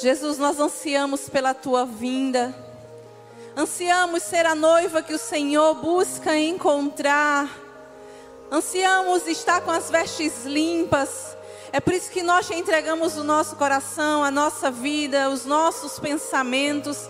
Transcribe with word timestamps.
Jesus, 0.00 0.38
nós 0.38 0.58
ansiamos 0.58 1.28
pela 1.28 1.52
tua 1.52 1.84
vinda. 1.84 2.54
Ansiamos 3.54 4.22
ser 4.22 4.46
a 4.46 4.54
noiva 4.54 5.02
que 5.02 5.12
o 5.12 5.18
Senhor 5.18 5.74
busca 5.74 6.38
encontrar. 6.38 7.50
Ansiamos 8.50 9.26
estar 9.26 9.60
com 9.60 9.70
as 9.70 9.90
vestes 9.90 10.46
limpas. 10.46 11.36
É 11.70 11.80
por 11.80 11.92
isso 11.92 12.10
que 12.10 12.22
nós 12.22 12.46
te 12.46 12.54
entregamos 12.54 13.18
o 13.18 13.24
nosso 13.24 13.56
coração, 13.56 14.24
a 14.24 14.30
nossa 14.30 14.70
vida, 14.70 15.28
os 15.28 15.44
nossos 15.44 15.98
pensamentos, 15.98 17.08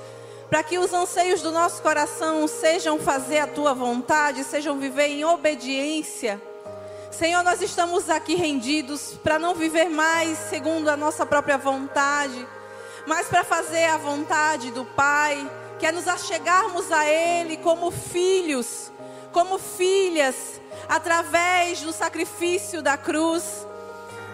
para 0.48 0.64
que 0.64 0.76
os 0.76 0.92
anseios 0.92 1.40
do 1.42 1.52
nosso 1.52 1.80
coração 1.82 2.48
sejam 2.48 2.98
fazer 2.98 3.38
a 3.38 3.46
tua 3.46 3.72
vontade, 3.72 4.42
sejam 4.42 4.78
viver 4.78 5.06
em 5.06 5.24
obediência. 5.24 6.42
Senhor, 7.12 7.44
nós 7.44 7.62
estamos 7.62 8.10
aqui 8.10 8.34
rendidos 8.34 9.14
para 9.22 9.38
não 9.38 9.54
viver 9.54 9.88
mais 9.88 10.36
segundo 10.36 10.88
a 10.88 10.96
nossa 10.96 11.24
própria 11.24 11.56
vontade, 11.56 12.46
mas 13.06 13.26
para 13.26 13.44
fazer 13.44 13.84
a 13.86 13.96
vontade 13.96 14.70
do 14.70 14.84
Pai, 14.84 15.50
que 15.78 15.86
é 15.86 15.92
nos 15.92 16.06
achegarmos 16.06 16.90
a 16.92 17.06
Ele 17.06 17.56
como 17.56 17.90
filhos, 17.90 18.92
como 19.32 19.58
filhas, 19.58 20.60
através 20.88 21.80
do 21.82 21.92
sacrifício 21.92 22.82
da 22.82 22.96
cruz. 22.96 23.66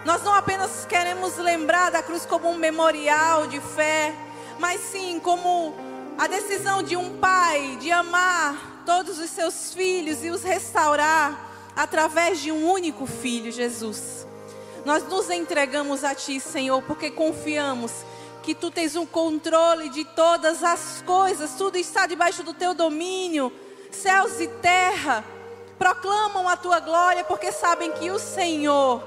Nós 0.03 0.23
não 0.23 0.33
apenas 0.33 0.85
queremos 0.85 1.37
lembrar 1.37 1.91
da 1.91 2.01
cruz 2.01 2.25
como 2.25 2.49
um 2.49 2.55
memorial 2.55 3.47
de 3.47 3.59
fé, 3.59 4.13
mas 4.59 4.81
sim 4.81 5.19
como 5.19 5.75
a 6.17 6.27
decisão 6.27 6.81
de 6.81 6.95
um 6.95 7.17
pai 7.17 7.77
de 7.79 7.91
amar 7.91 8.83
todos 8.85 9.19
os 9.19 9.29
seus 9.29 9.73
filhos 9.73 10.23
e 10.23 10.29
os 10.29 10.43
restaurar 10.43 11.47
através 11.75 12.39
de 12.39 12.51
um 12.51 12.69
único 12.69 13.05
filho, 13.05 13.51
Jesus. 13.51 14.25
Nós 14.83 15.03
nos 15.03 15.29
entregamos 15.29 16.03
a 16.03 16.15
Ti, 16.15 16.39
Senhor, 16.39 16.81
porque 16.83 17.11
confiamos 17.11 17.91
que 18.47 18.55
tu 18.55 18.71
tens 18.71 18.95
um 18.95 19.05
controle 19.05 19.89
de 19.89 20.05
todas 20.05 20.63
as 20.63 21.03
coisas, 21.05 21.55
tudo 21.57 21.77
está 21.77 22.07
debaixo 22.07 22.43
do 22.43 22.53
teu 22.53 22.73
domínio, 22.73 23.51
céus 23.91 24.39
e 24.39 24.47
terra 24.47 25.21
proclamam 25.77 26.47
a 26.47 26.55
tua 26.55 26.79
glória 26.79 27.25
porque 27.25 27.51
sabem 27.51 27.91
que 27.91 28.09
o 28.09 28.17
Senhor 28.17 29.03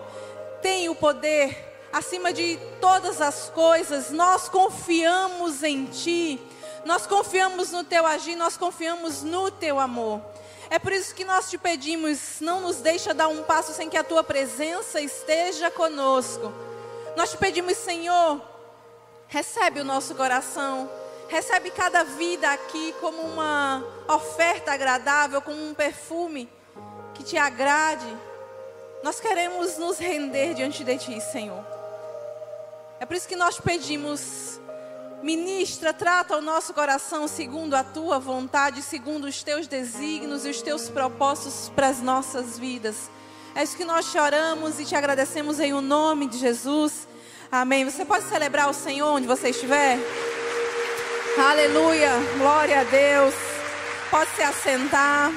tem 0.61 0.91
o 0.91 0.95
poder 0.95 1.89
acima 1.91 2.35
de 2.35 2.59
todas 2.83 3.23
as 3.23 3.49
coisas. 3.49 4.11
Nós 4.11 4.47
confiamos 4.47 5.63
em 5.63 5.87
ti. 5.87 6.39
Nós 6.85 7.07
confiamos 7.07 7.71
no 7.73 7.83
teu 7.83 8.05
agir, 8.05 8.37
nós 8.37 8.59
confiamos 8.59 9.23
no 9.23 9.51
teu 9.51 9.81
amor. 9.81 10.21
É 10.69 10.79
por 10.79 10.93
isso 10.93 11.15
que 11.15 11.25
nós 11.25 11.49
te 11.49 11.57
pedimos, 11.57 12.43
não 12.43 12.61
nos 12.61 12.77
deixa 12.77 13.15
dar 13.15 13.29
um 13.29 13.43
passo 13.43 13.73
sem 13.73 13.89
que 13.89 13.97
a 13.97 14.05
tua 14.05 14.23
presença 14.23 15.01
esteja 15.01 15.71
conosco. 15.71 16.53
Nós 17.17 17.31
te 17.31 17.39
pedimos, 17.39 17.79
Senhor, 17.79 18.50
Recebe 19.31 19.79
o 19.81 19.85
nosso 19.85 20.13
coração. 20.17 20.91
Recebe 21.29 21.71
cada 21.71 22.03
vida 22.03 22.51
aqui 22.51 22.93
como 23.01 23.23
uma 23.23 23.81
oferta 24.09 24.73
agradável, 24.73 25.41
como 25.41 25.65
um 25.65 25.73
perfume 25.73 26.49
que 27.15 27.23
te 27.23 27.37
agrade. 27.37 28.09
Nós 29.05 29.21
queremos 29.21 29.79
nos 29.79 29.99
render 29.99 30.55
diante 30.55 30.83
de 30.83 30.99
Ti, 30.99 31.21
Senhor. 31.21 31.65
É 32.99 33.07
por 33.07 33.15
isso 33.17 33.29
que 33.29 33.37
nós 33.37 33.61
pedimos, 33.61 34.61
ministra, 35.23 35.95
trata 35.95 36.37
o 36.37 36.43
nosso 36.43 36.75
coração 36.75 37.29
segundo 37.29 37.75
a 37.75 37.85
Tua 37.85 38.19
vontade, 38.19 38.83
segundo 38.83 39.29
os 39.29 39.45
Teus 39.45 39.69
desígnios 39.69 40.45
e 40.45 40.51
os 40.51 40.61
Teus 40.61 40.89
propósitos 40.91 41.69
para 41.69 41.87
as 41.87 42.03
nossas 42.03 42.59
vidas. 42.59 43.09
É 43.55 43.63
isso 43.63 43.77
que 43.77 43.85
nós 43.85 44.07
choramos 44.07 44.81
e 44.81 44.85
te 44.85 44.97
agradecemos 44.97 45.61
em 45.61 45.73
o 45.73 45.81
nome 45.81 46.27
de 46.27 46.37
Jesus. 46.37 47.07
Amém. 47.53 47.85
Você 47.85 48.05
pode 48.05 48.29
celebrar 48.29 48.71
o 48.71 48.73
Senhor 48.73 49.09
onde 49.09 49.27
você 49.27 49.49
estiver? 49.49 49.99
Aleluia. 51.37 52.11
Glória 52.39 52.79
a 52.79 52.85
Deus. 52.85 53.35
Pode 54.09 54.31
se 54.37 54.43
assentar. 54.43 55.33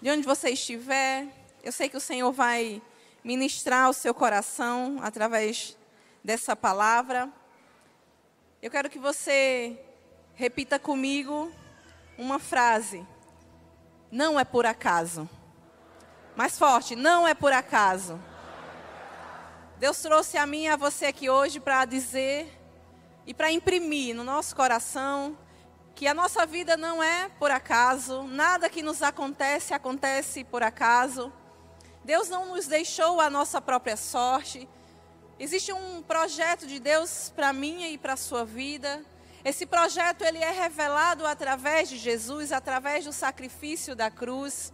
De 0.00 0.10
onde 0.10 0.22
você 0.22 0.48
estiver, 0.48 1.26
eu 1.62 1.70
sei 1.70 1.90
que 1.90 1.98
o 1.98 2.00
Senhor 2.00 2.32
vai 2.32 2.80
ministrar 3.22 3.90
o 3.90 3.92
seu 3.92 4.14
coração 4.14 4.98
através 5.02 5.76
dessa 6.24 6.56
palavra. 6.56 7.28
Eu 8.62 8.70
quero 8.70 8.88
que 8.88 8.98
você 8.98 9.78
repita 10.34 10.78
comigo 10.78 11.52
uma 12.16 12.38
frase. 12.38 13.06
Não 14.10 14.40
é 14.40 14.46
por 14.46 14.64
acaso. 14.64 15.28
Mais 16.34 16.58
forte, 16.58 16.96
não 16.96 17.28
é 17.28 17.34
por 17.34 17.52
acaso. 17.52 18.18
Deus 19.82 19.98
trouxe 19.98 20.38
a 20.38 20.46
mim 20.46 20.66
e 20.66 20.68
a 20.68 20.76
você 20.76 21.06
aqui 21.06 21.28
hoje 21.28 21.58
para 21.58 21.84
dizer 21.84 22.48
e 23.26 23.34
para 23.34 23.50
imprimir 23.50 24.14
no 24.14 24.22
nosso 24.22 24.54
coração 24.54 25.36
que 25.96 26.06
a 26.06 26.14
nossa 26.14 26.46
vida 26.46 26.76
não 26.76 27.02
é 27.02 27.28
por 27.30 27.50
acaso, 27.50 28.22
nada 28.22 28.70
que 28.70 28.80
nos 28.80 29.02
acontece 29.02 29.74
acontece 29.74 30.44
por 30.44 30.62
acaso. 30.62 31.32
Deus 32.04 32.28
não 32.28 32.54
nos 32.54 32.68
deixou 32.68 33.20
a 33.20 33.28
nossa 33.28 33.60
própria 33.60 33.96
sorte. 33.96 34.68
Existe 35.36 35.72
um 35.72 36.00
projeto 36.00 36.64
de 36.64 36.78
Deus 36.78 37.32
para 37.34 37.52
minha 37.52 37.88
e 37.88 37.98
para 37.98 38.12
a 38.12 38.16
sua 38.16 38.44
vida. 38.44 39.04
Esse 39.44 39.66
projeto 39.66 40.22
ele 40.22 40.38
é 40.38 40.52
revelado 40.52 41.26
através 41.26 41.88
de 41.88 41.96
Jesus, 41.96 42.52
através 42.52 43.04
do 43.04 43.12
sacrifício 43.12 43.96
da 43.96 44.12
cruz. 44.12 44.72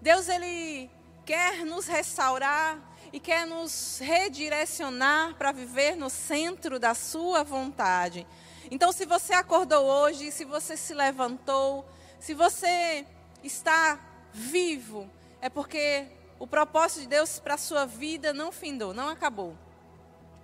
Deus 0.00 0.28
ele 0.28 0.88
quer 1.26 1.66
nos 1.66 1.88
restaurar, 1.88 2.78
e 3.12 3.20
quer 3.20 3.46
nos 3.46 3.98
redirecionar 4.00 5.34
para 5.36 5.52
viver 5.52 5.96
no 5.96 6.10
centro 6.10 6.78
da 6.78 6.94
Sua 6.94 7.42
vontade. 7.42 8.26
Então, 8.70 8.92
se 8.92 9.06
você 9.06 9.32
acordou 9.32 9.84
hoje, 9.84 10.30
se 10.30 10.44
você 10.44 10.76
se 10.76 10.92
levantou, 10.92 11.88
se 12.20 12.34
você 12.34 13.06
está 13.42 13.98
vivo, 14.32 15.10
é 15.40 15.48
porque 15.48 16.06
o 16.38 16.46
propósito 16.46 17.02
de 17.02 17.08
Deus 17.08 17.38
para 17.38 17.54
a 17.54 17.58
sua 17.58 17.86
vida 17.86 18.32
não 18.32 18.52
findou, 18.52 18.92
não 18.92 19.08
acabou. 19.08 19.56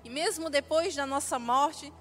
E 0.02 0.10
mesmo 0.10 0.48
depois 0.50 0.94
da 0.94 1.06
nossa 1.06 1.38
morte, 1.38 1.92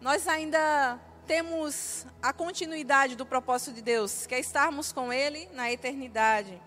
nós 0.00 0.28
ainda 0.28 0.98
temos 1.26 2.06
a 2.22 2.32
continuidade 2.32 3.16
do 3.16 3.24
propósito 3.24 3.74
de 3.74 3.82
Deus, 3.82 4.26
que 4.26 4.34
é 4.34 4.40
estarmos 4.40 4.92
com 4.92 5.12
Ele 5.12 5.48
na 5.52 5.72
eternidade. 5.72 6.60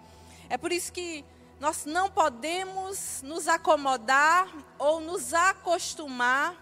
É 0.50 0.58
por 0.58 0.72
isso 0.72 0.92
que 0.92 1.24
nós 1.60 1.86
não 1.86 2.10
podemos 2.10 3.22
nos 3.24 3.48
acomodar 3.48 4.48
ou 4.78 5.00
nos 5.00 5.34
acostumar 5.34 6.56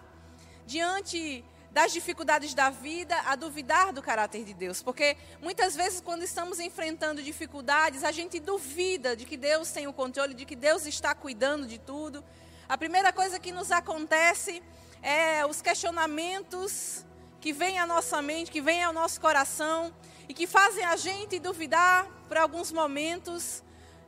diante 0.66 1.44
das 1.70 1.92
dificuldades 1.92 2.54
da 2.54 2.70
vida 2.70 3.14
a 3.26 3.36
duvidar 3.36 3.92
do 3.92 4.00
caráter 4.00 4.42
de 4.44 4.54
Deus, 4.54 4.82
porque 4.82 5.14
muitas 5.42 5.76
vezes 5.76 6.00
quando 6.00 6.22
estamos 6.22 6.58
enfrentando 6.58 7.22
dificuldades, 7.22 8.02
a 8.02 8.10
gente 8.10 8.40
duvida 8.40 9.14
de 9.14 9.26
que 9.26 9.36
Deus 9.36 9.70
tem 9.70 9.86
o 9.86 9.92
controle, 9.92 10.32
de 10.32 10.46
que 10.46 10.56
Deus 10.56 10.86
está 10.86 11.14
cuidando 11.14 11.66
de 11.66 11.78
tudo. 11.78 12.24
A 12.66 12.78
primeira 12.78 13.12
coisa 13.12 13.38
que 13.38 13.52
nos 13.52 13.70
acontece 13.70 14.62
é 15.02 15.44
os 15.44 15.60
questionamentos 15.60 17.04
que 17.42 17.52
vêm 17.52 17.78
à 17.78 17.86
nossa 17.86 18.22
mente, 18.22 18.50
que 18.50 18.62
vêm 18.62 18.82
ao 18.82 18.94
nosso 18.94 19.20
coração 19.20 19.94
e 20.26 20.32
que 20.32 20.46
fazem 20.46 20.82
a 20.82 20.96
gente 20.96 21.38
duvidar 21.38 22.06
por 22.26 22.38
alguns 22.38 22.72
momentos 22.72 23.62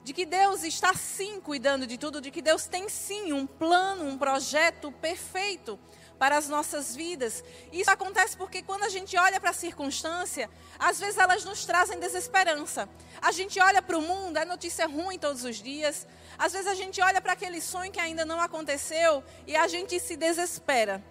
de 0.09 0.15
que 0.15 0.25
Deus 0.25 0.65
está 0.65 0.95
sim 0.95 1.39
cuidando 1.39 1.87
de 1.87 1.99
tudo, 1.99 2.19
de 2.19 2.31
que 2.31 2.41
Deus 2.41 2.65
tem 2.65 2.89
sim 2.89 3.31
um 3.35 3.47
plano, 3.47 4.07
um 4.07 4.17
projeto 4.17 4.91
perfeito 4.91 5.79
para 6.19 6.39
as 6.39 6.49
nossas 6.49 6.97
vidas. 6.97 7.45
Isso 7.71 7.91
acontece 7.91 8.35
porque 8.35 8.63
quando 8.63 8.85
a 8.85 8.89
gente 8.89 9.19
olha 9.19 9.39
para 9.39 9.51
a 9.51 9.53
circunstância, 9.53 10.49
às 10.79 10.99
vezes 10.99 11.19
elas 11.19 11.45
nos 11.45 11.67
trazem 11.67 12.01
desesperança. 12.01 12.89
A 13.21 13.31
gente 13.33 13.61
olha 13.61 13.83
para 13.83 13.99
o 13.99 14.01
mundo, 14.01 14.39
é 14.39 14.47
notícia 14.47 14.87
ruim 14.87 15.19
todos 15.19 15.45
os 15.45 15.57
dias. 15.57 16.07
Às 16.39 16.55
vezes 16.55 16.69
a 16.69 16.75
gente 16.75 17.03
olha 17.03 17.21
para 17.21 17.35
aquele 17.35 17.61
sonho 17.61 17.93
que 17.93 18.01
ainda 18.01 18.25
não 18.25 18.41
aconteceu 18.41 19.23
e 19.47 19.55
a 19.55 19.69
gente 19.69 20.01
se 20.01 20.17
desespera. 20.17 21.05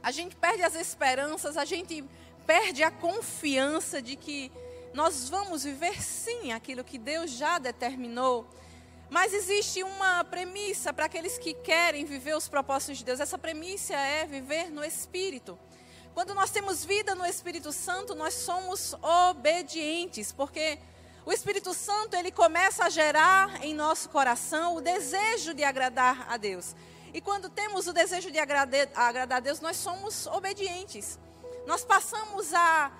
A 0.00 0.12
gente 0.12 0.36
perde 0.36 0.62
as 0.62 0.76
esperanças, 0.76 1.56
a 1.56 1.64
gente 1.64 2.04
perde 2.46 2.84
a 2.84 2.90
confiança 2.92 4.00
de 4.00 4.14
que 4.14 4.52
nós 4.96 5.28
vamos 5.28 5.62
viver 5.62 6.02
sim 6.02 6.52
aquilo 6.52 6.82
que 6.82 6.96
Deus 6.96 7.30
já 7.30 7.58
determinou. 7.58 8.48
Mas 9.10 9.34
existe 9.34 9.82
uma 9.82 10.24
premissa 10.24 10.90
para 10.90 11.04
aqueles 11.04 11.36
que 11.36 11.52
querem 11.52 12.06
viver 12.06 12.34
os 12.34 12.48
propósitos 12.48 12.96
de 12.96 13.04
Deus. 13.04 13.20
Essa 13.20 13.36
premissa 13.36 13.92
é 13.92 14.24
viver 14.24 14.70
no 14.70 14.82
Espírito. 14.82 15.58
Quando 16.14 16.32
nós 16.32 16.50
temos 16.50 16.82
vida 16.82 17.14
no 17.14 17.26
Espírito 17.26 17.72
Santo, 17.72 18.14
nós 18.14 18.32
somos 18.32 18.94
obedientes, 19.28 20.32
porque 20.32 20.78
o 21.26 21.30
Espírito 21.30 21.74
Santo 21.74 22.16
ele 22.16 22.32
começa 22.32 22.86
a 22.86 22.88
gerar 22.88 23.62
em 23.62 23.74
nosso 23.74 24.08
coração 24.08 24.76
o 24.76 24.80
desejo 24.80 25.52
de 25.52 25.62
agradar 25.62 26.26
a 26.32 26.38
Deus. 26.38 26.74
E 27.12 27.20
quando 27.20 27.50
temos 27.50 27.86
o 27.86 27.92
desejo 27.92 28.30
de 28.30 28.38
agradar, 28.38 28.88
a 29.30 29.40
Deus, 29.40 29.60
nós 29.60 29.76
somos 29.76 30.26
obedientes. 30.26 31.18
Nós 31.66 31.84
passamos 31.84 32.54
a 32.54 32.90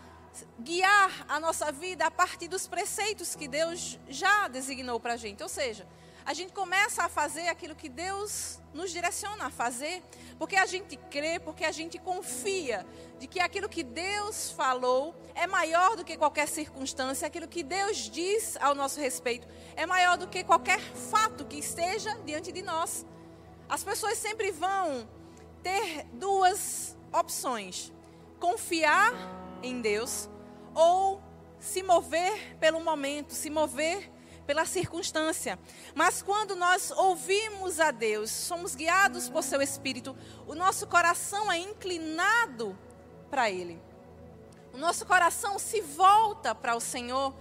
guiar 0.58 1.24
a 1.28 1.38
nossa 1.38 1.70
vida 1.70 2.06
a 2.06 2.10
partir 2.10 2.48
dos 2.48 2.66
preceitos 2.66 3.34
que 3.34 3.48
Deus 3.48 3.98
já 4.08 4.48
designou 4.48 4.98
para 4.98 5.14
a 5.14 5.16
gente. 5.16 5.42
Ou 5.42 5.48
seja, 5.48 5.86
a 6.26 6.34
gente 6.34 6.52
começa 6.52 7.04
a 7.04 7.08
fazer 7.08 7.46
aquilo 7.46 7.76
que 7.76 7.88
Deus 7.88 8.58
nos 8.74 8.90
direciona 8.90 9.46
a 9.46 9.50
fazer, 9.50 10.02
porque 10.38 10.56
a 10.56 10.66
gente 10.66 10.96
crê, 11.08 11.38
porque 11.38 11.64
a 11.64 11.70
gente 11.70 12.00
confia 12.00 12.84
de 13.20 13.28
que 13.28 13.38
aquilo 13.38 13.68
que 13.68 13.84
Deus 13.84 14.50
falou 14.50 15.14
é 15.36 15.46
maior 15.46 15.94
do 15.94 16.04
que 16.04 16.16
qualquer 16.16 16.48
circunstância, 16.48 17.28
aquilo 17.28 17.46
que 17.46 17.62
Deus 17.62 18.10
diz 18.10 18.56
ao 18.56 18.74
nosso 18.74 19.00
respeito 19.00 19.46
é 19.76 19.86
maior 19.86 20.18
do 20.18 20.26
que 20.26 20.42
qualquer 20.42 20.80
fato 20.80 21.44
que 21.44 21.58
esteja 21.58 22.12
diante 22.24 22.50
de 22.50 22.60
nós. 22.60 23.06
As 23.68 23.84
pessoas 23.84 24.18
sempre 24.18 24.50
vão 24.50 25.08
ter 25.62 26.04
duas 26.12 26.96
opções: 27.12 27.92
confiar 28.40 29.12
em 29.62 29.80
Deus 29.80 30.28
ou 30.74 31.22
se 31.58 31.82
mover 31.82 32.56
pelo 32.58 32.80
momento, 32.80 33.32
se 33.32 33.50
mover 33.50 34.10
pela 34.46 34.64
circunstância. 34.64 35.58
Mas 35.94 36.22
quando 36.22 36.54
nós 36.54 36.90
ouvimos 36.90 37.80
a 37.80 37.90
Deus, 37.90 38.30
somos 38.30 38.74
guiados 38.74 39.28
por 39.28 39.42
seu 39.42 39.60
Espírito, 39.60 40.16
o 40.46 40.54
nosso 40.54 40.86
coração 40.86 41.50
é 41.50 41.58
inclinado 41.58 42.78
para 43.30 43.50
Ele. 43.50 43.80
O 44.72 44.78
nosso 44.78 45.04
coração 45.06 45.58
se 45.58 45.80
volta 45.80 46.54
para 46.54 46.76
o 46.76 46.80
Senhor. 46.80 47.34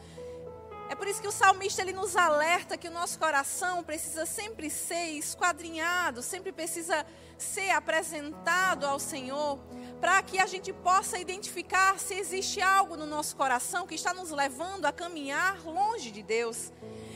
É 0.89 0.95
por 0.95 1.07
isso 1.07 1.21
que 1.21 1.27
o 1.27 1.31
salmista 1.31 1.81
ele 1.81 1.91
nos 1.91 2.15
alerta 2.15 2.77
que 2.77 2.88
o 2.88 2.91
nosso 2.91 3.18
coração 3.18 3.83
precisa 3.83 4.25
sempre 4.25 4.69
ser 4.69 5.18
esquadrinhado, 5.18 6.21
sempre 6.21 6.51
precisa 6.51 7.06
ser 7.38 7.71
apresentado 7.71 8.85
ao 8.85 9.00
Senhor, 9.00 9.59
para 10.00 10.21
que 10.21 10.39
a 10.39 10.45
gente 10.45 10.71
possa 10.74 11.18
identificar 11.18 12.00
se 12.00 12.13
existe 12.13 12.62
algo 12.62 12.95
no 12.95 13.06
nosso 13.06 13.36
coração 13.36 13.88
que 13.88 13.95
está 13.95 14.13
nos 14.13 14.31
levando 14.31 14.86
a 14.86 14.92
caminhar 14.92 15.63
longe 15.65 16.12
de 16.12 16.21
Deus. 16.21 16.71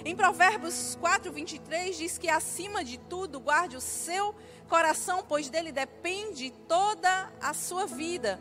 Em 0.05 0.15
Provérbios 0.15 0.97
4, 0.99 1.31
23 1.31 1.97
diz 1.97 2.17
que 2.17 2.29
acima 2.29 2.83
de 2.83 2.97
tudo 2.97 3.39
guarde 3.39 3.75
o 3.75 3.81
seu 3.81 4.33
coração, 4.67 5.23
pois 5.27 5.49
dele 5.49 5.71
depende 5.71 6.51
toda 6.67 7.31
a 7.41 7.53
sua 7.53 7.85
vida. 7.85 8.39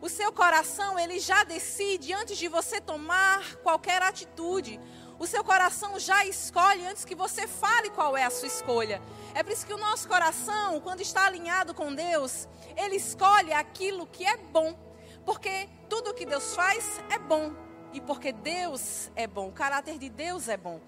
O 0.00 0.08
seu 0.08 0.32
coração, 0.32 0.98
ele 0.98 1.18
já 1.18 1.44
decide 1.44 2.12
antes 2.12 2.36
de 2.36 2.48
você 2.48 2.80
tomar 2.80 3.56
qualquer 3.56 4.02
atitude. 4.02 4.80
O 5.24 5.26
seu 5.26 5.42
coração 5.42 5.98
já 5.98 6.26
escolhe 6.26 6.86
antes 6.86 7.02
que 7.02 7.14
você 7.14 7.48
fale 7.48 7.88
qual 7.88 8.14
é 8.14 8.24
a 8.24 8.30
sua 8.30 8.46
escolha. 8.46 9.00
É 9.32 9.42
por 9.42 9.52
isso 9.52 9.66
que 9.66 9.72
o 9.72 9.78
nosso 9.78 10.06
coração, 10.06 10.78
quando 10.82 11.00
está 11.00 11.24
alinhado 11.24 11.72
com 11.72 11.94
Deus, 11.94 12.46
ele 12.76 12.96
escolhe 12.96 13.50
aquilo 13.50 14.06
que 14.06 14.22
é 14.22 14.36
bom. 14.36 14.78
Porque 15.24 15.66
tudo 15.88 16.12
que 16.12 16.26
Deus 16.26 16.54
faz 16.54 17.00
é 17.08 17.18
bom. 17.18 17.54
E 17.94 18.02
porque 18.02 18.32
Deus 18.32 19.10
é 19.16 19.26
bom, 19.26 19.48
o 19.48 19.52
caráter 19.52 19.96
de 19.98 20.10
Deus 20.10 20.46
é 20.46 20.58
bom. 20.58 20.78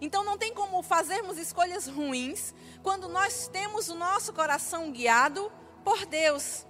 Então 0.00 0.24
não 0.24 0.36
tem 0.36 0.52
como 0.52 0.82
fazermos 0.82 1.38
escolhas 1.38 1.86
ruins 1.86 2.52
quando 2.82 3.08
nós 3.08 3.46
temos 3.46 3.88
o 3.88 3.94
nosso 3.94 4.32
coração 4.32 4.90
guiado 4.90 5.52
por 5.84 6.04
Deus. 6.04 6.66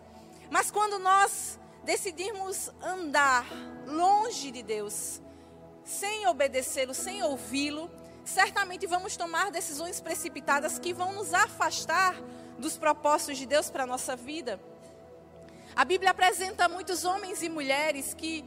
Mas 0.50 0.70
quando 0.70 0.98
nós 0.98 1.58
decidirmos 1.84 2.70
andar 2.82 3.46
longe 3.86 4.50
de 4.50 4.62
Deus, 4.62 5.22
sem 5.84 6.26
obedecê-lo, 6.26 6.94
sem 6.94 7.22
ouvi-lo, 7.22 7.90
certamente 8.25 8.86
vamos 8.86 9.16
tomar 9.16 9.50
decisões 9.50 10.00
precipitadas 10.00 10.78
que 10.78 10.92
vão 10.92 11.12
nos 11.12 11.34
afastar 11.34 12.14
dos 12.58 12.76
propósitos 12.76 13.38
de 13.38 13.46
Deus 13.46 13.70
para 13.70 13.84
a 13.84 13.86
nossa 13.86 14.16
vida. 14.16 14.58
A 15.76 15.84
Bíblia 15.84 16.12
apresenta 16.12 16.69
muitos 16.69 17.04
homens 17.04 17.42
e 17.42 17.48
mulheres 17.48 18.14
que 18.14 18.44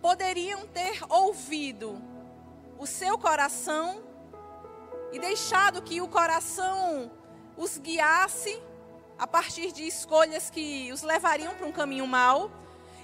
poderiam 0.00 0.66
ter 0.66 1.00
ouvido 1.08 2.02
o 2.78 2.86
seu 2.86 3.16
coração 3.16 4.02
e 5.12 5.18
deixado 5.18 5.82
que 5.82 6.00
o 6.00 6.08
coração 6.08 7.10
os 7.56 7.78
guiasse 7.78 8.60
a 9.18 9.26
partir 9.26 9.70
de 9.70 9.86
escolhas 9.86 10.50
que 10.50 10.90
os 10.92 11.02
levariam 11.02 11.54
para 11.54 11.66
um 11.66 11.72
caminho 11.72 12.06
mau. 12.06 12.50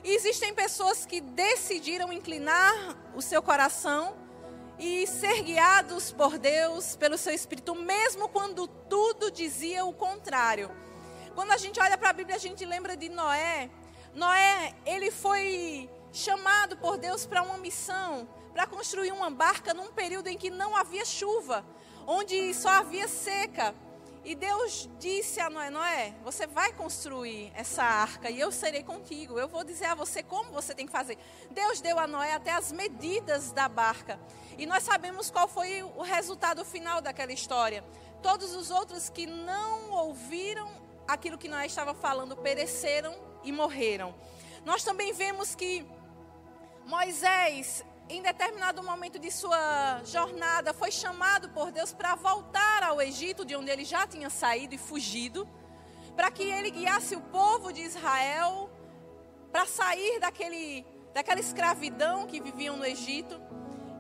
E 0.05 0.15
existem 0.15 0.55
pessoas 0.55 1.05
que 1.05 1.21
decidiram 1.21 2.13
inclinar 2.13 2.97
o 3.15 3.21
seu 3.21 3.43
coração 3.43 4.17
e 4.79 5.07
ser 5.07 5.43
guiados 5.43 6.13
por 6.13 6.39
Deus, 6.39 6.95
pelo 6.97 7.19
seu 7.19 7.35
Espírito, 7.35 7.75
mesmo 7.75 8.29
quando 8.29 8.67
tudo 8.67 9.31
dizia 9.31 9.85
o 9.85 9.93
contrário. 9.93 10.71
Quando 11.35 11.51
a 11.51 11.57
gente 11.57 11.81
olha 11.81 11.99
para 11.99 12.11
a 12.11 12.13
Bíblia, 12.13 12.37
a 12.37 12.39
gente 12.39 12.65
lembra 12.65 12.97
de 12.97 13.09
Noé. 13.09 13.71
Noé, 14.15 14.75
ele 14.87 15.11
foi 15.11 15.91
chamado 16.13 16.77
por 16.77 16.97
Deus 16.97 17.27
para 17.27 17.43
uma 17.43 17.59
missão, 17.59 18.29
para 18.53 18.67
construir 18.67 19.13
uma 19.13 19.31
barca 19.31 19.75
num 19.75 19.93
período 19.93 20.29
em 20.29 20.39
que 20.39 20.51
não 20.51 20.77
havia 20.77 21.05
chuva, 21.05 21.65
onde 22.07 22.55
só 22.55 22.69
havia 22.71 23.09
seca. 23.09 23.75
E 24.29 24.35
Deus 24.35 24.91
disse 24.99 25.41
a 25.41 25.49
Noé: 25.49 25.71
Noé, 25.71 26.15
você 26.23 26.47
vai 26.47 26.71
construir 26.75 27.51
essa 27.55 27.83
arca 27.83 28.29
e 28.29 28.39
eu 28.39 28.53
serei 28.53 28.83
contigo. 28.83 29.39
Eu 29.39 29.49
vou 29.49 29.65
dizer 29.65 29.87
a 29.87 29.95
você 29.95 30.23
como 30.23 30.53
você 30.53 30.75
tem 30.75 30.85
que 30.85 30.93
fazer. 30.93 31.17
Deus 31.51 31.81
deu 31.81 31.99
a 31.99 32.07
Noé 32.07 32.35
até 32.35 32.53
as 32.53 32.71
medidas 32.71 33.53
da 33.53 33.71
barca. 33.71 34.21
E 34.59 34.67
nós 34.67 34.83
sabemos 34.83 35.31
qual 35.31 35.49
foi 35.49 35.83
o 35.83 36.03
resultado 36.03 36.63
final 36.63 37.01
daquela 37.01 37.33
história. 37.33 37.83
Todos 38.23 38.55
os 38.55 38.71
outros 38.71 39.09
que 39.09 39.27
não 39.27 39.93
ouviram 39.93 40.71
aquilo 41.09 41.39
que 41.39 41.49
Noé 41.49 41.65
estava 41.65 41.95
falando 41.95 42.37
pereceram 42.37 43.19
e 43.43 43.51
morreram. 43.51 44.15
Nós 44.63 44.85
também 44.85 45.11
vemos 45.15 45.55
que 45.55 45.87
Moisés 46.85 47.83
em 48.09 48.23
determinado 48.23 48.83
momento 48.83 49.19
de 49.19 49.31
sua 49.31 50.01
jornada, 50.05 50.73
foi 50.73 50.91
chamado 50.91 51.51
por 51.51 51.71
Deus 51.71 51.93
para 51.93 52.15
voltar 52.15 52.83
ao 52.83 53.03
Egito, 53.03 53.45
de 53.45 53.55
onde 53.55 53.71
ele 53.71 53.85
já 53.85 54.07
tinha 54.07 54.31
saído 54.31 54.75
e 54.75 54.79
fugido, 54.79 55.49
para 56.17 56.31
que 56.31 56.43
ele 56.43 56.71
guiasse 56.71 57.15
o 57.15 57.21
povo 57.21 57.73
de 57.73 57.83
Israel 57.83 58.71
para 59.53 59.67
sair 59.67 60.19
daquele, 60.21 60.87
daquela 61.13 61.41
escravidão 61.41 62.27
que 62.27 62.41
viviam 62.41 62.77
no 62.77 62.85
Egito. 62.85 63.41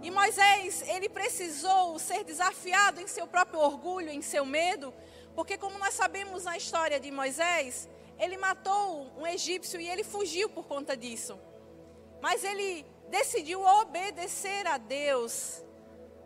E 0.00 0.10
Moisés, 0.10 0.82
ele 0.88 1.08
precisou 1.08 1.98
ser 1.98 2.24
desafiado 2.24 3.00
em 3.00 3.06
seu 3.06 3.26
próprio 3.26 3.60
orgulho, 3.60 4.10
em 4.10 4.22
seu 4.22 4.44
medo, 4.44 4.94
porque, 5.34 5.58
como 5.58 5.78
nós 5.78 5.94
sabemos 5.94 6.44
na 6.44 6.56
história 6.56 6.98
de 6.98 7.10
Moisés, 7.10 7.88
ele 8.18 8.38
matou 8.38 9.12
um 9.18 9.26
egípcio 9.26 9.80
e 9.80 9.88
ele 9.88 10.02
fugiu 10.02 10.48
por 10.48 10.66
conta 10.66 10.96
disso. 10.96 11.38
Mas 12.20 12.42
ele 12.42 12.84
decidiu 13.08 13.62
obedecer 13.62 14.66
a 14.66 14.78
Deus. 14.78 15.62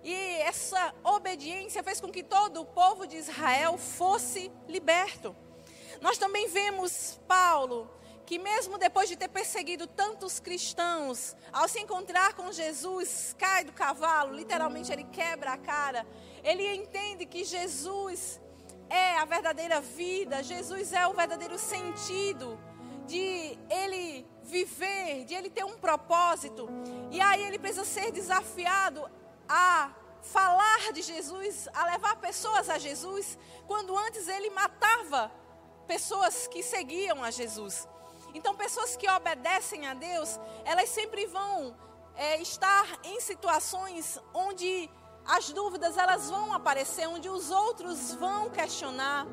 E 0.03 0.15
essa 0.41 0.95
obediência 1.05 1.83
fez 1.83 2.01
com 2.01 2.11
que 2.11 2.23
todo 2.23 2.61
o 2.61 2.67
povo 2.67 3.07
de 3.07 3.17
Israel 3.17 3.79
fosse 3.79 4.51
liberto. 4.69 5.35
Nós 6.01 6.19
também 6.19 6.49
vemos 6.49 7.21
Paulo, 7.29 7.89
que 8.27 8.39
mesmo 8.39 8.79
depois 8.79 9.09
de 9.09 9.17
ter 9.17 9.29
perseguido 9.29 9.87
tantos 9.87 10.41
cristãos, 10.41 11.37
ao 11.53 11.69
se 11.69 11.79
encontrar 11.79 12.35
com 12.35 12.51
Jesus, 12.51 13.37
cai 13.39 13.65
do 13.65 13.73
cavalo, 13.73 14.35
literalmente 14.35 14.93
ele 14.93 15.05
quebra 15.05 15.53
a 15.53 15.59
cara. 15.59 16.05
Ele 16.43 16.75
entende 16.75 17.25
que 17.25 17.45
Jesus 17.45 18.41
é 18.91 19.17
a 19.19 19.25
verdadeira 19.25 19.81
vida, 19.81 20.43
Jesus 20.43 20.93
é 20.93 21.07
o 21.07 21.15
verdadeiro 21.15 21.57
sentido 21.59 22.59
de 23.07 23.59
ele 23.71 24.27
viver, 24.43 25.25
de 25.25 25.35
ele 25.35 25.51
ter 25.51 25.65
um 25.65 25.79
propósito. 25.79 26.69
E 27.11 27.21
aí 27.21 27.43
ele 27.45 27.59
precisa 27.59 27.85
ser 27.85 28.11
desafiado 28.11 29.09
a 29.49 29.91
falar 30.23 30.93
de 30.93 31.03
Jesus, 31.03 31.69
a 31.75 31.85
levar 31.87 32.17
pessoas 32.17 32.71
a 32.71 32.79
Jesus, 32.79 33.39
quando 33.67 33.97
antes 33.97 34.29
ele 34.29 34.51
matava 34.51 35.31
pessoas 35.87 36.47
que 36.47 36.63
seguiam 36.63 37.23
a 37.23 37.31
Jesus. 37.31 37.89
Então, 38.35 38.55
pessoas 38.55 38.97
que 38.97 39.09
obedecem 39.11 39.87
a 39.87 39.95
Deus, 39.95 40.41
elas 40.65 40.89
sempre 40.89 41.27
vão 41.27 41.77
é, 42.15 42.41
estar 42.41 42.87
em 43.05 43.21
situações 43.21 44.19
onde 44.33 44.89
as 45.27 45.53
dúvidas 45.53 45.97
elas 45.97 46.31
vão 46.31 46.53
aparecer, 46.53 47.07
onde 47.07 47.29
os 47.29 47.51
outros 47.51 48.15
vão 48.15 48.51
questionar, 48.51 49.27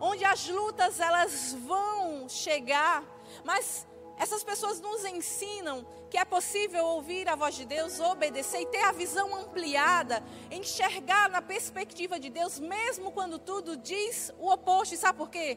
onde 0.00 0.24
as 0.24 0.48
lutas 0.48 0.98
elas 0.98 1.52
vão 1.52 2.28
chegar, 2.28 3.04
mas 3.44 3.86
essas 4.20 4.44
pessoas 4.44 4.82
nos 4.82 5.02
ensinam 5.06 5.86
que 6.10 6.18
é 6.18 6.26
possível 6.26 6.84
ouvir 6.84 7.26
a 7.26 7.34
voz 7.34 7.54
de 7.54 7.64
Deus, 7.64 7.98
obedecer 8.00 8.60
e 8.60 8.66
ter 8.66 8.82
a 8.82 8.92
visão 8.92 9.34
ampliada, 9.34 10.22
enxergar 10.50 11.30
na 11.30 11.40
perspectiva 11.40 12.20
de 12.20 12.28
Deus, 12.28 12.58
mesmo 12.58 13.12
quando 13.12 13.38
tudo 13.38 13.78
diz 13.78 14.30
o 14.38 14.52
oposto. 14.52 14.94
E 14.94 14.98
sabe 14.98 15.16
por 15.16 15.30
quê? 15.30 15.56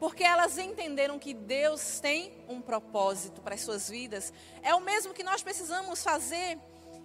Porque 0.00 0.24
elas 0.24 0.58
entenderam 0.58 1.20
que 1.20 1.32
Deus 1.32 2.00
tem 2.00 2.44
um 2.48 2.60
propósito 2.60 3.40
para 3.40 3.54
as 3.54 3.60
suas 3.60 3.88
vidas. 3.88 4.32
É 4.60 4.74
o 4.74 4.80
mesmo 4.80 5.14
que 5.14 5.22
nós 5.22 5.40
precisamos 5.40 6.02
fazer. 6.02 6.58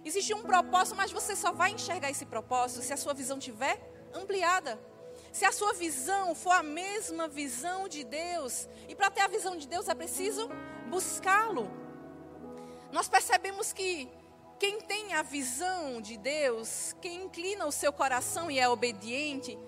Existe 0.04 0.34
um 0.34 0.42
propósito, 0.42 0.96
mas 0.96 1.12
você 1.12 1.36
só 1.36 1.52
vai 1.52 1.70
enxergar 1.70 2.10
esse 2.10 2.26
propósito 2.26 2.82
se 2.82 2.92
a 2.92 2.96
sua 2.96 3.14
visão 3.14 3.38
estiver 3.38 3.78
ampliada. 4.12 4.76
Se 5.36 5.44
a 5.44 5.52
sua 5.52 5.74
visão 5.74 6.34
for 6.34 6.52
a 6.52 6.62
mesma 6.62 7.28
visão 7.28 7.90
de 7.90 8.02
Deus, 8.02 8.66
e 8.88 8.94
para 8.94 9.10
ter 9.10 9.20
a 9.20 9.28
visão 9.28 9.54
de 9.54 9.68
Deus 9.68 9.86
é 9.86 9.94
preciso 9.94 10.48
buscá-lo. 10.88 11.70
Nós 12.90 13.06
percebemos 13.06 13.70
que 13.70 14.08
quem 14.58 14.80
tem 14.80 15.12
a 15.12 15.20
visão 15.20 16.00
de 16.00 16.16
Deus, 16.16 16.96
quem 17.02 17.24
inclina 17.24 17.66
o 17.66 17.70
seu 17.70 17.92
coração 17.92 18.50
e 18.50 18.58
é 18.58 18.66
obediente, 18.66 19.58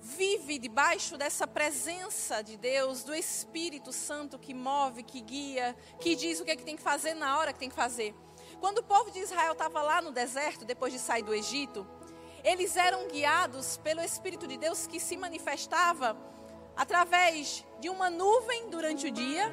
vive 0.00 0.56
debaixo 0.56 1.18
dessa 1.18 1.48
presença 1.48 2.40
de 2.40 2.56
Deus, 2.56 3.02
do 3.02 3.12
Espírito 3.12 3.92
Santo 3.92 4.38
que 4.38 4.54
move, 4.54 5.02
que 5.02 5.20
guia, 5.20 5.74
que 5.98 6.14
diz 6.14 6.38
o 6.38 6.44
que, 6.44 6.52
é 6.52 6.56
que 6.56 6.64
tem 6.64 6.76
que 6.76 6.82
fazer 6.82 7.14
na 7.14 7.36
hora 7.36 7.52
que 7.52 7.58
tem 7.58 7.68
que 7.68 7.74
fazer. 7.74 8.14
Quando 8.60 8.78
o 8.78 8.84
povo 8.84 9.10
de 9.10 9.18
Israel 9.18 9.50
estava 9.50 9.82
lá 9.82 10.00
no 10.00 10.12
deserto, 10.12 10.64
depois 10.64 10.92
de 10.92 11.00
sair 11.00 11.24
do 11.24 11.34
Egito, 11.34 11.84
eles 12.46 12.76
eram 12.76 13.08
guiados 13.08 13.76
pelo 13.78 14.00
Espírito 14.00 14.46
de 14.46 14.56
Deus 14.56 14.86
que 14.86 15.00
se 15.00 15.16
manifestava 15.16 16.16
através 16.76 17.64
de 17.80 17.88
uma 17.88 18.08
nuvem 18.08 18.70
durante 18.70 19.08
o 19.08 19.10
dia 19.10 19.52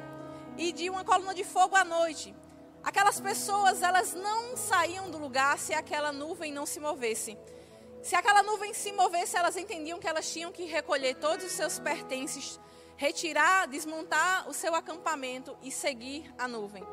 e 0.56 0.70
de 0.72 0.88
uma 0.88 1.04
coluna 1.04 1.34
de 1.34 1.42
fogo 1.42 1.74
à 1.74 1.82
noite. 1.82 2.32
Aquelas 2.84 3.20
pessoas, 3.20 3.82
elas 3.82 4.14
não 4.14 4.56
saíam 4.56 5.10
do 5.10 5.18
lugar 5.18 5.58
se 5.58 5.74
aquela 5.74 6.12
nuvem 6.12 6.52
não 6.52 6.64
se 6.64 6.78
movesse. 6.78 7.36
Se 8.00 8.14
aquela 8.14 8.44
nuvem 8.44 8.72
se 8.72 8.92
movesse, 8.92 9.36
elas 9.36 9.56
entendiam 9.56 9.98
que 9.98 10.06
elas 10.06 10.32
tinham 10.32 10.52
que 10.52 10.64
recolher 10.64 11.16
todos 11.16 11.44
os 11.44 11.52
seus 11.52 11.80
pertences, 11.80 12.60
retirar, 12.96 13.66
desmontar 13.66 14.48
o 14.48 14.54
seu 14.54 14.72
acampamento 14.72 15.56
e 15.62 15.72
seguir 15.72 16.32
a 16.38 16.46
nuvem. 16.46 16.86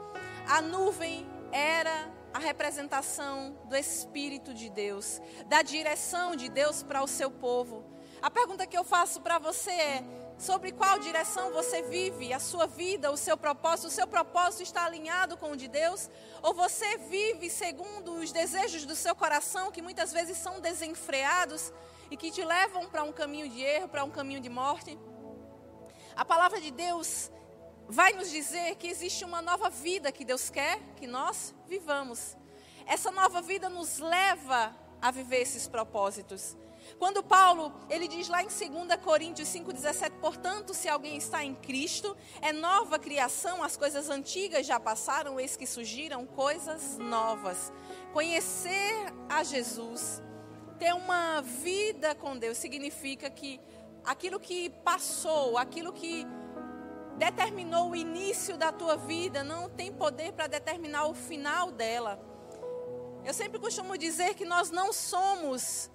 A 0.47 0.63
nuvem 0.63 1.29
era 1.51 2.09
a 2.33 2.39
representação 2.39 3.57
do 3.65 3.75
Espírito 3.75 4.53
de 4.53 4.69
Deus, 4.69 5.21
da 5.47 5.61
direção 5.61 6.35
de 6.35 6.49
Deus 6.49 6.83
para 6.83 7.03
o 7.03 7.07
seu 7.07 7.29
povo. 7.29 7.83
A 8.21 8.29
pergunta 8.29 8.67
que 8.67 8.77
eu 8.77 8.83
faço 8.83 9.21
para 9.21 9.39
você 9.39 9.71
é: 9.71 10.03
sobre 10.37 10.71
qual 10.71 10.97
direção 10.97 11.51
você 11.51 11.83
vive, 11.83 12.33
a 12.33 12.39
sua 12.39 12.65
vida, 12.65 13.11
o 13.11 13.17
seu 13.17 13.37
propósito. 13.37 13.87
O 13.87 13.91
seu 13.91 14.07
propósito 14.07 14.63
está 14.63 14.85
alinhado 14.85 15.37
com 15.37 15.51
o 15.51 15.57
de 15.57 15.67
Deus? 15.67 16.09
Ou 16.41 16.53
você 16.53 16.97
vive 16.97 17.49
segundo 17.49 18.13
os 18.15 18.31
desejos 18.31 18.85
do 18.85 18.95
seu 18.95 19.15
coração, 19.15 19.71
que 19.71 19.81
muitas 19.81 20.11
vezes 20.11 20.37
são 20.37 20.59
desenfreados 20.59 21.71
e 22.09 22.17
que 22.17 22.31
te 22.31 22.43
levam 22.43 22.87
para 22.89 23.03
um 23.03 23.11
caminho 23.11 23.47
de 23.49 23.61
erro, 23.61 23.87
para 23.87 24.03
um 24.03 24.09
caminho 24.09 24.39
de 24.39 24.49
morte? 24.49 24.97
A 26.15 26.25
palavra 26.25 26.59
de 26.59 26.71
Deus 26.71 27.31
vai 27.91 28.13
nos 28.13 28.31
dizer 28.31 28.75
que 28.75 28.87
existe 28.87 29.25
uma 29.25 29.41
nova 29.41 29.69
vida 29.69 30.13
que 30.13 30.23
Deus 30.23 30.49
quer 30.49 30.79
que 30.95 31.05
nós 31.05 31.53
vivamos. 31.67 32.37
Essa 32.85 33.11
nova 33.11 33.41
vida 33.41 33.67
nos 33.67 33.99
leva 33.99 34.73
a 35.01 35.11
viver 35.11 35.41
esses 35.41 35.67
propósitos. 35.67 36.55
Quando 36.97 37.21
Paulo, 37.21 37.73
ele 37.89 38.07
diz 38.07 38.29
lá 38.29 38.41
em 38.41 38.47
2 38.47 38.95
Coríntios 39.03 39.49
5,17, 39.49 40.11
portanto, 40.21 40.73
se 40.73 40.87
alguém 40.87 41.17
está 41.17 41.43
em 41.43 41.53
Cristo, 41.53 42.15
é 42.41 42.53
nova 42.53 42.97
criação, 42.97 43.61
as 43.61 43.75
coisas 43.75 44.09
antigas 44.09 44.65
já 44.65 44.79
passaram, 44.79 45.37
eis 45.37 45.57
que 45.57 45.67
surgiram 45.67 46.25
coisas 46.25 46.97
novas. 46.97 47.73
Conhecer 48.13 49.13
a 49.27 49.43
Jesus, 49.43 50.23
ter 50.79 50.93
uma 50.93 51.41
vida 51.41 52.15
com 52.15 52.37
Deus, 52.37 52.57
significa 52.57 53.29
que 53.29 53.59
aquilo 54.05 54.39
que 54.39 54.69
passou, 54.69 55.57
aquilo 55.57 55.91
que 55.91 56.25
determinou 57.21 57.91
o 57.91 57.95
início 57.95 58.57
da 58.57 58.71
tua 58.71 58.95
vida, 58.97 59.43
não 59.43 59.69
tem 59.69 59.93
poder 59.93 60.33
para 60.33 60.47
determinar 60.47 61.05
o 61.05 61.13
final 61.13 61.71
dela. 61.71 62.19
Eu 63.23 63.31
sempre 63.31 63.59
costumo 63.59 63.95
dizer 63.95 64.33
que 64.33 64.43
nós 64.43 64.71
não 64.71 64.91
somos 64.91 65.91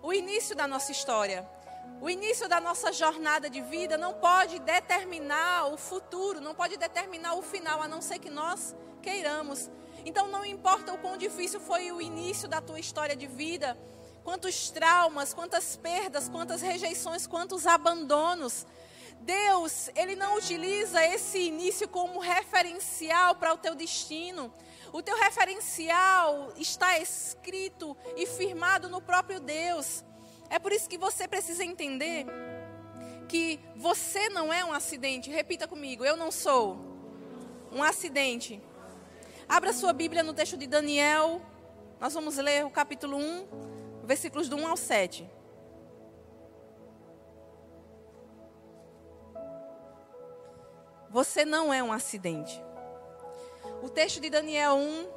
o 0.00 0.12
início 0.12 0.54
da 0.54 0.68
nossa 0.68 0.92
história. 0.92 1.44
O 2.00 2.08
início 2.08 2.48
da 2.48 2.60
nossa 2.60 2.92
jornada 2.92 3.50
de 3.50 3.60
vida 3.60 3.98
não 3.98 4.14
pode 4.14 4.60
determinar 4.60 5.66
o 5.66 5.76
futuro, 5.76 6.40
não 6.40 6.54
pode 6.54 6.76
determinar 6.76 7.34
o 7.34 7.42
final, 7.42 7.82
a 7.82 7.88
não 7.88 8.00
ser 8.00 8.20
que 8.20 8.30
nós 8.30 8.72
queiramos. 9.02 9.68
Então, 10.04 10.28
não 10.28 10.44
importa 10.44 10.92
o 10.92 10.98
quão 10.98 11.16
difícil 11.16 11.58
foi 11.58 11.90
o 11.90 12.00
início 12.00 12.46
da 12.46 12.60
tua 12.60 12.78
história 12.78 13.16
de 13.16 13.26
vida, 13.26 13.76
quantos 14.22 14.70
traumas, 14.70 15.34
quantas 15.34 15.76
perdas, 15.76 16.28
quantas 16.28 16.62
rejeições, 16.62 17.26
quantos 17.26 17.66
abandonos. 17.66 18.64
Deus, 19.20 19.90
Ele 19.94 20.16
não 20.16 20.36
utiliza 20.36 21.04
esse 21.04 21.38
início 21.38 21.88
como 21.88 22.18
referencial 22.20 23.34
para 23.34 23.52
o 23.52 23.58
teu 23.58 23.74
destino. 23.74 24.52
O 24.92 25.02
teu 25.02 25.16
referencial 25.16 26.52
está 26.56 26.98
escrito 26.98 27.96
e 28.16 28.26
firmado 28.26 28.88
no 28.88 29.00
próprio 29.00 29.40
Deus. 29.40 30.04
É 30.48 30.58
por 30.58 30.72
isso 30.72 30.88
que 30.88 30.96
você 30.96 31.28
precisa 31.28 31.64
entender 31.64 32.26
que 33.28 33.60
você 33.76 34.30
não 34.30 34.52
é 34.52 34.64
um 34.64 34.72
acidente. 34.72 35.30
Repita 35.30 35.68
comigo: 35.68 36.04
eu 36.04 36.16
não 36.16 36.30
sou 36.30 36.78
um 37.70 37.82
acidente. 37.82 38.62
Abra 39.48 39.72
sua 39.72 39.92
Bíblia 39.92 40.22
no 40.22 40.32
texto 40.32 40.56
de 40.56 40.66
Daniel. 40.66 41.40
Nós 42.00 42.14
vamos 42.14 42.36
ler 42.36 42.64
o 42.64 42.70
capítulo 42.70 43.16
1, 43.16 44.04
versículos 44.04 44.48
do 44.48 44.56
1 44.56 44.68
ao 44.68 44.76
7. 44.76 45.28
Você 51.10 51.44
não 51.44 51.72
é 51.72 51.82
um 51.82 51.90
acidente. 51.90 52.62
O 53.82 53.88
texto 53.88 54.20
de 54.20 54.28
Daniel 54.28 54.74
1 54.76 55.08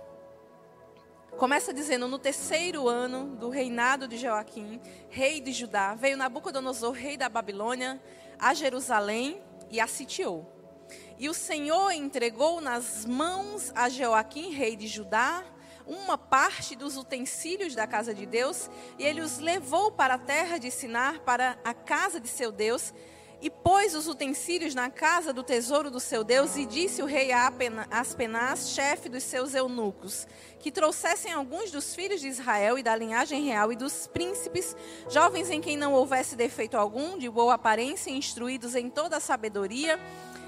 começa 1.38 1.74
dizendo: 1.74 2.08
No 2.08 2.18
terceiro 2.18 2.88
ano 2.88 3.36
do 3.36 3.50
reinado 3.50 4.08
de 4.08 4.18
Joaquim, 4.18 4.82
rei 5.10 5.42
de 5.42 5.52
Judá, 5.52 5.94
veio 5.94 6.16
Nabucodonosor, 6.16 6.94
rei 6.94 7.18
da 7.18 7.28
Babilônia, 7.28 8.02
a 8.40 8.54
Jerusalém 8.54 9.42
e 9.70 9.82
a 9.82 9.88
sitiou. 9.88 10.50
E 11.20 11.28
o 11.28 11.34
Senhor 11.34 11.92
entregou 11.92 12.62
nas 12.62 13.06
mãos 13.06 13.72
a 13.76 13.90
Joaquim, 13.90 14.52
rei 14.52 14.78
de 14.78 14.88
Judá, 14.88 15.44
uma 15.86 16.18
parte 16.18 16.74
dos 16.74 16.96
utensílios 16.96 17.76
da 17.76 17.86
casa 17.86 18.14
de 18.14 18.26
Deus, 18.26 18.70
e 18.98 19.04
ele 19.04 19.20
os 19.20 19.40
levou 19.40 19.92
para 19.92 20.14
a 20.14 20.20
terra 20.20 20.58
de 20.58 20.72
Sinar, 20.72 21.20
para 21.22 21.60
a 21.66 21.74
casa 21.74 22.20
de 22.20 22.30
seu 22.30 22.52
Deus, 22.52 22.94
e 23.42 23.50
pôs 23.50 23.96
os 23.96 24.08
utensílios 24.08 24.76
na 24.76 24.90
casa 24.90 25.34
do 25.34 25.42
tesouro 25.42 25.90
do 25.90 26.00
seu 26.00 26.24
Deus, 26.24 26.56
e 26.56 26.66
disse 26.66 27.02
o 27.02 27.08
rei 27.08 27.32
a 27.32 27.52
Aspenaz, 27.90 28.70
chefe 28.70 29.10
dos 29.10 29.24
seus 29.24 29.56
eunucos, 29.56 30.28
que 30.60 30.72
trouxessem 30.72 31.32
alguns 31.32 31.72
dos 31.72 31.96
filhos 31.96 32.22
de 32.22 32.28
Israel 32.28 32.78
e 32.78 32.84
da 32.84 32.96
linhagem 32.96 33.44
real 33.44 33.72
e 33.72 33.76
dos 33.76 34.06
príncipes, 34.06 34.76
jovens 35.10 35.50
em 35.50 35.60
quem 35.60 35.76
não 35.76 35.94
houvesse 35.94 36.36
defeito 36.36 36.78
algum, 36.78 37.18
de 37.18 37.28
boa 37.30 37.56
aparência, 37.56 38.12
instruídos 38.12 38.76
em 38.76 38.90
toda 38.90 39.18
a 39.18 39.20
sabedoria, 39.20 40.00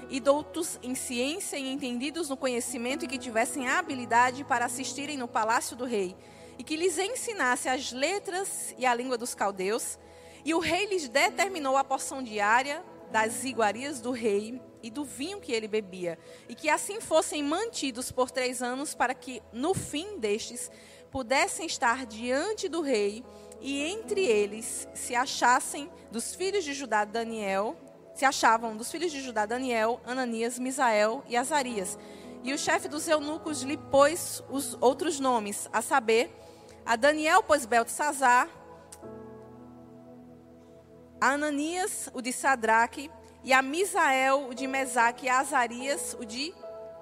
e 0.08 0.20
doutos 0.20 0.78
em 0.82 0.94
ciência 0.94 1.56
e 1.56 1.72
entendidos 1.72 2.28
no 2.28 2.36
conhecimento, 2.36 3.04
e 3.04 3.08
que 3.08 3.18
tivessem 3.18 3.68
habilidade 3.68 4.44
para 4.44 4.66
assistirem 4.66 5.16
no 5.16 5.26
palácio 5.26 5.76
do 5.76 5.84
rei, 5.84 6.14
e 6.56 6.62
que 6.62 6.76
lhes 6.76 6.96
ensinasse 6.96 7.68
as 7.68 7.90
letras 7.90 8.72
e 8.78 8.86
a 8.86 8.94
língua 8.94 9.18
dos 9.18 9.34
caldeus, 9.34 9.98
e 10.44 10.52
o 10.54 10.58
rei 10.58 10.86
lhes 10.86 11.08
determinou 11.08 11.76
a 11.76 11.84
porção 11.84 12.22
diária 12.22 12.84
das 13.10 13.44
iguarias 13.44 14.00
do 14.00 14.10
rei 14.10 14.60
e 14.82 14.90
do 14.90 15.04
vinho 15.04 15.40
que 15.40 15.52
ele 15.52 15.66
bebia, 15.66 16.18
e 16.48 16.54
que 16.54 16.68
assim 16.68 17.00
fossem 17.00 17.42
mantidos 17.42 18.12
por 18.12 18.30
três 18.30 18.62
anos, 18.62 18.94
para 18.94 19.14
que 19.14 19.42
no 19.52 19.72
fim 19.72 20.18
destes 20.18 20.70
pudessem 21.10 21.64
estar 21.64 22.04
diante 22.04 22.68
do 22.68 22.82
rei, 22.82 23.24
e 23.60 23.82
entre 23.82 24.20
eles 24.20 24.86
se 24.92 25.14
achassem 25.14 25.90
dos 26.10 26.34
filhos 26.34 26.64
de 26.64 26.74
Judá 26.74 27.04
Daniel, 27.04 27.76
se 28.14 28.24
achavam 28.24 28.76
dos 28.76 28.90
filhos 28.90 29.10
de 29.10 29.22
Judá 29.22 29.46
Daniel, 29.46 30.00
Ananias, 30.04 30.58
Misael 30.58 31.24
e 31.26 31.36
Azarias. 31.36 31.98
E 32.42 32.52
o 32.52 32.58
chefe 32.58 32.88
dos 32.88 33.08
eunucos 33.08 33.62
lhe 33.62 33.76
pôs 33.76 34.42
os 34.50 34.76
outros 34.80 35.18
nomes, 35.18 35.68
a 35.72 35.80
saber, 35.80 36.30
a 36.84 36.94
Daniel 36.94 37.42
pôs 37.42 37.64
Beltesazar, 37.64 38.50
a 41.24 41.30
Ananias, 41.30 42.10
o 42.12 42.20
de 42.20 42.34
Sadraque, 42.34 43.10
e 43.42 43.54
a 43.54 43.62
Misael, 43.62 44.46
o 44.46 44.54
de 44.54 44.66
Mesaque, 44.66 45.24
e 45.24 45.28
a 45.30 45.38
Azarias, 45.38 46.14
o 46.20 46.24
de 46.26 46.54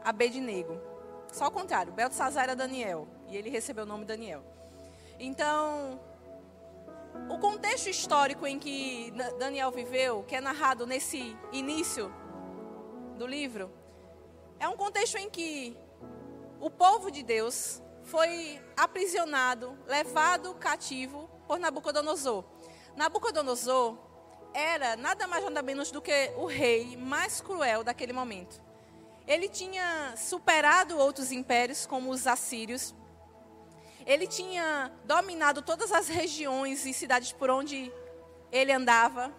Abednego. 0.04 0.80
Só 1.32 1.48
o 1.48 1.50
contrário, 1.50 1.92
Beltesazar 1.92 2.44
era 2.44 2.54
Daniel, 2.54 3.08
e 3.26 3.36
ele 3.36 3.50
recebeu 3.50 3.82
o 3.82 3.86
nome 3.86 4.04
Daniel. 4.04 4.44
Então, 5.18 6.00
o 7.28 7.36
contexto 7.40 7.88
histórico 7.88 8.46
em 8.46 8.60
que 8.60 9.12
Daniel 9.40 9.72
viveu, 9.72 10.22
que 10.22 10.36
é 10.36 10.40
narrado 10.40 10.86
nesse 10.86 11.36
início 11.50 12.14
do 13.18 13.26
livro, 13.26 13.72
é 14.60 14.68
um 14.68 14.76
contexto 14.76 15.16
em 15.16 15.28
que 15.28 15.76
o 16.60 16.70
povo 16.70 17.10
de 17.10 17.24
Deus 17.24 17.82
foi 18.04 18.62
aprisionado, 18.76 19.76
levado 19.84 20.54
cativo 20.54 21.28
por 21.48 21.58
Nabucodonosor. 21.58 22.44
Nabucodonosor 22.94 24.11
era 24.54 24.96
nada 24.96 25.26
mais 25.26 25.44
nada 25.44 25.62
menos 25.62 25.90
do 25.90 26.00
que 26.00 26.32
o 26.36 26.46
rei 26.46 26.96
mais 26.96 27.40
cruel 27.40 27.82
daquele 27.82 28.12
momento. 28.12 28.60
Ele 29.26 29.48
tinha 29.48 30.14
superado 30.16 30.98
outros 30.98 31.30
impérios, 31.30 31.86
como 31.86 32.10
os 32.10 32.26
assírios. 32.26 32.94
Ele 34.04 34.26
tinha 34.26 34.90
dominado 35.04 35.62
todas 35.62 35.92
as 35.92 36.08
regiões 36.08 36.84
e 36.84 36.92
cidades 36.92 37.32
por 37.32 37.48
onde 37.50 37.92
ele 38.50 38.72
andava. 38.72 39.32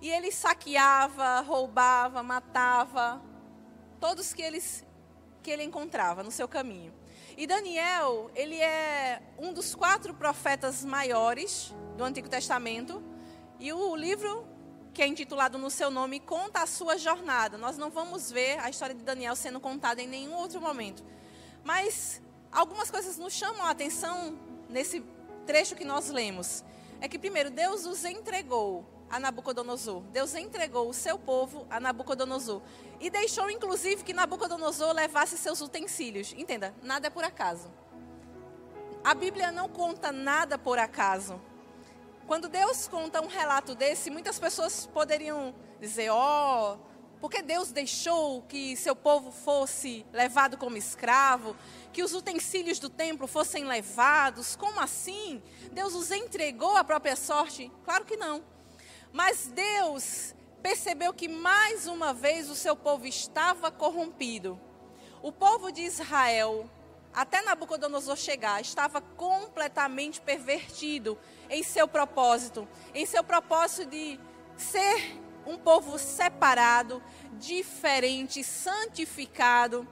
E 0.00 0.10
ele 0.10 0.30
saqueava, 0.30 1.40
roubava, 1.40 2.22
matava 2.22 3.22
todos 3.98 4.34
que, 4.34 4.42
eles, 4.42 4.84
que 5.42 5.50
ele 5.50 5.62
encontrava 5.62 6.22
no 6.22 6.30
seu 6.30 6.46
caminho. 6.46 6.92
E 7.36 7.46
Daniel, 7.46 8.30
ele 8.34 8.60
é 8.60 9.22
um 9.38 9.52
dos 9.52 9.74
quatro 9.74 10.14
profetas 10.14 10.84
maiores 10.84 11.74
do 11.96 12.04
Antigo 12.04 12.28
Testamento. 12.28 13.02
E 13.58 13.72
o 13.72 13.96
livro 13.96 14.46
que 14.92 15.02
é 15.02 15.06
intitulado 15.06 15.58
no 15.58 15.70
seu 15.70 15.90
nome 15.90 16.20
conta 16.20 16.62
a 16.62 16.66
sua 16.66 16.96
jornada. 16.96 17.58
Nós 17.58 17.76
não 17.76 17.90
vamos 17.90 18.30
ver 18.30 18.58
a 18.60 18.70
história 18.70 18.94
de 18.94 19.02
Daniel 19.02 19.36
sendo 19.36 19.60
contada 19.60 20.00
em 20.00 20.06
nenhum 20.06 20.34
outro 20.34 20.60
momento. 20.60 21.04
Mas 21.62 22.22
algumas 22.50 22.90
coisas 22.90 23.18
nos 23.18 23.32
chamam 23.34 23.64
a 23.66 23.70
atenção 23.70 24.38
nesse 24.68 25.04
trecho 25.46 25.74
que 25.74 25.84
nós 25.84 26.08
lemos. 26.08 26.64
É 27.00 27.08
que 27.08 27.18
primeiro 27.18 27.50
Deus 27.50 27.84
os 27.84 28.04
entregou 28.04 28.86
a 29.10 29.20
Nabucodonosor. 29.20 30.00
Deus 30.04 30.34
entregou 30.34 30.88
o 30.88 30.94
seu 30.94 31.18
povo 31.18 31.66
a 31.68 31.78
Nabucodonosor. 31.78 32.62
E 32.98 33.10
deixou, 33.10 33.50
inclusive, 33.50 34.02
que 34.02 34.12
Nabucodonosor 34.12 34.92
levasse 34.92 35.36
seus 35.36 35.60
utensílios. 35.60 36.32
Entenda, 36.36 36.74
nada 36.82 37.08
é 37.08 37.10
por 37.10 37.24
acaso. 37.24 37.70
A 39.04 39.14
Bíblia 39.14 39.52
não 39.52 39.68
conta 39.68 40.10
nada 40.10 40.58
por 40.58 40.78
acaso. 40.78 41.40
Quando 42.26 42.48
Deus 42.48 42.88
conta 42.88 43.22
um 43.22 43.28
relato 43.28 43.74
desse, 43.74 44.10
muitas 44.10 44.38
pessoas 44.38 44.86
poderiam 44.86 45.54
dizer: 45.80 46.10
ó, 46.10 46.74
oh, 46.74 46.78
porque 47.20 47.40
Deus 47.40 47.70
deixou 47.70 48.42
que 48.42 48.76
seu 48.76 48.96
povo 48.96 49.30
fosse 49.30 50.04
levado 50.12 50.58
como 50.58 50.76
escravo, 50.76 51.56
que 51.92 52.02
os 52.02 52.12
utensílios 52.14 52.80
do 52.80 52.90
templo 52.90 53.28
fossem 53.28 53.64
levados? 53.64 54.56
Como 54.56 54.80
assim? 54.80 55.40
Deus 55.72 55.94
os 55.94 56.10
entregou 56.10 56.76
à 56.76 56.82
própria 56.82 57.14
sorte? 57.14 57.70
Claro 57.84 58.04
que 58.04 58.16
não. 58.16 58.42
Mas 59.12 59.46
Deus 59.46 60.34
percebeu 60.62 61.14
que 61.14 61.28
mais 61.28 61.86
uma 61.86 62.12
vez 62.12 62.50
o 62.50 62.56
seu 62.56 62.74
povo 62.74 63.06
estava 63.06 63.70
corrompido. 63.70 64.60
O 65.22 65.30
povo 65.30 65.70
de 65.70 65.82
Israel, 65.82 66.68
até 67.16 67.40
Nabucodonosor 67.40 68.14
chegar, 68.14 68.60
estava 68.60 69.00
completamente 69.00 70.20
pervertido 70.20 71.18
em 71.48 71.62
seu 71.62 71.88
propósito, 71.88 72.68
em 72.94 73.06
seu 73.06 73.24
propósito 73.24 73.88
de 73.88 74.20
ser 74.54 75.18
um 75.46 75.56
povo 75.56 75.98
separado, 75.98 77.02
diferente, 77.38 78.44
santificado, 78.44 79.88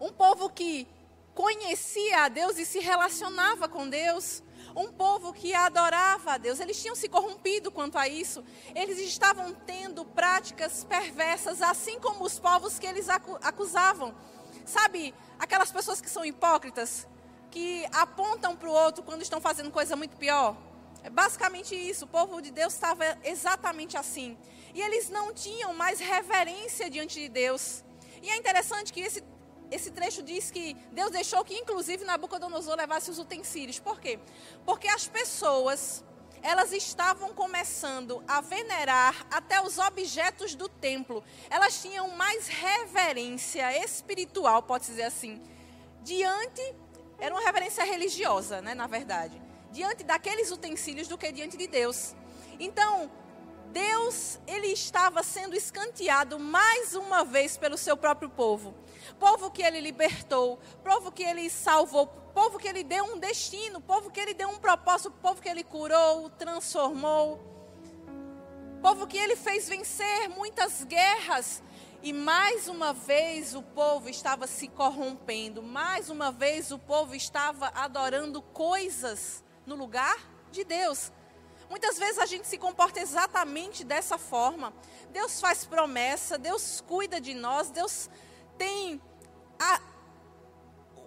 um 0.00 0.12
povo 0.12 0.48
que 0.48 0.86
conhecia 1.34 2.24
a 2.24 2.28
Deus 2.28 2.58
e 2.58 2.64
se 2.64 2.78
relacionava 2.78 3.68
com 3.68 3.88
Deus 3.88 4.40
um 4.76 4.92
povo 4.92 5.32
que 5.32 5.52
adorava 5.52 6.34
a 6.34 6.38
Deus. 6.38 6.60
Eles 6.60 6.80
tinham 6.80 6.94
se 6.94 7.08
corrompido 7.08 7.72
quanto 7.72 7.98
a 7.98 8.06
isso. 8.06 8.44
Eles 8.72 8.98
estavam 8.98 9.52
tendo 9.52 10.04
práticas 10.04 10.84
perversas, 10.84 11.60
assim 11.60 11.98
como 11.98 12.24
os 12.24 12.38
povos 12.38 12.78
que 12.78 12.86
eles 12.86 13.08
acusavam. 13.08 14.14
Sabe, 14.64 15.12
aquelas 15.40 15.72
pessoas 15.72 16.00
que 16.00 16.08
são 16.08 16.24
hipócritas, 16.24 17.08
que 17.50 17.84
apontam 17.92 18.54
para 18.54 18.68
o 18.68 18.72
outro 18.72 19.02
quando 19.02 19.22
estão 19.22 19.40
fazendo 19.40 19.70
coisa 19.70 19.96
muito 19.96 20.16
pior? 20.16 20.56
É 21.02 21.10
basicamente 21.10 21.74
isso. 21.74 22.04
O 22.04 22.08
povo 22.08 22.40
de 22.40 22.50
Deus 22.50 22.74
estava 22.74 23.04
exatamente 23.24 23.96
assim. 23.96 24.36
E 24.74 24.80
eles 24.80 25.08
não 25.08 25.32
tinham 25.32 25.74
mais 25.74 25.98
reverência 25.98 26.88
diante 26.90 27.18
de 27.18 27.28
Deus. 27.28 27.82
E 28.22 28.28
é 28.30 28.36
interessante 28.36 28.92
que 28.92 29.00
esse 29.00 29.24
esse 29.70 29.90
trecho 29.92 30.22
diz 30.22 30.50
que 30.50 30.74
Deus 30.90 31.12
deixou 31.12 31.44
que, 31.44 31.54
inclusive, 31.54 32.04
Nabucodonosor 32.04 32.76
levasse 32.76 33.08
os 33.08 33.18
utensílios. 33.20 33.78
Por 33.78 34.00
quê? 34.00 34.18
Porque 34.66 34.88
as 34.88 35.06
pessoas, 35.06 36.04
elas 36.42 36.72
estavam 36.72 37.32
começando 37.34 38.22
a 38.26 38.40
venerar 38.40 39.26
até 39.30 39.60
os 39.60 39.78
objetos 39.78 40.54
do 40.54 40.68
templo. 40.68 41.22
Elas 41.48 41.80
tinham 41.80 42.08
mais 42.16 42.48
reverência 42.48 43.84
espiritual, 43.84 44.62
pode-se 44.62 44.92
dizer 44.92 45.04
assim, 45.04 45.40
diante, 46.02 46.74
era 47.18 47.34
uma 47.34 47.44
reverência 47.44 47.84
religiosa, 47.84 48.60
né, 48.60 48.74
na 48.74 48.86
verdade, 48.86 49.40
diante 49.70 50.02
daqueles 50.04 50.50
utensílios 50.50 51.08
do 51.08 51.18
que 51.18 51.30
diante 51.30 51.56
de 51.56 51.66
Deus. 51.66 52.14
Então, 52.58 53.10
Deus, 53.72 54.38
ele 54.46 54.68
estava 54.68 55.22
sendo 55.22 55.54
escanteado 55.54 56.38
mais 56.38 56.94
uma 56.94 57.24
vez 57.24 57.56
pelo 57.56 57.78
seu 57.78 57.96
próprio 57.96 58.28
povo 58.28 58.74
povo 59.18 59.50
que 59.50 59.62
ele 59.62 59.80
libertou, 59.80 60.58
povo 60.82 61.10
que 61.10 61.22
ele 61.22 61.48
salvou, 61.50 62.06
povo 62.34 62.58
que 62.58 62.68
ele 62.68 62.82
deu 62.82 63.04
um 63.04 63.18
destino, 63.18 63.80
povo 63.80 64.10
que 64.10 64.20
ele 64.20 64.34
deu 64.34 64.48
um 64.48 64.58
propósito, 64.58 65.10
povo 65.10 65.40
que 65.42 65.48
ele 65.48 65.64
curou, 65.64 66.30
transformou, 66.30 67.38
povo 68.80 69.06
que 69.06 69.18
ele 69.18 69.36
fez 69.36 69.68
vencer 69.68 70.28
muitas 70.30 70.84
guerras. 70.84 71.62
E 72.02 72.14
mais 72.14 72.66
uma 72.66 72.94
vez 72.94 73.54
o 73.54 73.62
povo 73.62 74.08
estava 74.08 74.46
se 74.46 74.68
corrompendo, 74.68 75.62
mais 75.62 76.08
uma 76.08 76.32
vez 76.32 76.72
o 76.72 76.78
povo 76.78 77.14
estava 77.14 77.70
adorando 77.74 78.40
coisas 78.40 79.44
no 79.66 79.74
lugar 79.74 80.16
de 80.50 80.64
Deus. 80.64 81.12
Muitas 81.68 81.98
vezes 81.98 82.18
a 82.18 82.26
gente 82.26 82.48
se 82.48 82.56
comporta 82.56 83.00
exatamente 83.00 83.84
dessa 83.84 84.16
forma. 84.16 84.72
Deus 85.10 85.40
faz 85.40 85.64
promessa, 85.64 86.38
Deus 86.38 86.82
cuida 86.86 87.20
de 87.20 87.34
nós, 87.34 87.70
Deus 87.70 88.08
tem 88.56 89.00
a, 89.58 89.80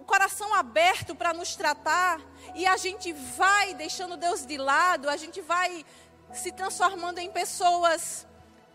coração 0.04 0.54
aberto 0.54 1.14
para 1.14 1.32
nos 1.32 1.56
tratar 1.56 2.20
e 2.54 2.66
a 2.66 2.76
gente 2.76 3.12
vai 3.12 3.74
deixando 3.74 4.16
Deus 4.16 4.46
de 4.46 4.56
lado, 4.56 5.08
a 5.08 5.16
gente 5.16 5.40
vai 5.40 5.84
se 6.32 6.52
transformando 6.52 7.18
em 7.18 7.30
pessoas 7.30 8.26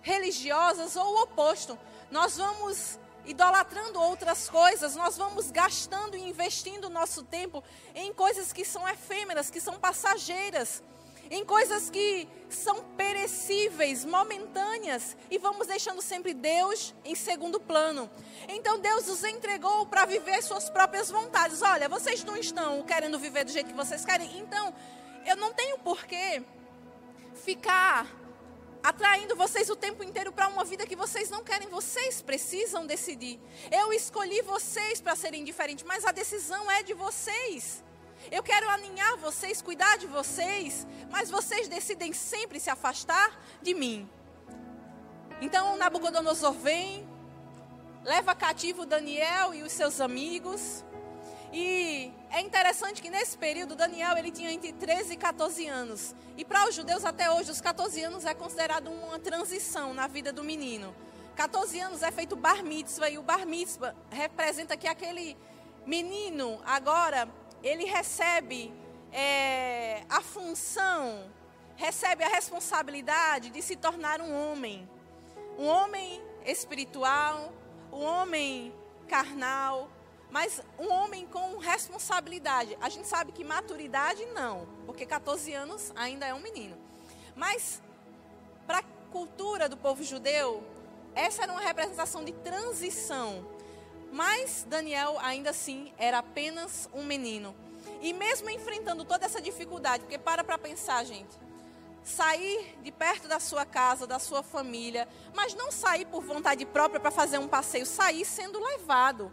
religiosas 0.02 0.96
ou 0.96 1.06
o 1.06 1.24
oposto. 1.24 1.78
Nós 2.12 2.38
vamos 2.38 3.00
idolatrando 3.26 4.02
outras 4.02 4.50
coisas, 4.50 4.96
nós 4.96 5.18
vamos 5.18 5.52
gastando 5.52 6.15
e 6.15 6.30
investindo 6.30 6.89
nosso 6.89 7.24
tempo 7.24 7.63
em 7.94 8.13
coisas 8.13 8.52
que 8.52 8.65
são 8.65 8.88
efêmeras, 8.88 9.50
que 9.50 9.62
são 9.62 9.80
passageiras 9.80 10.82
em 11.30 11.46
coisas 11.46 11.89
que 11.89 12.28
são 12.50 12.84
perecíveis, 12.98 14.04
momentâneas, 14.04 15.15
e 15.30 15.38
vamos 15.38 15.68
deixando 15.68 16.02
sempre 16.02 16.34
Deus 16.34 16.96
em 17.06 17.13
segundo 17.15 17.60
plano. 17.60 18.10
Então 18.48 18.80
Deus 18.80 19.08
os 19.08 19.24
entregou 19.24 19.86
para 19.86 20.06
viver 20.06 20.42
suas 20.42 20.70
próprias 20.70 21.12
vontades. 21.12 21.62
Olha, 21.62 21.88
vocês 21.88 22.24
não 22.24 22.36
estão 22.36 22.82
querendo 22.84 23.20
viver 23.20 23.44
do 23.46 23.52
jeito 23.52 23.70
que 23.70 23.76
vocês 23.76 24.04
querem, 24.04 24.39
então 24.39 24.74
eu 25.26 25.36
não 25.36 25.54
tenho 25.54 25.78
porquê 25.80 26.42
ficar 27.36 28.08
atraindo 28.82 29.36
vocês 29.36 29.70
o 29.70 29.76
tempo 29.76 30.04
inteiro 30.04 30.32
para 30.32 30.48
uma 30.48 30.63
vida 30.63 30.88
que 30.88 30.96
vocês 30.96 31.30
não 31.30 31.44
querem. 31.44 31.68
Vocês 31.68 32.22
precisam 32.22 32.86
decidir. 32.86 33.39
Eu 33.72 33.94
escolhi 33.94 34.42
vocês 34.42 35.02
para 35.02 35.15
serem 35.15 35.44
diferentes, 35.44 35.84
mas 35.84 36.06
a 36.06 36.12
decisão 36.12 36.70
é 36.72 36.82
de 36.82 36.94
vocês. 36.94 37.84
Eu 38.32 38.44
quero 38.44 38.70
aninhar 38.70 39.18
vocês, 39.18 39.60
cuidar 39.62 39.98
de 39.98 40.06
vocês, 40.06 40.86
mas 41.10 41.32
vocês 41.32 41.68
decidem 41.68 42.13
sempre 42.13 42.60
se 42.60 42.70
afastar 42.70 43.39
de 43.60 43.74
mim. 43.74 44.08
Então 45.42 45.76
Nabucodonosor 45.78 46.54
vem, 46.54 47.08
leva 48.04 48.36
cativo 48.36 48.86
Daniel 48.86 49.54
e 49.54 49.63
os 49.63 49.72
seus 49.72 50.00
amigos. 50.00 50.86
E 51.52 52.12
é 52.30 52.42
interessante 52.42 53.02
que 53.02 53.10
nesse 53.10 53.36
período 53.36 53.76
Daniel 53.76 54.15
ele 54.15 54.30
tinha 54.30 54.52
entre 54.52 54.74
13 54.74 55.13
e 55.13 55.18
14 55.18 55.68
anos. 55.68 56.13
E 56.38 56.46
para 56.46 56.70
os 56.70 56.76
judeus 56.76 57.04
até 57.04 57.32
hoje, 57.32 57.50
os 57.50 57.60
14 57.60 58.04
anos 58.04 58.26
é 58.26 58.36
considerado 58.36 58.92
uma 58.92 59.18
transição 59.18 59.92
na 59.92 60.06
vida 60.06 60.32
do 60.32 60.44
menino. 60.44 60.94
14 61.36 61.80
anos 61.80 62.04
é 62.04 62.12
feito 62.12 62.36
bar 62.36 62.63
mitzvah 62.63 63.10
e 63.10 63.18
o 63.18 63.24
bar 63.24 63.48
mitzvah 63.48 63.96
representa 64.12 64.78
que 64.78 64.88
aquele 64.88 65.36
menino 65.86 66.62
agora 66.65 67.28
ele 67.63 67.86
recebe 67.86 68.74
é, 69.12 70.04
a 70.10 70.22
função, 70.22 71.30
recebe 71.76 72.24
a 72.24 72.28
responsabilidade 72.28 73.50
de 73.50 73.62
se 73.62 73.76
tornar 73.76 74.22
um 74.22 74.34
homem. 74.34 74.89
Um 75.58 75.65
homem 75.65 76.22
espiritual, 76.45 77.52
um 77.91 78.04
homem 78.04 78.74
carnal, 79.08 79.89
mas 80.30 80.62
um 80.78 80.91
homem 80.91 81.26
com 81.28 81.58
responsabilidade. 81.58 82.78
A 82.82 82.89
gente 82.89 83.08
sabe 83.08 83.32
que 83.32 83.43
maturidade 83.43 84.26
não, 84.28 84.67
porque 84.86 85.06
14 85.06 85.54
anos 85.54 85.91
ainda 85.95 86.26
é 86.26 86.34
um 86.34 86.39
menino. 86.39 86.78
Mas 87.36 87.82
para 88.67 88.80
a 88.80 88.84
cultura 89.12 89.67
do 89.67 89.76
povo 89.76 90.04
judeu, 90.04 90.63
essa 91.15 91.43
era 91.43 91.52
uma 91.52 91.62
representação 91.62 92.24
de 92.24 92.32
transição 92.32 93.45
mas 94.12 94.65
Daniel, 94.67 95.17
ainda 95.22 95.50
assim, 95.52 95.93
era 95.98 96.19
apenas 96.19 96.89
um 96.93 97.04
menino. 97.04 97.56
E 98.02 98.13
mesmo 98.13 98.50
enfrentando 98.50 99.04
toda 99.04 99.26
essa 99.26 99.41
dificuldade, 99.41 100.04
porque 100.04 100.17
para 100.17 100.43
para 100.43 100.58
pensar, 100.58 101.04
gente, 101.06 101.38
sair 102.04 102.78
de 102.82 102.91
perto 102.91 103.28
da 103.28 103.39
sua 103.39 103.65
casa, 103.65 104.08
da 104.08 104.19
sua 104.19 104.41
família, 104.41 105.08
mas 105.34 105.54
não 105.54 105.72
sair 105.72 106.06
por 106.06 106.24
vontade 106.24 106.65
própria 106.65 107.00
para 107.00 107.12
fazer 107.12 107.38
um 107.38 107.48
passeio, 107.48 107.86
sair 107.86 108.26
sendo 108.26 108.60
levado, 108.60 109.32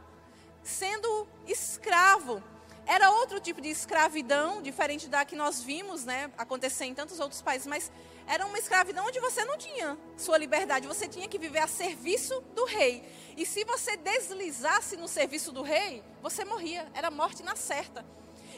sendo 0.62 1.26
escravo. 1.46 2.42
Era 2.86 3.10
outro 3.10 3.40
tipo 3.40 3.60
de 3.60 3.68
escravidão, 3.68 4.62
diferente 4.62 5.08
da 5.08 5.24
que 5.24 5.34
nós 5.34 5.60
vimos 5.60 6.04
né, 6.04 6.30
acontecer 6.38 6.84
em 6.84 6.94
tantos 6.94 7.18
outros 7.18 7.42
países, 7.42 7.66
mas 7.66 7.90
era 8.28 8.46
uma 8.46 8.58
escravidão 8.58 9.04
onde 9.04 9.18
você 9.18 9.44
não 9.44 9.58
tinha 9.58 9.98
sua 10.16 10.38
liberdade, 10.38 10.86
você 10.86 11.08
tinha 11.08 11.26
que 11.26 11.36
viver 11.36 11.58
a 11.58 11.66
serviço 11.66 12.40
do 12.54 12.64
rei. 12.64 13.02
E 13.36 13.44
se 13.44 13.64
você 13.64 13.96
deslizasse 13.96 14.96
no 14.96 15.08
serviço 15.08 15.50
do 15.50 15.62
rei, 15.62 16.02
você 16.22 16.44
morria, 16.44 16.86
era 16.94 17.10
morte 17.10 17.42
na 17.42 17.56
certa. 17.56 18.06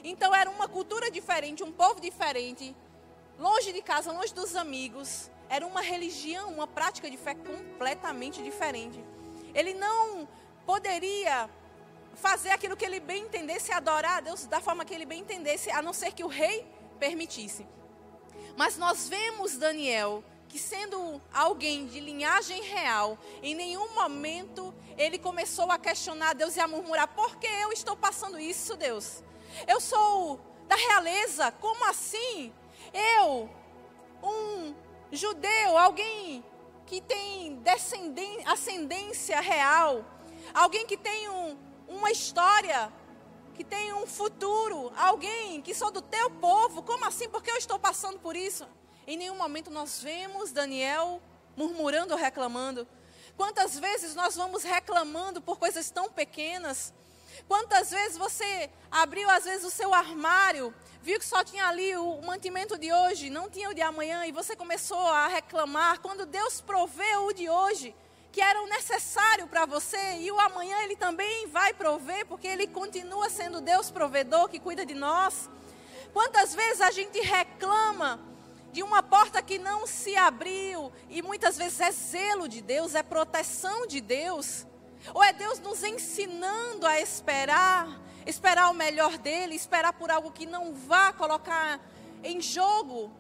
Então 0.04 0.34
era 0.34 0.50
uma 0.50 0.68
cultura 0.68 1.10
diferente, 1.10 1.64
um 1.64 1.72
povo 1.72 1.98
diferente, 1.98 2.76
longe 3.38 3.72
de 3.72 3.80
casa, 3.80 4.12
longe 4.12 4.34
dos 4.34 4.54
amigos. 4.54 5.30
Era 5.48 5.66
uma 5.66 5.80
religião, 5.80 6.50
uma 6.50 6.66
prática 6.66 7.10
de 7.10 7.16
fé 7.16 7.34
completamente 7.34 8.42
diferente. 8.42 9.02
Ele 9.54 9.72
não 9.72 10.28
poderia 10.66 11.48
fazer 12.20 12.50
aquilo 12.50 12.76
que 12.76 12.84
ele 12.84 13.00
bem 13.00 13.24
entendesse, 13.24 13.72
adorar 13.72 14.18
a 14.18 14.20
Deus 14.20 14.46
da 14.46 14.60
forma 14.60 14.84
que 14.84 14.94
ele 14.94 15.06
bem 15.06 15.20
entendesse, 15.20 15.70
a 15.70 15.80
não 15.80 15.92
ser 15.92 16.12
que 16.12 16.24
o 16.24 16.28
rei 16.28 16.66
permitisse. 16.98 17.66
Mas 18.56 18.76
nós 18.76 19.08
vemos 19.08 19.56
Daniel 19.56 20.22
que 20.48 20.58
sendo 20.58 21.20
alguém 21.32 21.86
de 21.86 22.00
linhagem 22.00 22.62
real, 22.62 23.18
em 23.42 23.54
nenhum 23.54 23.94
momento 23.94 24.74
ele 24.96 25.18
começou 25.18 25.70
a 25.70 25.78
questionar 25.78 26.34
Deus 26.34 26.56
e 26.56 26.60
a 26.60 26.66
murmurar: 26.66 27.08
por 27.08 27.36
que 27.36 27.46
eu 27.46 27.70
estou 27.72 27.96
passando 27.96 28.38
isso, 28.38 28.76
Deus? 28.76 29.22
Eu 29.66 29.80
sou 29.80 30.40
da 30.66 30.76
realeza, 30.76 31.52
como 31.52 31.84
assim? 31.88 32.52
Eu, 33.18 33.48
um 34.22 34.74
judeu, 35.12 35.76
alguém 35.76 36.44
que 36.86 37.00
tem 37.00 37.62
ascendência 38.46 39.40
real, 39.40 40.04
alguém 40.54 40.86
que 40.86 40.96
tem 40.96 41.28
um, 41.28 41.56
uma 41.88 42.10
história, 42.10 42.92
que 43.54 43.64
tem 43.64 43.92
um 43.92 44.06
futuro, 44.06 44.92
alguém 44.96 45.60
que 45.62 45.74
sou 45.74 45.90
do 45.90 46.00
teu 46.00 46.30
povo, 46.30 46.82
como 46.82 47.04
assim? 47.04 47.28
Porque 47.28 47.50
eu 47.50 47.56
estou 47.56 47.78
passando 47.78 48.18
por 48.18 48.36
isso? 48.36 48.66
Em 49.06 49.16
nenhum 49.16 49.36
momento 49.36 49.70
nós 49.70 50.00
vemos 50.00 50.52
Daniel 50.52 51.20
murmurando 51.56 52.12
ou 52.12 52.20
reclamando. 52.20 52.86
Quantas 53.36 53.78
vezes 53.78 54.14
nós 54.14 54.36
vamos 54.36 54.62
reclamando 54.62 55.40
por 55.40 55.58
coisas 55.58 55.90
tão 55.90 56.10
pequenas? 56.10 56.92
Quantas 57.46 57.90
vezes 57.90 58.16
você 58.16 58.70
abriu, 58.90 59.28
às 59.30 59.44
vezes, 59.44 59.64
o 59.64 59.70
seu 59.70 59.94
armário, 59.94 60.74
viu 61.02 61.18
que 61.18 61.26
só 61.26 61.44
tinha 61.44 61.66
ali 61.66 61.96
o 61.96 62.20
mantimento 62.22 62.76
de 62.76 62.92
hoje, 62.92 63.30
não 63.30 63.48
tinha 63.48 63.70
o 63.70 63.74
de 63.74 63.80
amanhã, 63.80 64.26
e 64.26 64.32
você 64.32 64.56
começou 64.56 64.98
a 64.98 65.28
reclamar, 65.28 66.00
quando 66.00 66.26
Deus 66.26 66.60
proveu 66.60 67.26
o 67.26 67.32
de 67.32 67.48
hoje, 67.48 67.94
que 68.30 68.40
era 68.40 68.62
o 68.62 68.66
necessário 68.66 69.46
para 69.46 69.66
você, 69.66 70.18
e 70.18 70.30
o 70.30 70.38
amanhã 70.38 70.76
Ele 70.82 70.96
também 70.96 71.46
vai 71.46 71.72
prover, 71.72 72.26
porque 72.26 72.46
Ele 72.46 72.66
continua 72.66 73.30
sendo 73.30 73.60
Deus 73.60 73.90
provedor 73.90 74.48
que 74.48 74.58
cuida 74.58 74.84
de 74.84 74.94
nós. 74.94 75.48
Quantas 76.12 76.54
vezes 76.54 76.80
a 76.80 76.90
gente 76.90 77.20
reclama 77.20 78.20
de 78.72 78.82
uma 78.82 79.02
porta 79.02 79.42
que 79.42 79.58
não 79.58 79.86
se 79.86 80.14
abriu, 80.16 80.92
e 81.08 81.22
muitas 81.22 81.56
vezes 81.56 81.80
é 81.80 81.90
zelo 81.90 82.48
de 82.48 82.60
Deus, 82.60 82.94
é 82.94 83.02
proteção 83.02 83.86
de 83.86 84.00
Deus, 84.00 84.66
ou 85.14 85.22
é 85.22 85.32
Deus 85.32 85.58
nos 85.58 85.82
ensinando 85.82 86.86
a 86.86 87.00
esperar, 87.00 88.00
esperar 88.26 88.70
o 88.70 88.74
melhor 88.74 89.16
dele, 89.16 89.54
esperar 89.54 89.94
por 89.94 90.10
algo 90.10 90.30
que 90.30 90.44
não 90.44 90.74
vá 90.74 91.12
colocar 91.12 91.80
em 92.22 92.40
jogo 92.40 93.10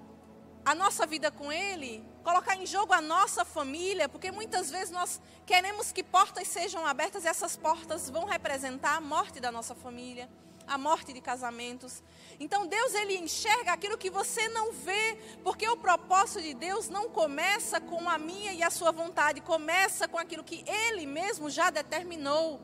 a 0.68 0.74
nossa 0.74 1.06
vida 1.06 1.30
com 1.30 1.50
Ele, 1.50 2.04
colocar 2.22 2.54
em 2.54 2.66
jogo 2.66 2.92
a 2.92 3.00
nossa 3.00 3.42
família, 3.42 4.06
porque 4.06 4.30
muitas 4.30 4.70
vezes 4.70 4.90
nós 4.90 5.18
queremos 5.46 5.92
que 5.92 6.04
portas 6.04 6.46
sejam 6.46 6.84
abertas 6.86 7.24
e 7.24 7.26
essas 7.26 7.56
portas 7.56 8.10
vão 8.10 8.26
representar 8.26 8.94
a 8.94 9.00
morte 9.00 9.40
da 9.40 9.50
nossa 9.50 9.74
família, 9.74 10.28
a 10.66 10.76
morte 10.76 11.14
de 11.14 11.22
casamentos. 11.22 12.02
Então 12.38 12.66
Deus 12.66 12.92
ele 12.92 13.16
enxerga 13.16 13.72
aquilo 13.72 13.96
que 13.96 14.10
você 14.10 14.46
não 14.50 14.70
vê, 14.74 15.16
porque 15.42 15.66
o 15.66 15.78
propósito 15.78 16.42
de 16.42 16.52
Deus 16.52 16.90
não 16.90 17.08
começa 17.08 17.80
com 17.80 18.06
a 18.06 18.18
minha 18.18 18.52
e 18.52 18.62
a 18.62 18.68
sua 18.68 18.92
vontade, 18.92 19.40
começa 19.40 20.06
com 20.06 20.18
aquilo 20.18 20.44
que 20.44 20.62
Ele 20.68 21.06
mesmo 21.06 21.48
já 21.48 21.70
determinou. 21.70 22.60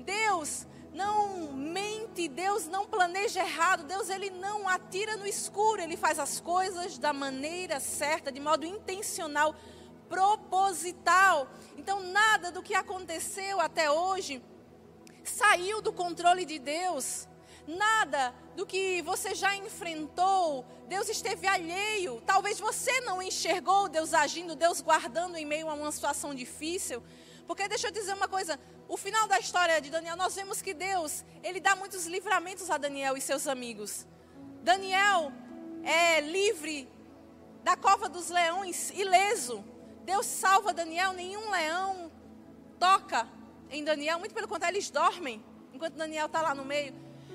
Deus 0.00 0.66
não 0.92 1.52
mente, 1.52 2.28
Deus 2.28 2.66
não 2.66 2.86
planeja 2.86 3.40
errado, 3.40 3.84
Deus 3.84 4.08
ele 4.08 4.30
não 4.30 4.68
atira 4.68 5.16
no 5.16 5.26
escuro, 5.26 5.80
ele 5.80 5.96
faz 5.96 6.18
as 6.18 6.40
coisas 6.40 6.98
da 6.98 7.12
maneira 7.12 7.78
certa, 7.78 8.32
de 8.32 8.40
modo 8.40 8.66
intencional, 8.66 9.54
proposital. 10.08 11.48
Então 11.76 12.02
nada 12.02 12.50
do 12.50 12.62
que 12.62 12.74
aconteceu 12.74 13.60
até 13.60 13.90
hoje 13.90 14.42
saiu 15.24 15.80
do 15.80 15.92
controle 15.92 16.44
de 16.44 16.58
Deus. 16.58 17.28
Nada 17.66 18.34
do 18.56 18.66
que 18.66 19.00
você 19.02 19.34
já 19.34 19.54
enfrentou, 19.54 20.64
Deus 20.88 21.08
esteve 21.08 21.46
alheio. 21.46 22.20
Talvez 22.26 22.58
você 22.58 23.00
não 23.02 23.22
enxergou 23.22 23.88
Deus 23.88 24.12
agindo, 24.12 24.56
Deus 24.56 24.80
guardando 24.80 25.36
em 25.36 25.44
meio 25.44 25.68
a 25.68 25.74
uma 25.74 25.92
situação 25.92 26.34
difícil. 26.34 27.00
Porque 27.50 27.66
deixa 27.66 27.88
eu 27.88 27.90
dizer 27.90 28.14
uma 28.14 28.28
coisa, 28.28 28.60
o 28.86 28.96
final 28.96 29.26
da 29.26 29.36
história 29.36 29.80
de 29.80 29.90
Daniel, 29.90 30.14
nós 30.14 30.36
vemos 30.36 30.62
que 30.62 30.72
Deus, 30.72 31.24
ele 31.42 31.58
dá 31.58 31.74
muitos 31.74 32.06
livramentos 32.06 32.70
a 32.70 32.78
Daniel 32.78 33.16
e 33.16 33.20
seus 33.20 33.48
amigos. 33.48 34.06
Daniel 34.62 35.32
é 35.82 36.20
livre 36.20 36.88
da 37.64 37.76
cova 37.76 38.08
dos 38.08 38.30
leões, 38.30 38.90
ileso. 38.90 39.64
Deus 40.04 40.26
salva 40.26 40.72
Daniel, 40.72 41.12
nenhum 41.12 41.50
leão 41.50 42.12
toca 42.78 43.28
em 43.68 43.82
Daniel, 43.82 44.20
muito 44.20 44.32
pelo 44.32 44.46
contrário, 44.46 44.76
eles 44.76 44.88
dormem 44.88 45.44
enquanto 45.72 45.94
Daniel 45.94 46.26
está 46.26 46.40
lá 46.40 46.54
no 46.54 46.64
meio. 46.64 46.94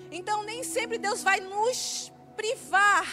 Então, 0.10 0.44
nem 0.44 0.64
sempre 0.64 0.98
Deus 0.98 1.24
vai 1.24 1.42
nos 1.42 2.10
privar 2.38 3.06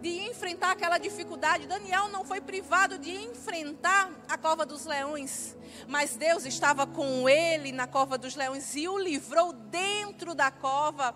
de 0.00 0.28
enfrentar 0.28 0.72
aquela 0.72 0.98
dificuldade. 0.98 1.66
Daniel 1.66 2.08
não 2.08 2.24
foi 2.24 2.40
privado 2.40 2.98
de 2.98 3.10
enfrentar 3.10 4.10
a 4.28 4.38
cova 4.38 4.64
dos 4.64 4.84
leões, 4.84 5.56
mas 5.86 6.16
Deus 6.16 6.44
estava 6.44 6.86
com 6.86 7.28
ele 7.28 7.72
na 7.72 7.86
cova 7.86 8.16
dos 8.16 8.34
leões 8.36 8.74
e 8.76 8.88
o 8.88 8.98
livrou 8.98 9.52
dentro 9.52 10.34
da 10.34 10.50
cova. 10.50 11.14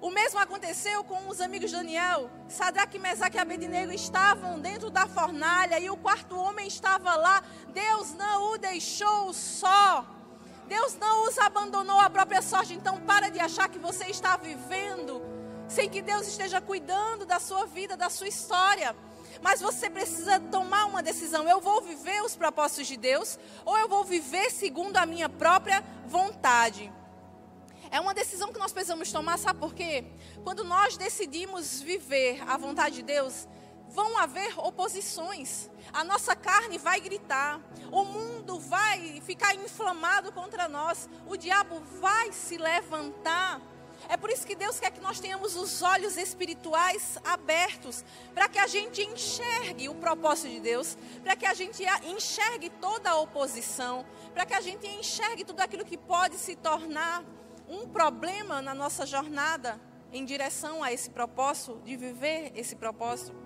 O 0.00 0.10
mesmo 0.10 0.38
aconteceu 0.38 1.02
com 1.02 1.28
os 1.28 1.40
amigos 1.40 1.70
de 1.70 1.76
Daniel. 1.76 2.30
Sadraque, 2.48 2.98
Mesaque 2.98 3.36
e 3.36 3.40
Abednego 3.40 3.92
estavam 3.92 4.60
dentro 4.60 4.90
da 4.90 5.08
fornalha 5.08 5.78
e 5.80 5.90
o 5.90 5.96
quarto 5.96 6.36
homem 6.38 6.68
estava 6.68 7.16
lá. 7.16 7.42
Deus 7.72 8.14
não 8.14 8.52
o 8.52 8.58
deixou 8.58 9.32
só. 9.32 10.06
Deus 10.68 10.96
não 10.96 11.26
os 11.26 11.36
abandonou 11.38 11.98
à 11.98 12.08
própria 12.08 12.42
sorte. 12.42 12.74
Então, 12.74 13.00
para 13.00 13.28
de 13.28 13.40
achar 13.40 13.68
que 13.68 13.78
você 13.78 14.04
está 14.04 14.36
vivendo 14.36 15.20
sem 15.68 15.88
que 15.88 16.02
Deus 16.02 16.26
esteja 16.26 16.60
cuidando 16.60 17.26
da 17.26 17.38
sua 17.38 17.66
vida, 17.66 17.96
da 17.96 18.08
sua 18.08 18.28
história. 18.28 18.96
Mas 19.42 19.60
você 19.60 19.88
precisa 19.88 20.40
tomar 20.40 20.86
uma 20.86 21.02
decisão: 21.02 21.48
eu 21.48 21.60
vou 21.60 21.82
viver 21.82 22.22
os 22.22 22.34
propósitos 22.34 22.86
de 22.86 22.96
Deus 22.96 23.38
ou 23.64 23.76
eu 23.76 23.88
vou 23.88 24.04
viver 24.04 24.50
segundo 24.50 24.96
a 24.96 25.06
minha 25.06 25.28
própria 25.28 25.84
vontade. 26.06 26.92
É 27.90 28.00
uma 28.00 28.12
decisão 28.12 28.52
que 28.52 28.58
nós 28.58 28.72
precisamos 28.72 29.10
tomar, 29.10 29.38
sabe 29.38 29.58
por 29.58 29.74
quê? 29.74 30.04
Quando 30.44 30.62
nós 30.62 30.96
decidimos 30.96 31.80
viver 31.80 32.42
a 32.46 32.56
vontade 32.56 32.96
de 32.96 33.02
Deus, 33.02 33.48
vão 33.88 34.18
haver 34.18 34.58
oposições. 34.58 35.70
A 35.92 36.04
nossa 36.04 36.36
carne 36.36 36.76
vai 36.76 37.00
gritar, 37.00 37.60
o 37.90 38.04
mundo 38.04 38.58
vai 38.58 39.22
ficar 39.22 39.54
inflamado 39.54 40.30
contra 40.32 40.68
nós, 40.68 41.08
o 41.26 41.36
diabo 41.36 41.80
vai 41.98 42.30
se 42.32 42.58
levantar. 42.58 43.60
É 44.08 44.16
por 44.16 44.30
isso 44.30 44.46
que 44.46 44.54
Deus 44.54 44.78
quer 44.78 44.90
que 44.90 45.00
nós 45.00 45.18
tenhamos 45.20 45.56
os 45.56 45.82
olhos 45.82 46.16
espirituais 46.16 47.18
abertos, 47.24 48.04
para 48.34 48.48
que 48.48 48.58
a 48.58 48.66
gente 48.66 49.02
enxergue 49.02 49.88
o 49.88 49.94
propósito 49.94 50.48
de 50.48 50.60
Deus, 50.60 50.96
para 51.22 51.34
que 51.34 51.46
a 51.46 51.54
gente 51.54 51.84
enxergue 52.04 52.70
toda 52.70 53.10
a 53.10 53.16
oposição, 53.18 54.06
para 54.32 54.46
que 54.46 54.54
a 54.54 54.60
gente 54.60 54.86
enxergue 54.86 55.44
tudo 55.44 55.60
aquilo 55.60 55.84
que 55.84 55.96
pode 55.96 56.36
se 56.36 56.54
tornar 56.54 57.24
um 57.68 57.86
problema 57.88 58.62
na 58.62 58.74
nossa 58.74 59.04
jornada 59.04 59.80
em 60.12 60.24
direção 60.24 60.82
a 60.82 60.92
esse 60.92 61.10
propósito, 61.10 61.80
de 61.84 61.96
viver 61.96 62.52
esse 62.54 62.76
propósito. 62.76 63.36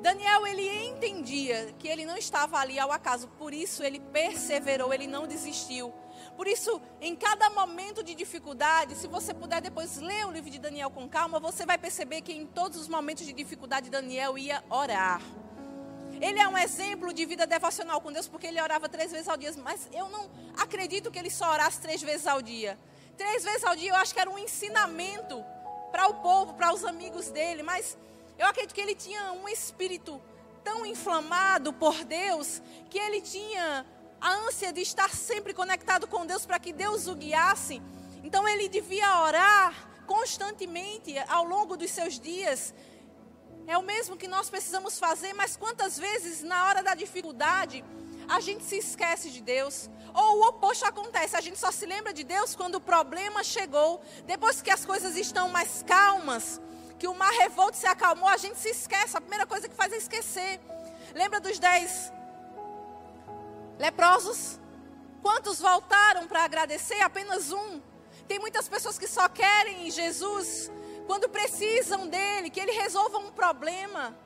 Daniel, 0.00 0.46
ele 0.46 0.86
entendia 0.86 1.74
que 1.78 1.86
ele 1.86 2.04
não 2.04 2.16
estava 2.16 2.58
ali 2.58 2.78
ao 2.78 2.90
acaso, 2.90 3.28
por 3.38 3.54
isso 3.54 3.82
ele 3.82 4.00
perseverou, 4.00 4.92
ele 4.92 5.06
não 5.06 5.26
desistiu. 5.26 5.92
Por 6.36 6.46
isso, 6.46 6.80
em 7.00 7.14
cada 7.14 7.50
momento 7.50 8.02
de 8.02 8.14
dificuldade, 8.14 8.94
se 8.94 9.06
você 9.06 9.34
puder 9.34 9.60
depois 9.60 9.98
ler 9.98 10.26
o 10.26 10.30
livro 10.30 10.50
de 10.50 10.58
Daniel 10.58 10.90
com 10.90 11.08
calma, 11.08 11.38
você 11.38 11.66
vai 11.66 11.78
perceber 11.78 12.22
que 12.22 12.32
em 12.32 12.46
todos 12.46 12.78
os 12.78 12.88
momentos 12.88 13.26
de 13.26 13.32
dificuldade, 13.32 13.90
Daniel 13.90 14.38
ia 14.38 14.64
orar. 14.70 15.20
Ele 16.20 16.38
é 16.38 16.46
um 16.46 16.56
exemplo 16.56 17.12
de 17.12 17.26
vida 17.26 17.46
devocional 17.46 18.00
com 18.00 18.12
Deus, 18.12 18.28
porque 18.28 18.46
ele 18.46 18.60
orava 18.60 18.88
três 18.88 19.10
vezes 19.10 19.28
ao 19.28 19.36
dia. 19.36 19.52
Mas 19.62 19.88
eu 19.92 20.08
não 20.08 20.30
acredito 20.56 21.10
que 21.10 21.18
ele 21.18 21.30
só 21.30 21.50
orasse 21.50 21.80
três 21.80 22.00
vezes 22.00 22.26
ao 22.26 22.40
dia. 22.40 22.78
Três 23.16 23.44
vezes 23.44 23.64
ao 23.64 23.74
dia 23.74 23.90
eu 23.90 23.96
acho 23.96 24.14
que 24.14 24.20
era 24.20 24.30
um 24.30 24.38
ensinamento 24.38 25.44
para 25.90 26.06
o 26.06 26.14
povo, 26.14 26.54
para 26.54 26.72
os 26.72 26.84
amigos 26.84 27.28
dele. 27.30 27.62
Mas 27.62 27.98
eu 28.38 28.46
acredito 28.46 28.74
que 28.74 28.80
ele 28.80 28.94
tinha 28.94 29.32
um 29.32 29.48
espírito 29.48 30.22
tão 30.62 30.86
inflamado 30.86 31.72
por 31.72 32.04
Deus 32.04 32.62
que 32.88 32.98
ele 32.98 33.20
tinha 33.20 33.84
a 34.22 34.30
ânsia 34.46 34.72
de 34.72 34.80
estar 34.80 35.10
sempre 35.10 35.52
conectado 35.52 36.06
com 36.06 36.24
Deus 36.24 36.46
para 36.46 36.60
que 36.60 36.72
Deus 36.72 37.08
o 37.08 37.16
guiasse. 37.16 37.82
Então 38.22 38.46
ele 38.46 38.68
devia 38.68 39.20
orar 39.20 39.74
constantemente 40.06 41.18
ao 41.28 41.44
longo 41.44 41.76
dos 41.76 41.90
seus 41.90 42.20
dias. 42.20 42.72
É 43.66 43.76
o 43.76 43.82
mesmo 43.82 44.16
que 44.16 44.28
nós 44.28 44.48
precisamos 44.48 44.96
fazer, 44.96 45.32
mas 45.32 45.56
quantas 45.56 45.98
vezes 45.98 46.42
na 46.44 46.66
hora 46.66 46.84
da 46.84 46.94
dificuldade 46.94 47.84
a 48.28 48.38
gente 48.38 48.62
se 48.62 48.76
esquece 48.76 49.28
de 49.28 49.42
Deus? 49.42 49.90
Ou 50.14 50.38
o 50.38 50.48
oposto 50.50 50.84
acontece, 50.84 51.36
a 51.36 51.40
gente 51.40 51.58
só 51.58 51.72
se 51.72 51.84
lembra 51.84 52.12
de 52.12 52.22
Deus 52.22 52.54
quando 52.54 52.76
o 52.76 52.80
problema 52.80 53.42
chegou, 53.42 54.00
depois 54.24 54.62
que 54.62 54.70
as 54.70 54.84
coisas 54.84 55.16
estão 55.16 55.48
mais 55.48 55.82
calmas, 55.82 56.60
que 56.96 57.08
o 57.08 57.14
mar 57.14 57.32
revolto 57.32 57.76
se 57.76 57.86
acalmou, 57.86 58.28
a 58.28 58.36
gente 58.36 58.58
se 58.58 58.68
esquece. 58.68 59.16
A 59.16 59.20
primeira 59.20 59.46
coisa 59.46 59.68
que 59.68 59.74
faz 59.74 59.92
é 59.92 59.96
esquecer. 59.96 60.60
Lembra 61.12 61.40
dos 61.40 61.58
dez 61.58 62.12
leprosos? 63.78 64.60
Quantos 65.22 65.60
voltaram 65.60 66.26
para 66.26 66.44
agradecer? 66.44 67.00
Apenas 67.00 67.52
um. 67.52 67.80
Tem 68.26 68.38
muitas 68.38 68.68
pessoas 68.68 68.98
que 68.98 69.06
só 69.06 69.28
querem 69.28 69.90
Jesus 69.90 70.70
quando 71.06 71.28
precisam 71.28 72.06
dele, 72.08 72.50
que 72.50 72.60
ele 72.60 72.72
resolva 72.72 73.18
um 73.18 73.30
problema. 73.30 74.16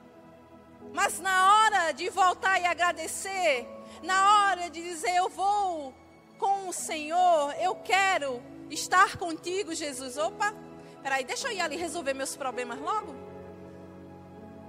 Mas 0.93 1.19
na 1.19 1.53
hora 1.53 1.91
de 1.91 2.09
voltar 2.09 2.59
e 2.61 2.65
agradecer, 2.65 3.67
na 4.03 4.47
hora 4.47 4.69
de 4.69 4.81
dizer 4.81 5.15
eu 5.15 5.29
vou 5.29 5.93
com 6.37 6.69
o 6.69 6.73
Senhor, 6.73 7.53
eu 7.59 7.75
quero 7.75 8.41
estar 8.69 9.17
contigo, 9.17 9.73
Jesus. 9.73 10.17
Opa, 10.17 10.53
peraí, 11.01 11.23
deixa 11.23 11.47
eu 11.47 11.53
ir 11.53 11.61
ali 11.61 11.75
resolver 11.75 12.13
meus 12.13 12.35
problemas 12.35 12.79
logo. 12.79 13.13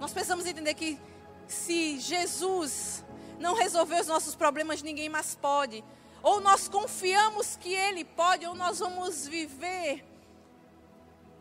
Nós 0.01 0.13
precisamos 0.13 0.47
entender 0.47 0.75
que 0.75 0.99
se 1.47 1.99
Jesus 1.99 3.05
não 3.39 3.55
resolver 3.55 4.01
os 4.01 4.07
nossos 4.07 4.35
problemas, 4.35 4.83
ninguém 4.83 5.09
mais 5.09 5.35
pode. 5.35 5.85
Ou 6.23 6.41
nós 6.41 6.69
confiamos 6.69 7.57
que 7.57 7.73
Ele 7.73 8.05
pode, 8.05 8.47
ou 8.47 8.55
nós 8.55 8.79
vamos 8.81 9.27
viver 9.27 10.05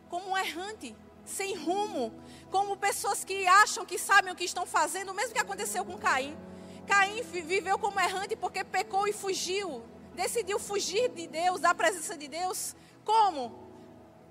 como 0.08 0.30
um 0.30 0.38
errante, 0.38 0.96
sem 1.24 1.54
rumo, 1.54 2.12
como 2.50 2.76
pessoas 2.76 3.24
que 3.24 3.46
acham 3.46 3.84
que 3.84 3.98
sabem 3.98 4.32
o 4.32 4.36
que 4.36 4.44
estão 4.44 4.64
fazendo, 4.64 5.10
o 5.10 5.14
mesmo 5.14 5.34
que 5.34 5.40
aconteceu 5.40 5.84
com 5.84 5.98
Caim. 5.98 6.36
Caim 6.86 7.22
viveu 7.22 7.78
como 7.78 8.00
errante 8.00 8.34
porque 8.34 8.64
pecou 8.64 9.06
e 9.06 9.12
fugiu, 9.12 9.84
decidiu 10.14 10.58
fugir 10.58 11.10
de 11.10 11.26
Deus, 11.26 11.60
da 11.60 11.74
presença 11.74 12.16
de 12.16 12.28
Deus. 12.28 12.74
Como? 13.04 13.68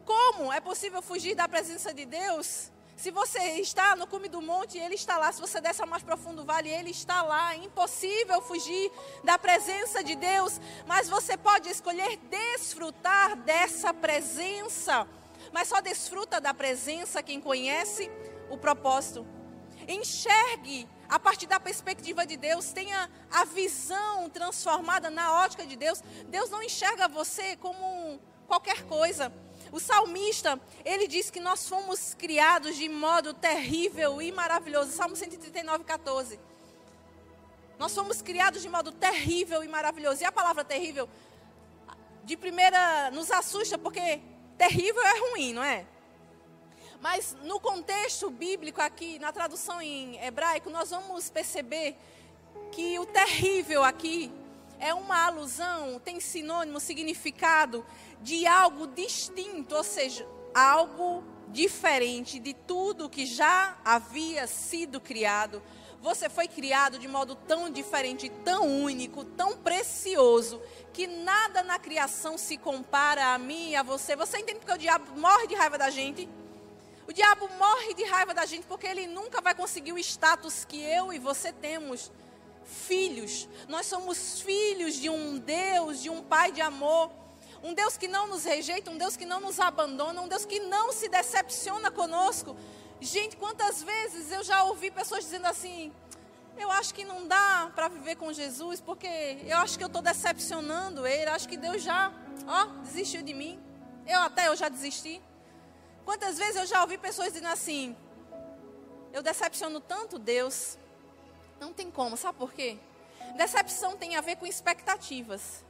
Como 0.03 0.51
é 0.51 0.60
possível 0.60 1.01
fugir 1.01 1.36
da 1.36 1.47
presença 1.47 1.93
de 1.93 2.06
Deus? 2.06 2.71
Se 2.97 3.12
você 3.12 3.39
está 3.60 3.95
no 3.95 4.07
cume 4.07 4.27
do 4.27 4.41
monte, 4.41 4.79
ele 4.79 4.95
está 4.95 5.19
lá. 5.19 5.31
Se 5.31 5.39
você 5.39 5.62
desce 5.62 5.83
ao 5.83 5.88
mais 5.88 6.01
profundo 6.01 6.43
vale, 6.43 6.67
ele 6.67 6.89
está 6.89 7.21
lá. 7.21 7.53
É 7.53 7.57
impossível 7.57 8.41
fugir 8.41 8.91
da 9.23 9.38
presença 9.38 10.03
de 10.03 10.15
Deus, 10.15 10.60
mas 10.88 11.07
você 11.07 11.38
pode 11.38 11.69
escolher 11.69 12.17
desfrutar 12.17 13.36
dessa 13.36 13.93
presença. 13.93 15.07
Mas 15.53 15.67
só 15.67 15.79
desfruta 15.79 16.41
da 16.41 16.55
presença 16.55 17.21
quem 17.21 17.39
conhece 17.39 18.10
o 18.49 18.57
propósito. 18.57 19.27
Enxergue 19.88 20.89
a 21.07 21.19
partir 21.19 21.45
da 21.45 21.60
perspectiva 21.60 22.25
de 22.25 22.36
Deus, 22.36 22.73
tenha 22.73 23.10
a 23.31 23.45
visão 23.45 24.27
transformada 24.27 25.12
na 25.12 25.43
ótica 25.43 25.67
de 25.67 25.75
Deus. 25.75 26.01
Deus 26.29 26.49
não 26.49 26.63
enxerga 26.63 27.07
você 27.07 27.55
como 27.57 28.19
qualquer 28.47 28.83
coisa. 28.86 29.31
O 29.71 29.80
salmista, 29.80 30.60
ele 30.86 31.08
diz 31.08 31.30
que 31.30 31.39
nós 31.39 31.67
fomos 31.67 32.13
criados 32.13 32.75
de 32.75 32.88
modo 32.88 33.34
terrível 33.34 34.21
e 34.21 34.32
maravilhoso. 34.32 34.91
Salmo 34.91 35.15
139, 35.15 35.84
14. 35.84 36.39
Nós 37.77 37.93
fomos 37.93 38.21
criados 38.21 38.62
de 38.62 38.69
modo 38.69 38.91
terrível 38.91 39.63
e 39.63 39.67
maravilhoso. 39.67 40.21
E 40.21 40.25
a 40.25 40.32
palavra 40.32 40.63
terrível, 40.63 41.08
de 42.23 42.36
primeira, 42.36 43.12
nos 43.12 43.30
assusta, 43.30 43.77
porque 43.77 44.21
terrível 44.58 45.01
é 45.03 45.19
ruim, 45.19 45.53
não 45.53 45.63
é? 45.63 45.86
Mas 46.99 47.38
no 47.43 47.60
contexto 47.60 48.30
bíblico 48.30 48.82
aqui, 48.82 49.19
na 49.19 49.32
tradução 49.32 49.82
em 49.82 50.17
hebraico, 50.23 50.69
nós 50.69 50.89
vamos 50.89 51.30
perceber 51.30 51.95
que 52.71 52.97
o 52.97 53.06
terrível 53.06 53.84
aqui 53.84 54.32
é 54.80 54.93
uma 54.93 55.25
alusão, 55.25 55.99
tem 55.99 56.19
sinônimo, 56.19 56.80
significado 56.80 57.86
de 58.21 58.45
algo 58.47 58.88
distinto, 58.88 59.75
ou 59.75 59.84
seja, 59.84 60.27
algo 60.53 61.23
diferente 61.49 62.39
de 62.39 62.53
tudo 62.53 63.10
que 63.10 63.25
já 63.25 63.77
havia 63.84 64.47
sido 64.47 64.99
criado. 64.99 65.62
Você 66.01 66.30
foi 66.30 66.47
criado 66.47 66.99
de 66.99 67.08
modo 67.08 67.36
tão 67.36 67.69
diferente, 67.69 68.30
tão 68.43 68.67
único, 68.84 69.23
tão 69.23 69.58
precioso, 69.58 70.62
que 70.93 71.08
nada 71.08 71.63
na 71.63 71.80
criação 71.80 72.38
se 72.38 72.58
compara 72.58 73.34
a 73.34 73.38
mim 73.38 73.71
e 73.71 73.75
a 73.75 73.84
você. 73.84 74.15
Você 74.15 74.38
entende 74.38 74.60
porque 74.60 74.73
o 74.73 74.77
diabo 74.77 75.19
morre 75.19 75.47
de 75.47 75.56
raiva 75.56 75.77
da 75.77 75.89
gente? 75.89 76.30
O 77.08 77.13
diabo 77.13 77.49
morre 77.58 77.93
de 77.93 78.03
raiva 78.03 78.34
da 78.34 78.45
gente 78.45 78.67
porque 78.67 78.86
ele 78.86 79.08
nunca 79.08 79.41
vai 79.41 79.56
conseguir 79.56 79.93
o 79.93 79.97
status 79.97 80.65
que 80.65 80.82
eu 80.82 81.13
e 81.13 81.19
você 81.19 81.51
temos. 81.51 82.12
Filhos. 82.63 83.47
Nós 83.69 83.86
somos 83.86 84.41
filhos 84.41 84.95
de 84.95 85.10
um 85.10 85.39
Deus, 85.39 86.01
de 86.01 86.10
um 86.10 86.21
Pai 86.21 86.51
de 86.51 86.62
amor. 86.62 87.10
Um 87.63 87.73
Deus 87.73 87.97
que 87.97 88.07
não 88.07 88.27
nos 88.27 88.43
rejeita, 88.43 88.91
um 88.91 88.97
Deus 88.97 89.15
que 89.15 89.25
não 89.25 89.39
nos 89.39 89.59
abandona, 89.59 90.21
um 90.21 90.27
Deus 90.27 90.45
que 90.45 90.59
não 90.59 90.91
se 90.91 91.07
decepciona 91.09 91.89
conosco. 91.89 92.55
Gente, 93.01 93.35
quantas 93.35 93.83
vezes 93.83 94.31
eu 94.31 94.43
já 94.43 94.63
ouvi 94.63 94.91
pessoas 94.91 95.23
dizendo 95.23 95.45
assim: 95.45 95.91
eu 96.57 96.71
acho 96.71 96.93
que 96.93 97.03
não 97.05 97.27
dá 97.27 97.71
para 97.75 97.87
viver 97.87 98.15
com 98.15 98.31
Jesus, 98.33 98.81
porque 98.81 99.07
eu 99.45 99.57
acho 99.57 99.77
que 99.77 99.83
eu 99.83 99.87
estou 99.87 100.01
decepcionando 100.01 101.05
ele, 101.05 101.29
acho 101.29 101.47
que 101.47 101.57
Deus 101.57 101.81
já, 101.81 102.11
ó, 102.47 102.65
desistiu 102.81 103.21
de 103.21 103.33
mim. 103.33 103.59
Eu 104.05 104.21
até 104.21 104.47
eu 104.47 104.55
já 104.55 104.69
desisti. 104.69 105.21
Quantas 106.05 106.37
vezes 106.37 106.55
eu 106.55 106.65
já 106.65 106.81
ouvi 106.81 106.97
pessoas 106.97 107.33
dizendo 107.33 107.49
assim: 107.49 107.95
eu 109.13 109.21
decepciono 109.21 109.79
tanto 109.79 110.17
Deus. 110.17 110.77
Não 111.59 111.73
tem 111.73 111.89
como, 111.89 112.15
sabe 112.15 112.37
por 112.37 112.53
quê? 112.53 112.77
Decepção 113.35 113.97
tem 113.97 114.15
a 114.15 114.21
ver 114.21 114.37
com 114.37 114.45
expectativas. 114.45 115.63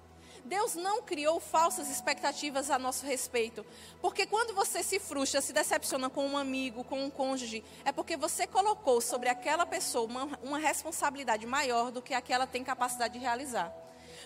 Deus 0.47 0.75
não 0.75 1.01
criou 1.01 1.41
falsas 1.41 1.89
expectativas 1.89 2.71
a 2.71 2.79
nosso 2.79 3.05
respeito. 3.05 3.65
Porque 4.01 4.25
quando 4.25 4.53
você 4.53 4.81
se 4.81 4.97
frustra, 4.97 5.41
se 5.41 5.51
decepciona 5.51 6.09
com 6.09 6.25
um 6.25 6.37
amigo, 6.37 6.85
com 6.85 7.03
um 7.03 7.09
cônjuge, 7.09 7.63
é 7.83 7.91
porque 7.91 8.15
você 8.15 8.47
colocou 8.47 9.01
sobre 9.01 9.27
aquela 9.27 9.65
pessoa 9.65 10.05
uma, 10.05 10.39
uma 10.41 10.57
responsabilidade 10.57 11.45
maior 11.45 11.91
do 11.91 12.01
que 12.01 12.13
aquela 12.13 12.47
tem 12.47 12.63
capacidade 12.63 13.15
de 13.15 13.19
realizar. 13.19 13.73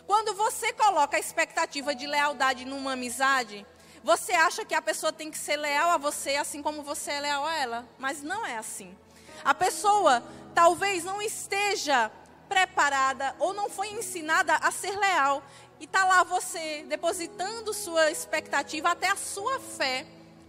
Quando 0.06 0.36
você 0.36 0.72
coloca 0.72 1.18
a 1.18 1.20
expectativa 1.20 1.96
de 1.96 2.06
lealdade 2.06 2.66
numa 2.66 2.94
amizade, 2.94 3.66
você 4.04 4.34
acha 4.34 4.64
que 4.64 4.76
a 4.76 4.82
pessoa 4.82 5.12
tem 5.12 5.32
que 5.32 5.38
ser 5.38 5.58
leal 5.58 5.90
a 5.90 5.98
você 5.98 6.36
assim 6.36 6.62
como 6.62 6.84
você 6.84 7.12
é 7.12 7.20
leal 7.20 7.46
a 7.46 7.56
ela, 7.56 7.90
mas 7.98 8.22
não 8.22 8.46
é 8.46 8.58
assim. 8.58 8.96
A 9.44 9.56
pessoa 9.56 10.24
talvez 10.54 11.04
não 11.04 11.20
esteja 11.20 12.12
preparada 12.48 13.36
ou 13.40 13.54
não 13.54 13.70
foi 13.70 13.88
ensinada 13.92 14.56
a 14.56 14.70
ser 14.72 14.98
leal. 15.00 15.42
E 15.82 15.86
está 15.86 16.06
lá 16.06 16.24
você 16.24 16.86
depositando 16.88 17.74
sua 17.74 18.12
expectativa, 18.12 18.91
até 18.91 19.10
a 19.10 19.15
sua 19.15 19.60
fé 19.60 20.06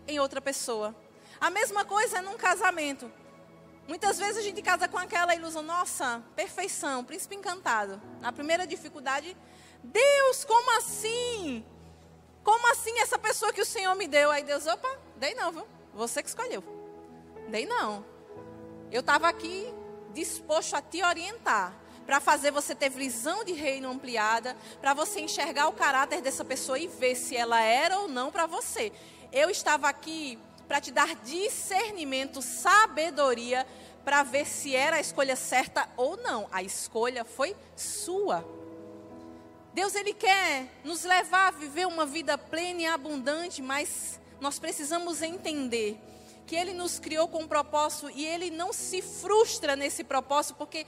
em 0.07 0.21
outra 0.21 0.43
pessoa. 0.43 0.95
A 1.41 1.49
mesma 1.49 1.87
coisa 1.87 2.19
é 2.19 2.21
num 2.21 2.37
casamento. 2.37 3.11
Muitas 3.89 4.19
vezes 4.19 4.37
a 4.37 4.43
gente 4.43 4.61
casa 4.61 4.87
com 4.87 4.99
aquela 4.99 5.35
ilusão, 5.35 5.63
nossa, 5.63 6.23
perfeição, 6.37 7.03
príncipe 7.03 7.35
encantado. 7.35 7.99
Na 8.21 8.31
primeira 8.31 8.67
dificuldade, 8.67 9.35
Deus, 9.83 10.45
como 10.45 10.77
assim? 10.77 11.65
Como 12.45 12.71
assim 12.71 12.99
essa 12.99 13.19
pessoa 13.19 13.55
que 13.55 13.63
o 13.63 13.67
Senhor 13.67 13.95
me 13.95 14.07
deu? 14.07 14.31
Aí 14.31 14.43
Deus, 14.43 14.67
opa, 14.67 14.99
dei 15.17 15.35
não, 15.35 15.51
viu? 15.51 15.67
Você 15.95 16.23
que 16.23 16.29
escolheu. 16.29 16.63
Dei 17.49 17.65
não. 17.65 18.05
Eu 18.91 19.01
estava 19.01 19.29
aqui 19.29 19.73
disposto 20.13 20.75
a 20.75 20.83
te 20.83 21.03
orientar. 21.03 21.82
Para 22.07 22.21
fazer 22.21 22.51
você 22.51 22.75
ter 22.75 22.91
visão 22.91 23.45
de 23.45 23.53
reino 23.53 23.91
ampliada. 23.91 24.57
Para 24.81 24.95
você 24.95 25.21
enxergar 25.21 25.69
o 25.69 25.73
caráter 25.73 26.21
dessa 26.21 26.45
pessoa 26.45 26.79
e 26.79 26.87
ver 26.87 27.15
se 27.15 27.37
ela 27.37 27.61
era 27.61 27.99
ou 28.01 28.09
não 28.09 28.31
para 28.31 28.47
você. 28.47 28.93
Eu 29.33 29.51
estava 29.51 29.89
aqui 29.89 30.39
para 30.67 30.81
te 30.81 30.91
dar 30.91 31.15
discernimento, 31.17 32.43
sabedoria. 32.43 33.67
Para 34.05 34.23
ver 34.23 34.47
se 34.47 34.75
era 34.75 34.97
a 34.97 35.01
escolha 35.01 35.37
certa 35.37 35.89
ou 35.97 36.17
não. 36.17 36.49
A 36.51 36.63
escolha 36.63 37.25
foi 37.25 37.57
sua. 37.77 38.45
Deus 39.73 39.95
ele 39.95 40.13
quer 40.13 40.67
nos 40.85 41.03
levar 41.03 41.49
a 41.49 41.51
viver 41.51 41.87
uma 41.87 42.05
vida 42.05 42.37
plena 42.37 42.83
e 42.83 42.87
abundante, 42.87 43.63
mas 43.63 44.21
nós 44.39 44.59
precisamos 44.59 45.23
entender 45.23 45.99
que 46.47 46.57
ele 46.57 46.75
nos 46.75 46.99
criou 46.99 47.27
com 47.29 47.45
um 47.45 47.49
propósito 47.49 48.11
e 48.11 48.27
ele 48.27 48.51
não 48.51 48.73
se 48.73 49.01
frustra 49.01 49.75
nesse 49.75 50.05
propósito, 50.05 50.57
porque 50.57 50.87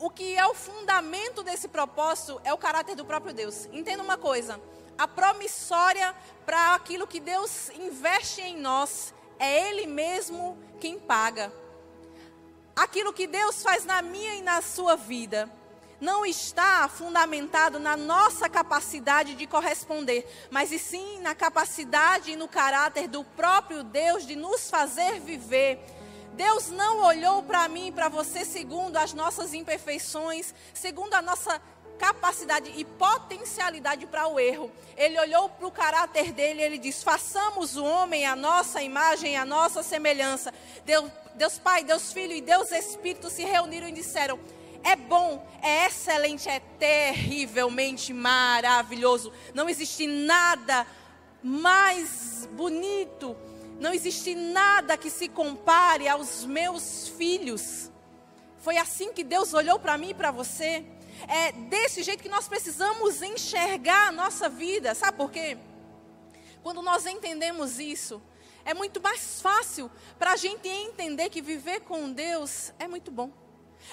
o 0.00 0.08
que 0.08 0.34
é 0.34 0.46
o 0.46 0.54
fundamento 0.54 1.42
desse 1.42 1.68
propósito 1.68 2.40
é 2.42 2.52
o 2.52 2.58
caráter 2.58 2.96
do 2.96 3.04
próprio 3.04 3.34
Deus. 3.34 3.66
Entenda 3.70 4.02
uma 4.02 4.16
coisa: 4.16 4.58
a 4.96 5.06
promissória 5.06 6.16
para 6.46 6.74
aquilo 6.74 7.06
que 7.06 7.20
Deus 7.20 7.68
investe 7.70 8.40
em 8.40 8.56
nós 8.56 9.14
é 9.38 9.68
Ele 9.68 9.86
mesmo 9.86 10.58
quem 10.80 10.98
paga. 10.98 11.52
Aquilo 12.74 13.12
que 13.12 13.26
Deus 13.26 13.62
faz 13.62 13.84
na 13.84 14.00
minha 14.00 14.36
e 14.36 14.42
na 14.42 14.62
sua 14.62 14.96
vida 14.96 15.50
não 16.00 16.24
está 16.24 16.88
fundamentado 16.88 17.78
na 17.78 17.94
nossa 17.94 18.48
capacidade 18.48 19.34
de 19.34 19.46
corresponder, 19.46 20.26
mas 20.50 20.72
e 20.72 20.78
sim 20.78 21.20
na 21.20 21.34
capacidade 21.34 22.32
e 22.32 22.36
no 22.36 22.48
caráter 22.48 23.06
do 23.06 23.22
próprio 23.22 23.84
Deus 23.84 24.26
de 24.26 24.34
nos 24.34 24.70
fazer 24.70 25.20
viver. 25.20 25.78
Deus 26.34 26.70
não 26.70 27.04
olhou 27.04 27.42
para 27.42 27.68
mim 27.68 27.88
e 27.88 27.92
para 27.92 28.08
você 28.08 28.44
segundo 28.44 28.96
as 28.96 29.12
nossas 29.12 29.52
imperfeições, 29.52 30.54
segundo 30.72 31.14
a 31.14 31.22
nossa 31.22 31.60
capacidade 31.98 32.72
e 32.74 32.84
potencialidade 32.84 34.06
para 34.06 34.26
o 34.26 34.40
erro. 34.40 34.72
Ele 34.96 35.20
olhou 35.20 35.50
para 35.50 35.66
o 35.66 35.70
caráter 35.70 36.32
dele 36.32 36.60
e 36.60 36.64
ele 36.64 36.78
diz: 36.78 37.02
façamos 37.02 37.76
o 37.76 37.84
homem 37.84 38.24
a 38.24 38.34
nossa 38.34 38.82
imagem, 38.82 39.36
a 39.36 39.44
nossa 39.44 39.82
semelhança. 39.82 40.52
Deus, 40.84 41.10
Deus 41.34 41.58
Pai, 41.58 41.84
Deus 41.84 42.12
Filho 42.12 42.32
e 42.32 42.40
Deus 42.40 42.72
Espírito 42.72 43.28
se 43.28 43.44
reuniram 43.44 43.88
e 43.88 43.92
disseram: 43.92 44.40
é 44.82 44.96
bom, 44.96 45.46
é 45.62 45.86
excelente, 45.86 46.48
é 46.48 46.60
terrivelmente 46.78 48.14
maravilhoso. 48.14 49.30
Não 49.52 49.68
existe 49.68 50.06
nada 50.06 50.86
mais 51.42 52.48
bonito, 52.52 53.36
não 53.80 53.94
existe 53.94 54.34
nada 54.34 54.96
que 54.96 55.08
se 55.08 55.26
compare 55.26 56.06
aos 56.06 56.44
meus 56.44 57.08
filhos. 57.08 57.90
Foi 58.58 58.76
assim 58.76 59.10
que 59.12 59.24
Deus 59.24 59.54
olhou 59.54 59.78
para 59.78 59.96
mim 59.96 60.10
e 60.10 60.14
para 60.14 60.30
você. 60.30 60.84
É 61.26 61.50
desse 61.52 62.02
jeito 62.02 62.22
que 62.22 62.28
nós 62.28 62.46
precisamos 62.46 63.22
enxergar 63.22 64.08
a 64.08 64.12
nossa 64.12 64.50
vida. 64.50 64.94
Sabe 64.94 65.16
por 65.16 65.30
quê? 65.30 65.56
Quando 66.62 66.82
nós 66.82 67.06
entendemos 67.06 67.78
isso, 67.80 68.22
é 68.66 68.74
muito 68.74 69.00
mais 69.00 69.40
fácil 69.40 69.90
para 70.18 70.32
a 70.32 70.36
gente 70.36 70.68
entender 70.68 71.30
que 71.30 71.40
viver 71.40 71.80
com 71.80 72.12
Deus 72.12 72.74
é 72.78 72.86
muito 72.86 73.10
bom. 73.10 73.32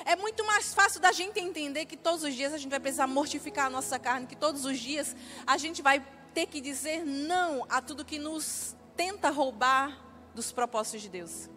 É 0.03 0.17
muito 0.17 0.45
mais 0.45 0.73
fácil 0.73 0.99
da 0.99 1.13
gente 1.13 1.39
entender 1.39 1.85
que 1.85 1.95
todos 1.95 2.23
os 2.23 2.35
dias 2.35 2.53
a 2.53 2.57
gente 2.57 2.69
vai 2.69 2.79
precisar 2.79 3.07
mortificar 3.07 3.67
a 3.67 3.69
nossa 3.69 3.97
carne, 3.97 4.27
que 4.27 4.35
todos 4.35 4.65
os 4.65 4.77
dias 4.77 5.15
a 5.45 5.57
gente 5.57 5.81
vai 5.81 6.05
ter 6.33 6.45
que 6.45 6.59
dizer 6.59 7.05
não 7.05 7.65
a 7.69 7.81
tudo 7.81 8.03
que 8.03 8.19
nos 8.19 8.76
tenta 8.97 9.29
roubar 9.29 10.03
dos 10.33 10.51
propósitos 10.51 11.03
de 11.03 11.09
Deus. 11.09 11.49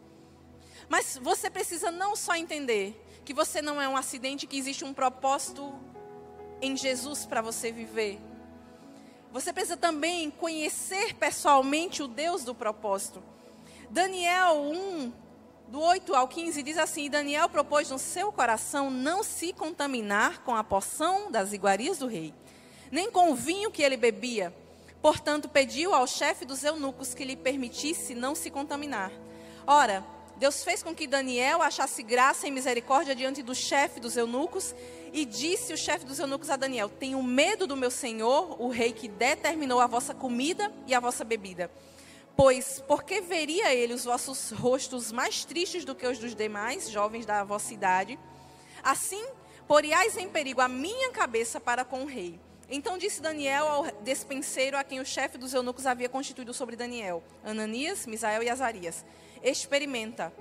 Mas 0.88 1.18
você 1.20 1.48
precisa 1.48 1.90
não 1.90 2.14
só 2.14 2.36
entender 2.36 3.00
que 3.24 3.32
você 3.32 3.62
não 3.62 3.80
é 3.80 3.88
um 3.88 3.96
acidente, 3.96 4.46
que 4.46 4.58
existe 4.58 4.84
um 4.84 4.92
propósito 4.92 5.72
em 6.60 6.76
Jesus 6.76 7.24
para 7.24 7.40
você 7.40 7.72
viver. 7.72 8.20
Você 9.32 9.52
precisa 9.52 9.76
também 9.76 10.30
conhecer 10.30 11.14
pessoalmente 11.14 12.02
o 12.02 12.08
Deus 12.08 12.44
do 12.44 12.54
propósito. 12.54 13.22
Daniel 13.88 14.56
1, 14.56 15.12
do 15.68 15.80
8 15.80 16.14
ao 16.14 16.26
15, 16.26 16.62
diz 16.62 16.76
assim: 16.76 17.08
Daniel 17.08 17.48
propôs 17.48 17.90
no 17.90 17.98
seu 17.98 18.32
coração 18.32 18.90
não 18.90 19.22
se 19.22 19.52
contaminar 19.52 20.42
com 20.42 20.54
a 20.54 20.64
porção 20.64 21.30
das 21.30 21.52
iguarias 21.52 21.98
do 21.98 22.08
rei, 22.08 22.34
nem 22.90 23.10
com 23.10 23.30
o 23.30 23.34
vinho 23.36 23.70
que 23.70 23.82
ele 23.82 23.96
bebia. 23.96 24.52
Portanto, 25.02 25.48
pediu 25.48 25.94
ao 25.94 26.06
chefe 26.06 26.44
dos 26.44 26.62
eunucos 26.62 27.14
que 27.14 27.24
lhe 27.24 27.36
permitisse 27.36 28.14
não 28.14 28.34
se 28.34 28.50
contaminar. 28.50 29.10
Ora, 29.66 30.04
Deus 30.36 30.64
fez 30.64 30.82
com 30.82 30.94
que 30.94 31.06
Daniel 31.06 31.60
achasse 31.60 32.02
graça 32.02 32.46
e 32.46 32.50
misericórdia 32.50 33.14
diante 33.14 33.42
do 33.42 33.54
chefe 33.54 34.00
dos 34.00 34.16
eunucos, 34.16 34.74
e 35.12 35.24
disse 35.24 35.72
o 35.72 35.76
chefe 35.76 36.06
dos 36.06 36.18
eunucos 36.18 36.50
a 36.50 36.56
Daniel: 36.56 36.88
Tenho 36.88 37.22
medo 37.22 37.66
do 37.66 37.76
meu 37.76 37.90
senhor, 37.90 38.56
o 38.60 38.68
rei 38.68 38.92
que 38.92 39.06
determinou 39.06 39.80
a 39.80 39.86
vossa 39.86 40.14
comida 40.14 40.72
e 40.86 40.94
a 40.94 41.00
vossa 41.00 41.24
bebida. 41.24 41.70
Pois, 42.36 42.82
porque 42.88 43.20
veria 43.20 43.74
ele 43.74 43.92
os 43.92 44.04
vossos 44.04 44.50
rostos 44.50 45.12
mais 45.12 45.44
tristes 45.44 45.84
do 45.84 45.94
que 45.94 46.06
os 46.06 46.18
dos 46.18 46.34
demais 46.34 46.88
jovens 46.88 47.26
da 47.26 47.44
vossa 47.44 47.74
idade? 47.74 48.18
Assim, 48.82 49.22
poriais 49.68 50.16
em 50.16 50.28
perigo 50.28 50.62
a 50.62 50.68
minha 50.68 51.10
cabeça 51.10 51.60
para 51.60 51.84
com 51.84 52.02
o 52.02 52.06
rei. 52.06 52.40
Então 52.70 52.96
disse 52.96 53.20
Daniel 53.20 53.66
ao 53.68 53.90
despenseiro 54.02 54.76
a 54.76 54.84
quem 54.84 55.00
o 55.00 55.04
chefe 55.04 55.36
dos 55.36 55.52
eunucos 55.52 55.86
havia 55.86 56.08
constituído 56.08 56.54
sobre 56.54 56.76
Daniel, 56.76 57.22
Ananias, 57.44 58.06
Misael 58.06 58.42
e 58.42 58.48
Azarias: 58.48 59.04
Experimenta, 59.42 60.32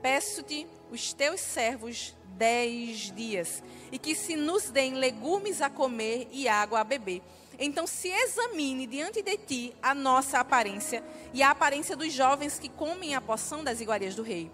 peço-te 0.00 0.66
os 0.90 1.12
teus 1.12 1.40
servos 1.40 2.16
dez 2.36 3.12
dias, 3.12 3.62
e 3.92 3.98
que 3.98 4.14
se 4.14 4.36
nos 4.36 4.70
deem 4.70 4.94
legumes 4.94 5.60
a 5.60 5.68
comer 5.68 6.28
e 6.30 6.48
água 6.48 6.80
a 6.80 6.84
beber 6.84 7.22
então 7.58 7.86
se 7.86 8.08
examine 8.08 8.86
diante 8.86 9.22
de 9.22 9.36
ti 9.36 9.76
a 9.82 9.94
nossa 9.94 10.38
aparência 10.38 11.04
e 11.32 11.42
a 11.42 11.50
aparência 11.50 11.96
dos 11.96 12.12
jovens 12.12 12.58
que 12.58 12.68
comem 12.68 13.14
a 13.14 13.20
poção 13.20 13.62
das 13.62 13.80
iguarias 13.80 14.14
do 14.14 14.22
rei. 14.22 14.50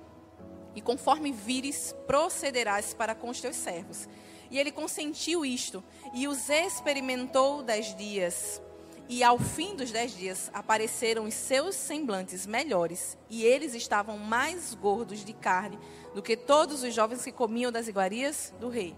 E 0.75 0.81
conforme 0.81 1.33
vires, 1.33 1.95
procederás 2.07 2.95
para 2.95 3.15
com 3.15 3.31
os 3.31 3.41
teus 3.41 3.57
servos. 3.57 4.09
E 4.51 4.59
ele 4.59 4.73
consentiu 4.73 5.45
isto 5.45 5.83
e 6.13 6.27
os 6.27 6.49
experimentou 6.49 7.63
dez 7.63 7.95
dias. 7.97 8.61
E 9.09 9.25
ao 9.25 9.39
fim 9.39 9.75
dos 9.75 9.91
dez 9.91 10.17
dias 10.17 10.51
apareceram 10.55 11.25
os 11.25 11.35
seus 11.35 11.75
semblantes 11.75 12.47
melhores, 12.47 13.19
e 13.29 13.45
eles 13.45 13.75
estavam 13.75 14.17
mais 14.17 14.73
gordos 14.73 15.25
de 15.25 15.33
carne 15.33 15.77
do 16.15 16.23
que 16.23 16.37
todos 16.37 16.85
os 16.85 16.95
jovens 16.95 17.25
que 17.25 17.33
comiam 17.33 17.73
das 17.73 17.89
iguarias 17.89 18.55
do 18.61 18.69
rei. 18.69 18.95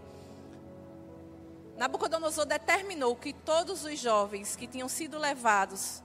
Nabucodonosor 1.79 2.45
determinou 2.45 3.17
que 3.17 3.33
todos 3.33 3.85
os 3.85 3.99
jovens 3.99 4.55
que 4.55 4.67
tinham 4.67 4.89
sido 4.89 5.19
levados, 5.19 6.03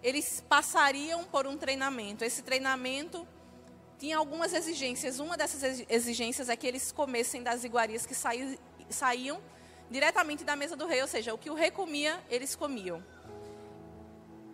eles 0.00 0.44
passariam 0.48 1.24
por 1.24 1.46
um 1.46 1.56
treinamento. 1.56 2.24
Esse 2.24 2.42
treinamento 2.42 3.26
tinha 3.98 4.16
algumas 4.16 4.54
exigências. 4.54 5.18
Uma 5.18 5.36
dessas 5.36 5.84
exigências 5.90 6.48
é 6.48 6.56
que 6.56 6.66
eles 6.66 6.92
comessem 6.92 7.42
das 7.42 7.64
iguarias 7.64 8.06
que 8.06 8.14
saíam 8.94 9.40
diretamente 9.90 10.44
da 10.44 10.54
mesa 10.54 10.76
do 10.76 10.86
rei, 10.86 11.02
ou 11.02 11.08
seja, 11.08 11.34
o 11.34 11.38
que 11.38 11.50
o 11.50 11.54
rei 11.54 11.70
comia, 11.70 12.22
eles 12.30 12.54
comiam. 12.54 13.04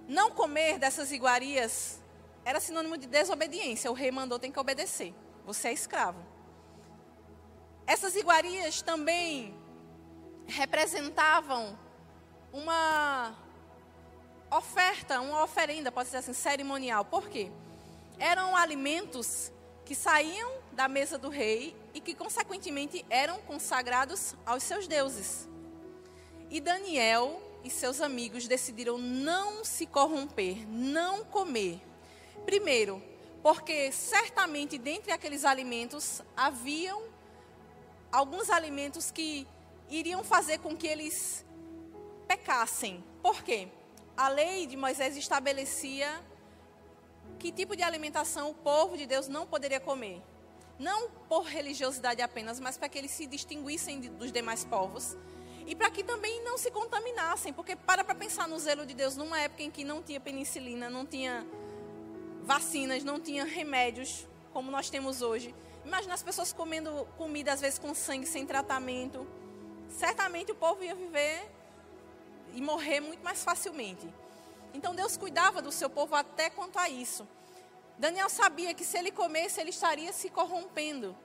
Não 0.09 0.31
comer 0.31 0.79
dessas 0.79 1.13
iguarias 1.13 2.01
era 2.45 2.61
sinônimo 2.61 2.97
de 2.97 3.07
desobediência. 3.07 3.91
O 3.91 3.95
rei 3.95 4.11
mandou, 4.11 4.39
tem 4.39 4.53
que 4.53 4.59
obedecer. 4.59 5.13
Você 5.45 5.69
é 5.69 5.73
escravo. 5.73 6.25
Essas 7.87 8.17
iguarias 8.17 8.83
também 8.83 9.55
representavam 10.47 11.79
uma 12.53 13.35
oferta, 14.51 15.21
uma 15.21 15.43
oferenda, 15.43 15.93
pode 15.93 16.09
ser 16.09 16.19
assim, 16.19 16.33
cerimonial. 16.33 17.05
Por 17.05 17.29
quê? 17.29 17.51
Eram 18.19 18.57
alimentos 18.57 19.53
que 19.85 19.95
saíam 19.95 20.51
da 20.73 20.89
mesa 20.89 21.19
do 21.19 21.29
rei 21.29 21.77
e 21.97 22.01
que, 22.01 22.15
consequentemente, 22.15 23.07
eram 23.09 23.41
consagrados 23.41 24.35
aos 24.45 24.63
seus 24.63 24.87
deuses. 24.87 25.49
E 26.51 26.61
Daniel 26.61 27.43
e 27.65 27.71
seus 27.71 28.03
amigos 28.03 28.47
decidiram 28.47 28.99
não 28.99 29.65
se 29.65 29.87
corromper, 29.87 30.69
não 30.69 31.25
comer. 31.25 31.81
Primeiro, 32.45 33.03
porque 33.43 33.91
certamente 33.93 34.77
dentre 34.77 35.11
aqueles 35.11 35.43
alimentos 35.43 36.21
haviam 36.37 37.03
alguns 38.13 38.51
alimentos 38.51 39.11
que 39.11 39.49
iriam 39.89 40.23
fazer 40.23 40.59
com 40.59 40.77
que 40.77 40.87
eles 40.87 41.47
pecassem. 42.29 43.03
Por 43.23 43.43
quê? 43.43 43.69
A 44.15 44.29
lei 44.29 44.67
de 44.67 44.77
Moisés 44.77 45.17
estabelecia 45.17 46.23
que 47.39 47.51
tipo 47.51 47.75
de 47.75 47.83
alimentação 47.83 48.51
o 48.51 48.55
povo 48.55 48.99
de 48.99 49.07
Deus 49.07 49.29
não 49.29 49.47
poderia 49.47 49.81
comer. 49.81 50.23
Não 50.79 51.11
por 51.29 51.45
religiosidade 51.45 52.21
apenas, 52.21 52.61
mas 52.61 52.77
para 52.77 52.89
que 52.89 52.99
eles 52.99 53.11
se 53.11 53.27
distinguissem 53.27 54.01
dos 54.01 54.31
demais 54.31 54.65
povos. 54.65 55.17
E 55.67 55.75
para 55.75 55.91
que 55.91 56.05
também 56.05 56.43
não 56.45 56.57
se 56.57 56.71
contaminassem. 56.71 57.53
Porque 57.53 57.75
para 57.75 58.05
para 58.05 58.15
pensar 58.15 58.47
no 58.47 58.59
zelo 58.59 58.85
de 58.87 58.95
Deus 58.95 59.17
numa 59.17 59.41
época 59.41 59.63
em 59.63 59.71
que 59.71 59.85
não 59.85 60.03
tinha 60.03 60.21
penicilina, 60.21 60.89
não 60.91 61.07
tinha 61.07 61.47
vacinas, 62.43 63.03
não 63.03 63.19
tinha 63.19 63.45
remédios 63.45 64.27
como 64.53 64.71
nós 64.71 64.89
temos 64.91 65.23
hoje. 65.23 65.55
Imagina 65.85 66.15
as 66.15 66.23
pessoas 66.23 66.53
comendo 66.53 67.07
comida 67.17 67.53
às 67.53 67.61
vezes 67.61 67.79
com 67.79 67.95
sangue 67.95 68.27
sem 68.27 68.47
tratamento 68.47 69.27
certamente 69.89 70.53
o 70.53 70.55
povo 70.55 70.83
ia 70.83 70.95
viver 70.95 71.51
e 72.55 72.61
morrer 72.61 73.01
muito 73.01 73.23
mais 73.23 73.43
facilmente. 73.43 74.07
Então 74.75 74.95
Deus 74.95 75.17
cuidava 75.17 75.63
do 75.63 75.73
seu 75.73 75.89
povo 75.89 76.15
até 76.15 76.51
quanto 76.51 76.79
a 76.79 76.89
isso. 76.89 77.27
Daniel 77.99 78.29
sabia 78.29 78.75
que 78.75 78.85
se 78.85 78.99
ele 78.99 79.11
comesse, 79.11 79.61
ele 79.61 79.71
estaria 79.71 80.13
se 80.13 80.29
corrompendo. 80.29 81.17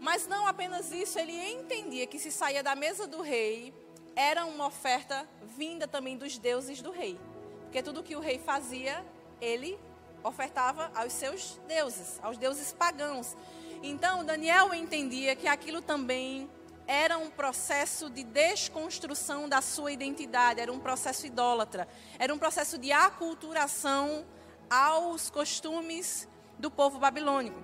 Mas 0.00 0.26
não 0.26 0.46
apenas 0.46 0.92
isso, 0.92 1.18
ele 1.18 1.32
entendia 1.52 2.06
que 2.06 2.18
se 2.18 2.30
saía 2.30 2.62
da 2.62 2.74
mesa 2.74 3.06
do 3.06 3.22
rei, 3.22 3.74
era 4.14 4.44
uma 4.44 4.66
oferta 4.66 5.28
vinda 5.56 5.88
também 5.88 6.16
dos 6.16 6.38
deuses 6.38 6.80
do 6.80 6.90
rei. 6.90 7.18
Porque 7.62 7.82
tudo 7.82 8.02
que 8.02 8.14
o 8.14 8.20
rei 8.20 8.38
fazia, 8.38 9.04
ele 9.40 9.78
ofertava 10.22 10.90
aos 10.94 11.12
seus 11.12 11.60
deuses, 11.66 12.18
aos 12.22 12.38
deuses 12.38 12.72
pagãos. 12.72 13.36
Então 13.82 14.24
Daniel 14.24 14.72
entendia 14.72 15.34
que 15.34 15.48
aquilo 15.48 15.82
também 15.82 16.48
era 16.86 17.18
um 17.18 17.30
processo 17.30 18.08
de 18.08 18.22
desconstrução 18.22 19.48
da 19.48 19.60
sua 19.60 19.90
identidade, 19.90 20.60
era 20.60 20.72
um 20.72 20.78
processo 20.78 21.26
idólatra, 21.26 21.88
era 22.18 22.32
um 22.32 22.38
processo 22.38 22.78
de 22.78 22.92
aculturação 22.92 24.24
aos 24.68 25.30
costumes 25.30 26.28
do 26.58 26.70
povo 26.70 26.98
babilônico. 26.98 27.62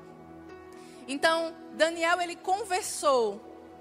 Então, 1.06 1.54
Daniel 1.74 2.20
ele 2.20 2.36
conversou 2.36 3.40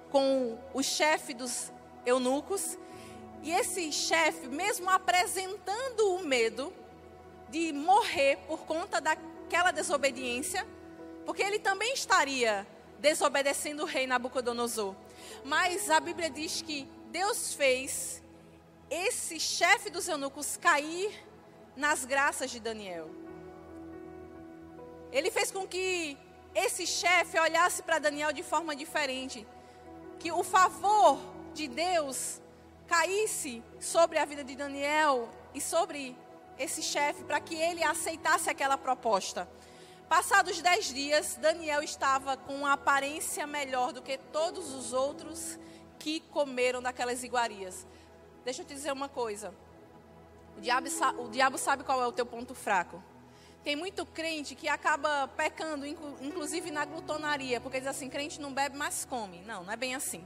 com 0.09 0.57
o 0.73 0.81
chefe 0.81 1.33
dos 1.33 1.71
eunucos. 2.05 2.77
E 3.41 3.51
esse 3.51 3.91
chefe, 3.91 4.47
mesmo 4.47 4.89
apresentando 4.89 6.15
o 6.15 6.19
medo 6.19 6.73
de 7.49 7.71
morrer 7.71 8.37
por 8.47 8.59
conta 8.61 8.99
daquela 8.99 9.71
desobediência, 9.71 10.67
porque 11.25 11.41
ele 11.41 11.59
também 11.59 11.93
estaria 11.93 12.67
desobedecendo 12.99 13.83
o 13.83 13.85
rei 13.85 14.05
Nabucodonosor. 14.05 14.93
Mas 15.43 15.89
a 15.89 15.99
Bíblia 15.99 16.29
diz 16.29 16.61
que 16.61 16.87
Deus 17.11 17.53
fez 17.53 18.21
esse 18.89 19.39
chefe 19.39 19.89
dos 19.89 20.07
eunucos 20.07 20.57
cair 20.57 21.28
nas 21.79 22.03
graças 22.03 22.51
de 22.51 22.59
Daniel. 22.59 23.09
Ele 25.11 25.31
fez 25.31 25.49
com 25.49 25.65
que 25.65 26.17
esse 26.53 26.85
chefe 26.85 27.39
olhasse 27.39 27.81
para 27.81 27.99
Daniel 27.99 28.33
de 28.33 28.43
forma 28.43 28.75
diferente. 28.75 29.47
Que 30.19 30.31
o 30.31 30.43
favor 30.43 31.17
de 31.53 31.67
Deus 31.67 32.41
caísse 32.85 33.63
sobre 33.79 34.19
a 34.19 34.25
vida 34.25 34.43
de 34.43 34.55
Daniel 34.55 35.29
e 35.53 35.61
sobre 35.61 36.15
esse 36.57 36.83
chefe, 36.83 37.23
para 37.23 37.39
que 37.39 37.55
ele 37.55 37.81
aceitasse 37.81 38.49
aquela 38.49 38.77
proposta. 38.77 39.49
Passados 40.09 40.61
dez 40.61 40.93
dias, 40.93 41.37
Daniel 41.39 41.81
estava 41.81 42.35
com 42.35 42.53
uma 42.53 42.73
aparência 42.73 43.47
melhor 43.47 43.93
do 43.93 44.01
que 44.01 44.17
todos 44.17 44.73
os 44.73 44.91
outros 44.91 45.57
que 45.97 46.19
comeram 46.19 46.81
daquelas 46.81 47.23
iguarias. 47.23 47.87
Deixa 48.43 48.63
eu 48.63 48.65
te 48.65 48.73
dizer 48.73 48.91
uma 48.91 49.07
coisa. 49.07 49.53
O 50.59 50.61
diabo, 50.61 50.87
o 51.19 51.29
diabo 51.29 51.57
sabe 51.57 51.85
qual 51.85 52.03
é 52.03 52.05
o 52.05 52.11
teu 52.11 52.25
ponto 52.25 52.53
fraco. 52.53 53.01
Tem 53.63 53.77
muito 53.77 54.05
crente 54.05 54.55
que 54.55 54.67
acaba 54.67 55.25
pecando, 55.29 55.85
inclusive 55.85 56.69
na 56.69 56.83
glutonaria, 56.83 57.61
porque 57.61 57.79
diz 57.79 57.87
assim: 57.87 58.09
crente 58.09 58.41
não 58.41 58.53
bebe, 58.53 58.75
mas 58.75 59.05
come. 59.05 59.41
Não, 59.47 59.63
não 59.63 59.71
é 59.71 59.77
bem 59.77 59.95
assim. 59.95 60.21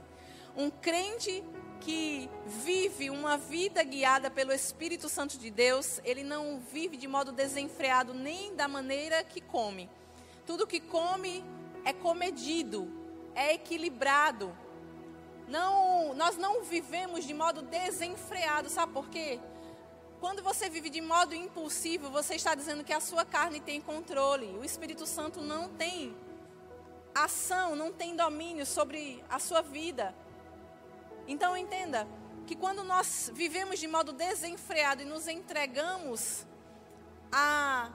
Um 0.56 0.70
crente 0.70 1.44
que 1.80 2.28
vive 2.46 3.10
uma 3.10 3.36
vida 3.36 3.80
guiada 3.84 4.28
pelo 4.28 4.52
Espírito 4.52 5.08
Santo 5.08 5.38
de 5.38 5.50
Deus, 5.50 6.00
ele 6.04 6.24
não 6.24 6.58
vive 6.72 6.96
de 6.96 7.06
modo 7.06 7.30
desenfreado 7.30 8.12
nem 8.12 8.56
da 8.56 8.66
maneira 8.66 9.22
que 9.22 9.40
come. 9.40 9.88
Tudo 10.44 10.66
que 10.66 10.80
come 10.80 11.44
é 11.84 11.92
comedido, 11.92 12.90
é 13.36 13.54
equilibrado. 13.54 14.52
Não, 15.46 16.12
nós 16.14 16.36
não 16.36 16.64
vivemos 16.64 17.24
de 17.24 17.34
modo 17.34 17.62
desenfreado, 17.62 18.68
sabe 18.68 18.92
por 18.92 19.08
quê? 19.08 19.38
Quando 20.24 20.42
você 20.42 20.70
vive 20.70 20.88
de 20.88 21.02
modo 21.02 21.34
impulsivo, 21.34 22.08
você 22.08 22.36
está 22.36 22.54
dizendo 22.54 22.82
que 22.82 22.94
a 22.94 22.98
sua 22.98 23.26
carne 23.26 23.60
tem 23.60 23.78
controle. 23.78 24.56
O 24.56 24.64
Espírito 24.64 25.04
Santo 25.04 25.42
não 25.42 25.68
tem 25.68 26.16
ação, 27.14 27.76
não 27.76 27.92
tem 27.92 28.16
domínio 28.16 28.64
sobre 28.64 29.22
a 29.28 29.38
sua 29.38 29.60
vida. 29.60 30.14
Então 31.28 31.54
entenda 31.54 32.08
que 32.46 32.56
quando 32.56 32.82
nós 32.82 33.30
vivemos 33.34 33.78
de 33.78 33.86
modo 33.86 34.14
desenfreado 34.14 35.02
e 35.02 35.04
nos 35.04 35.28
entregamos 35.28 36.46
a 37.30 37.92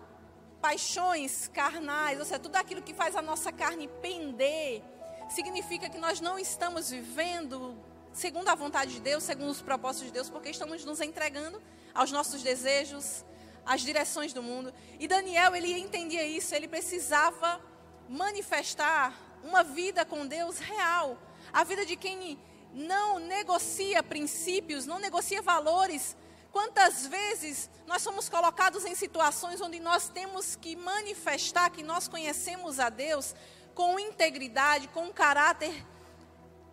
paixões 0.62 1.48
carnais, 1.48 2.20
ou 2.20 2.26
seja, 2.26 2.38
tudo 2.38 2.58
aquilo 2.58 2.84
que 2.84 2.94
faz 2.94 3.16
a 3.16 3.24
nossa 3.24 3.52
carne 3.52 3.88
pender, 4.04 4.84
significa 5.32 5.90
que 5.90 5.98
nós 5.98 6.22
não 6.22 6.38
estamos 6.38 6.92
vivendo 6.92 7.76
segundo 8.14 8.49
a 8.49 8.55
vontade 8.55 8.93
de 8.93 8.99
Deus, 8.99 9.24
segundo 9.24 9.49
os 9.49 9.62
propósitos 9.62 10.07
de 10.07 10.14
Deus, 10.14 10.30
porque 10.30 10.49
estamos 10.49 10.84
nos 10.86 11.01
entregando 11.01 11.62
aos 11.93 12.12
nossos 12.12 12.41
desejos, 12.41 13.24
às 13.66 13.82
direções 13.82 14.34
do 14.34 14.41
mundo. 14.41 14.74
E 14.99 15.07
Daniel, 15.07 15.55
ele 15.55 15.80
entendia 15.80 16.26
isso, 16.26 16.53
ele 16.55 16.68
precisava 16.68 17.62
manifestar 18.07 19.14
uma 19.43 19.64
vida 19.64 20.03
com 20.03 20.26
Deus 20.26 20.60
real, 20.60 21.18
a 21.53 21.64
vida 21.64 21.86
de 21.86 21.95
quem 21.95 22.39
não 22.74 23.20
negocia 23.20 24.03
princípios, 24.03 24.86
não 24.86 24.99
negocia 24.99 25.41
valores. 25.41 26.16
Quantas 26.51 27.05
vezes 27.05 27.70
nós 27.86 28.01
somos 28.01 28.28
colocados 28.28 28.86
em 28.86 28.95
situações 28.95 29.62
onde 29.62 29.80
nós 29.80 30.10
temos 30.10 30.55
que 30.55 30.76
manifestar 30.76 31.70
que 31.70 31.84
nós 31.84 32.07
conhecemos 32.07 32.80
a 32.80 32.89
Deus 32.89 33.36
com 33.74 33.99
integridade, 33.99 34.88
com 34.89 35.12
caráter 35.12 35.86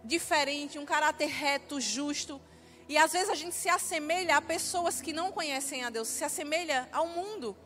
diferente, 0.06 0.78
um 0.78 0.86
caráter 0.86 1.26
reto, 1.26 1.80
justo. 1.80 2.40
E 2.88 2.96
às 2.96 3.12
vezes 3.12 3.28
a 3.28 3.34
gente 3.34 3.54
se 3.54 3.68
assemelha 3.68 4.36
a 4.36 4.42
pessoas 4.42 5.00
que 5.00 5.12
não 5.12 5.32
conhecem 5.32 5.84
a 5.84 5.90
Deus, 5.90 6.08
se 6.08 6.24
assemelha 6.24 6.88
ao 6.92 7.08
mundo. 7.08 7.56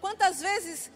Quantas 0.00 0.40
vezes 0.40 0.90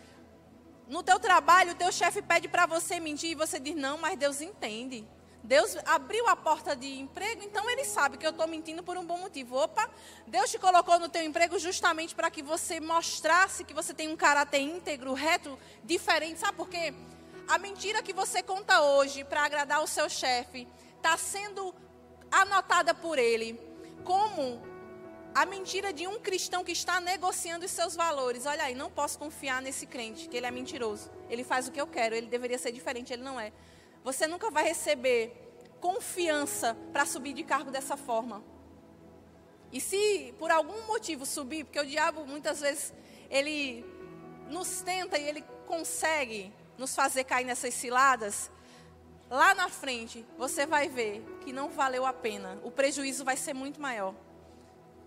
no 0.89 1.03
teu 1.03 1.19
trabalho 1.21 1.73
o 1.73 1.77
teu 1.77 1.93
chefe 1.93 2.21
pede 2.21 2.49
para 2.49 2.67
você 2.67 2.99
mentir 2.99 3.31
e 3.31 3.35
você 3.35 3.61
diz 3.61 3.77
não, 3.77 3.99
mas 3.99 4.19
Deus 4.19 4.41
entende. 4.41 5.07
Deus 5.45 5.77
abriu 5.87 6.29
a 6.29 6.37
porta 6.37 6.77
de 6.77 7.01
emprego, 7.01 7.43
então 7.43 7.69
ele 7.69 7.85
sabe 7.85 8.17
que 8.17 8.25
eu 8.25 8.31
estou 8.31 8.47
mentindo 8.47 8.83
por 8.83 8.97
um 8.97 9.05
bom 9.05 9.19
motivo. 9.19 9.57
Opa, 9.57 9.91
Deus 10.27 10.51
te 10.51 10.59
colocou 10.59 11.01
no 11.01 11.09
teu 11.09 11.23
emprego 11.23 11.59
justamente 11.59 12.15
para 12.15 12.31
que 12.31 12.43
você 12.43 12.79
mostrasse 12.79 13.65
que 13.65 13.75
você 13.75 13.93
tem 13.93 14.09
um 14.09 14.17
caráter 14.17 14.61
íntegro, 14.61 15.13
reto, 15.15 15.59
diferente. 15.83 16.39
Sabe 16.39 16.57
por 16.57 16.69
quê? 16.69 16.95
A 17.49 17.59
mentira 17.59 18.03
que 18.03 18.13
você 18.13 18.43
conta 18.43 18.83
hoje 18.83 19.25
para 19.25 19.45
agradar 19.45 19.83
o 19.83 19.87
seu 19.87 20.09
chefe 20.09 20.67
está 20.97 21.17
sendo 21.17 21.75
anotada 22.31 22.95
por 22.95 23.19
ele 23.19 23.61
como 24.05 24.63
a 25.35 25.47
mentira 25.47 25.93
de 25.93 26.07
um 26.07 26.19
cristão 26.19 26.63
que 26.63 26.73
está 26.73 27.01
negociando 27.01 27.65
os 27.65 27.71
seus 27.71 27.95
valores. 27.95 28.47
Olha 28.47 28.65
aí, 28.65 28.75
não 28.75 28.91
posso 28.91 29.19
confiar 29.19 29.63
nesse 29.63 29.87
crente, 29.87 30.29
que 30.29 30.37
ele 30.37 30.47
é 30.47 30.51
mentiroso. 30.51 31.11
Ele 31.29 31.43
faz 31.43 31.69
o 31.69 31.73
que 31.73 31.81
eu 31.81 31.87
quero, 31.87 32.15
ele 32.15 32.27
deveria 32.27 32.59
ser 32.59 32.73
diferente, 32.73 33.13
ele 33.13 33.23
não 33.23 33.41
é. 33.41 33.53
Você 34.05 34.27
nunca 34.27 34.51
vai 34.51 34.65
receber 34.65 35.33
confiança 35.81 36.77
para 36.93 37.07
subir 37.07 37.33
de 37.33 37.43
cargo 37.43 37.71
dessa 37.71 37.97
forma. 37.97 38.43
E 39.73 39.81
se 39.81 40.35
por 40.39 40.51
algum 40.51 40.87
motivo 40.87 41.25
subir, 41.25 41.65
porque 41.65 41.81
o 41.81 41.87
diabo 41.87 42.27
muitas 42.27 42.61
vezes 42.61 42.93
ele 43.31 43.85
nos 44.49 44.83
tenta 44.83 45.19
e 45.19 45.27
ele 45.27 45.43
consegue 45.67 46.53
nos 46.83 46.97
fazer 46.97 47.23
cair 47.23 47.45
nessas 47.45 47.75
ciladas, 47.75 48.51
lá 49.31 49.55
na 49.55 49.69
frente 49.69 50.27
você 50.37 50.67
vai 50.67 50.89
ver 50.89 51.25
que 51.45 51.53
não 51.53 51.69
valeu 51.69 52.05
a 52.05 52.13
pena. 52.13 52.59
O 52.65 52.73
prejuízo 52.73 53.25
vai 53.25 53.37
ser 53.37 53.55
muito 53.55 53.81
maior. 53.81 54.13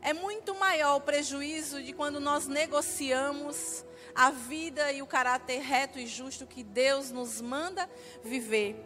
É 0.02 0.14
muito 0.14 0.56
maior 0.56 0.96
o 0.96 1.02
prejuízo 1.02 1.84
de 1.84 1.92
quando 1.92 2.18
nós 2.18 2.48
negociamos 2.48 3.84
a 4.16 4.32
vida 4.32 4.90
e 4.94 5.02
o 5.02 5.06
caráter 5.06 5.60
reto 5.60 6.00
e 6.00 6.08
justo 6.08 6.48
que 6.48 6.64
Deus 6.64 7.12
nos 7.12 7.42
manda 7.42 7.90
viver. 8.24 8.82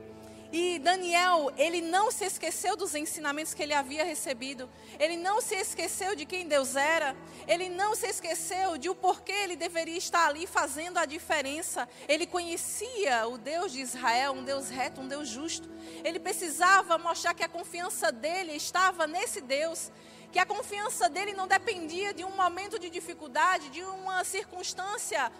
E 0.52 0.80
Daniel, 0.80 1.52
ele 1.58 1.80
não 1.80 2.10
se 2.10 2.26
esqueceu 2.26 2.76
dos 2.76 2.95
ensinamentos 2.95 3.54
que 3.54 3.62
ele 3.62 3.74
havia 3.74 4.04
recebido. 4.04 4.68
Ele 5.00 5.16
não 5.16 5.41
se 5.41 5.54
esqueceu 5.54 6.16
de 6.16 6.26
quem 6.26 6.47
Deus 6.47 6.76
era. 6.76 7.16
Ele 7.47 7.70
não 7.70 7.93
se 7.93 8.08
esqueceu 8.08 8.76
de 8.76 8.89
o 8.89 8.95
porquê 8.95 9.32
ele 9.32 9.56
deveria 9.56 9.97
estar 9.97 10.28
ali 10.28 10.47
fazendo 10.47 10.97
a 10.97 11.06
diferença. 11.06 11.88
Ele 12.08 12.26
conhecia 12.26 13.28
o 13.28 13.38
Deus 13.38 13.72
de 13.72 13.82
Israel, 13.82 14.34
um 14.34 14.43
Deus 14.43 14.70
reto, 14.70 15.02
um 15.02 15.08
Deus 15.08 15.30
justo. 15.30 15.70
Ele 16.04 16.20
precisava 16.20 16.97
mostrar 16.97 17.36
que 17.36 17.43
a 17.43 17.50
confiança 17.50 18.12
dele 18.12 18.54
estava 18.54 19.06
nesse 19.06 19.41
Deus. 19.41 19.91
Que 20.32 20.39
a 20.39 20.47
confiança 20.47 21.08
dele 21.08 21.34
não 21.34 21.47
dependia 21.47 22.12
de 22.12 22.26
um 22.26 22.36
momento 22.36 22.80
de 22.80 22.89
dificuldade, 22.89 23.70
de 23.70 23.84
uma 23.84 24.24
circunstância 24.24 25.32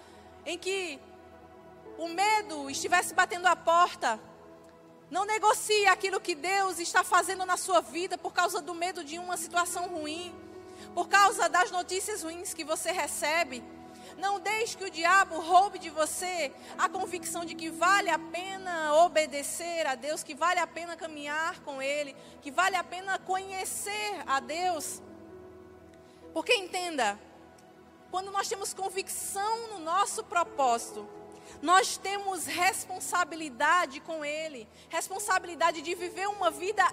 em 0.46 0.58
que 0.58 1.00
o 1.98 2.08
medo 2.08 2.70
estivesse 2.70 3.14
batendo 3.14 3.48
a 3.48 3.56
porta 3.56 4.20
não 5.10 5.26
negocie 5.26 5.88
aquilo 5.88 6.20
que 6.20 6.36
Deus 6.36 6.80
está 6.80 7.04
fazendo 7.04 7.46
na 7.46 7.58
sua 7.58 7.82
vida 7.82 8.18
por 8.18 8.32
causa 8.32 8.62
do 8.62 8.76
medo 8.76 9.04
de 9.04 9.18
uma 9.18 9.38
situação 9.38 9.88
ruim, 9.88 10.34
por 10.94 11.08
causa 11.08 11.50
das 11.50 11.72
notícias 11.72 12.22
ruins 12.24 12.54
que 12.54 12.64
você 12.64 12.92
recebe. 12.92 13.64
Não 14.18 14.40
deixe 14.40 14.78
que 14.78 14.84
o 14.84 14.90
diabo 14.90 15.40
roube 15.40 15.80
de 15.80 15.90
você 15.90 16.52
a 16.78 16.90
convicção 16.90 17.46
de 17.46 17.56
que 17.56 17.70
vale 17.70 18.10
a 18.10 18.20
pena 18.20 18.94
obedecer 18.96 19.88
a 19.88 19.96
Deus, 19.96 20.24
que 20.24 20.36
vale 20.36 20.60
a 20.60 20.68
pena 20.68 20.96
caminhar 20.96 21.60
com 21.62 21.82
Ele, 21.82 22.16
que 22.42 22.52
vale 22.52 22.76
a 22.76 22.84
pena 22.84 23.18
conhecer 23.18 24.24
a 24.28 24.40
Deus. 24.40 25.02
Porque 26.34 26.54
entenda, 26.54 27.18
quando 28.12 28.30
nós 28.30 28.48
temos 28.48 28.74
convicção 28.74 29.70
no 29.70 29.80
nosso 29.80 30.24
propósito, 30.24 31.08
nós 31.62 31.98
temos 31.98 32.46
responsabilidade 32.46 34.00
com 34.00 34.24
Ele, 34.24 34.68
responsabilidade 34.90 35.82
de 35.82 35.96
viver 35.96 36.28
uma 36.28 36.50
vida 36.50 36.84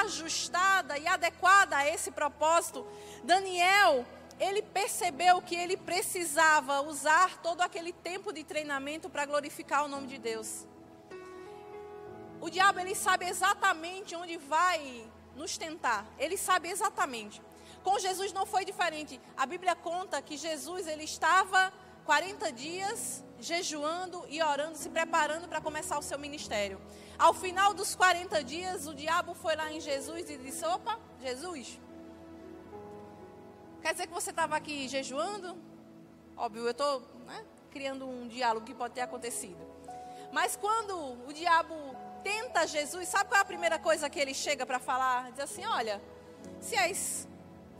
ajustada 0.00 0.98
e 0.98 1.06
adequada 1.06 1.76
a 1.76 1.88
esse 1.88 2.10
propósito. 2.10 2.86
Daniel, 3.24 4.04
ele 4.40 4.62
percebeu 4.62 5.42
que 5.42 5.54
ele 5.54 5.76
precisava 5.76 6.80
usar 6.80 7.38
todo 7.42 7.60
aquele 7.60 7.92
tempo 7.92 8.32
de 8.32 8.42
treinamento 8.42 9.10
para 9.10 9.26
glorificar 9.26 9.84
o 9.84 9.88
nome 9.88 10.06
de 10.06 10.16
Deus. 10.18 10.66
O 12.40 12.48
diabo 12.48 12.80
ele 12.80 12.94
sabe 12.94 13.26
exatamente 13.26 14.16
onde 14.16 14.38
vai 14.38 15.06
nos 15.36 15.58
tentar. 15.58 16.06
Ele 16.18 16.38
sabe 16.38 16.70
exatamente. 16.70 17.42
Com 17.82 17.98
Jesus 17.98 18.32
não 18.32 18.46
foi 18.46 18.64
diferente. 18.64 19.20
A 19.36 19.44
Bíblia 19.44 19.74
conta 19.76 20.22
que 20.22 20.38
Jesus 20.38 20.86
ele 20.86 21.04
estava 21.04 21.70
40 22.04 22.52
dias 22.52 23.24
jejuando 23.40 24.24
e 24.28 24.42
orando, 24.42 24.76
se 24.76 24.88
preparando 24.88 25.48
para 25.48 25.60
começar 25.60 25.98
o 25.98 26.02
seu 26.02 26.18
ministério. 26.18 26.80
Ao 27.18 27.32
final 27.32 27.74
dos 27.74 27.94
40 27.94 28.42
dias, 28.44 28.86
o 28.86 28.94
diabo 28.94 29.34
foi 29.34 29.56
lá 29.56 29.72
em 29.72 29.80
Jesus 29.80 30.28
e 30.30 30.36
disse: 30.36 30.64
Opa, 30.64 30.98
Jesus, 31.20 31.80
quer 33.82 33.92
dizer 33.92 34.06
que 34.06 34.12
você 34.12 34.30
estava 34.30 34.56
aqui 34.56 34.88
jejuando? 34.88 35.56
Óbvio, 36.36 36.64
eu 36.64 36.70
estou 36.70 37.00
né, 37.26 37.44
criando 37.70 38.08
um 38.08 38.28
diálogo 38.28 38.64
que 38.64 38.74
pode 38.74 38.94
ter 38.94 39.02
acontecido. 39.02 39.58
Mas 40.32 40.56
quando 40.56 40.96
o 41.28 41.32
diabo 41.32 41.74
tenta 42.22 42.66
Jesus, 42.66 43.08
sabe 43.08 43.28
qual 43.28 43.38
é 43.38 43.42
a 43.42 43.44
primeira 43.44 43.78
coisa 43.78 44.08
que 44.08 44.18
ele 44.18 44.34
chega 44.34 44.64
para 44.64 44.78
falar? 44.78 45.30
Diz 45.32 45.40
assim: 45.40 45.66
Olha, 45.66 46.00
se 46.60 46.76
és 46.76 47.28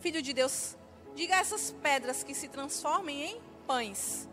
filho 0.01 0.23
de 0.23 0.33
Deus, 0.33 0.77
diga 1.15 1.37
a 1.37 1.39
essas 1.39 1.71
pedras 1.83 2.23
que 2.23 2.35
se 2.35 2.49
transformem 2.49 3.23
em 3.23 3.50
pães. 3.67 4.29